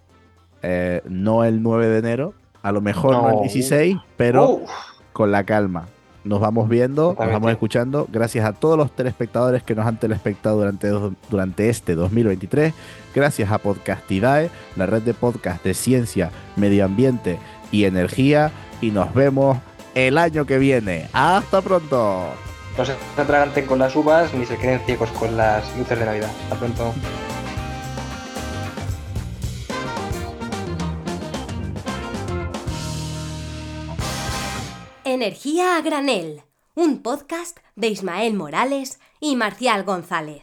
eh, 0.63 1.01
no 1.09 1.45
el 1.45 1.63
9 1.63 1.87
de 1.89 1.99
enero, 1.99 2.35
a 2.63 2.73
lo 2.73 2.81
mejor 2.81 3.13
no, 3.13 3.23
No. 3.23 3.29
el 3.37 3.43
16, 3.43 3.97
pero 4.17 4.63
con 5.13 5.31
la 5.31 5.45
calma. 5.45 5.87
Nos 6.25 6.41
vamos 6.41 6.69
viendo, 6.69 7.15
nos 7.17 7.31
vamos 7.31 7.53
escuchando. 7.53 8.09
Gracias 8.11 8.45
a 8.45 8.53
todos 8.53 8.77
los 8.77 8.91
telespectadores 8.91 9.63
que 9.63 9.77
nos 9.77 9.87
han 9.87 9.97
telespectado 10.01 10.57
durante, 10.57 10.91
durante 11.31 11.69
este 11.69 11.95
2023. 11.95 12.75
Gracias 13.15 13.53
a 13.53 13.59
Podcastidae, 13.59 14.51
la 14.75 14.87
red 14.87 15.03
de 15.03 15.15
podcast 15.15 15.63
de 15.63 15.73
ciencia, 15.73 16.33
medio 16.57 16.85
ambiente 16.85 17.39
y 17.71 17.85
energía. 17.85 18.51
Y 18.81 18.91
nos 18.91 19.15
vemos 19.15 19.59
el 19.97 20.19
año 20.19 20.45
que 20.45 20.59
viene. 20.59 21.09
¡Hasta 21.13 21.63
pronto! 21.63 22.29
no 22.77 22.85
se 22.85 22.95
atraganten 23.17 23.65
con 23.65 23.79
las 23.79 23.97
uvas 23.97 24.35
ni 24.35 24.45
se 24.45 24.59
queden 24.59 24.81
ciegos 24.85 25.11
con 25.13 25.35
las 25.37 25.65
luces 25.79 25.99
de 25.99 26.05
Navidad. 26.05 26.31
Hasta 26.45 26.57
pronto. 26.57 26.95
Energía 35.05 35.79
a 35.79 35.81
granel, 35.81 36.43
un 36.75 37.03
podcast 37.03 37.59
de 37.75 37.89
Ismael 37.89 38.35
Morales 38.35 39.01
y 39.19 39.37
Marcial 39.37 39.85
González. 39.85 40.43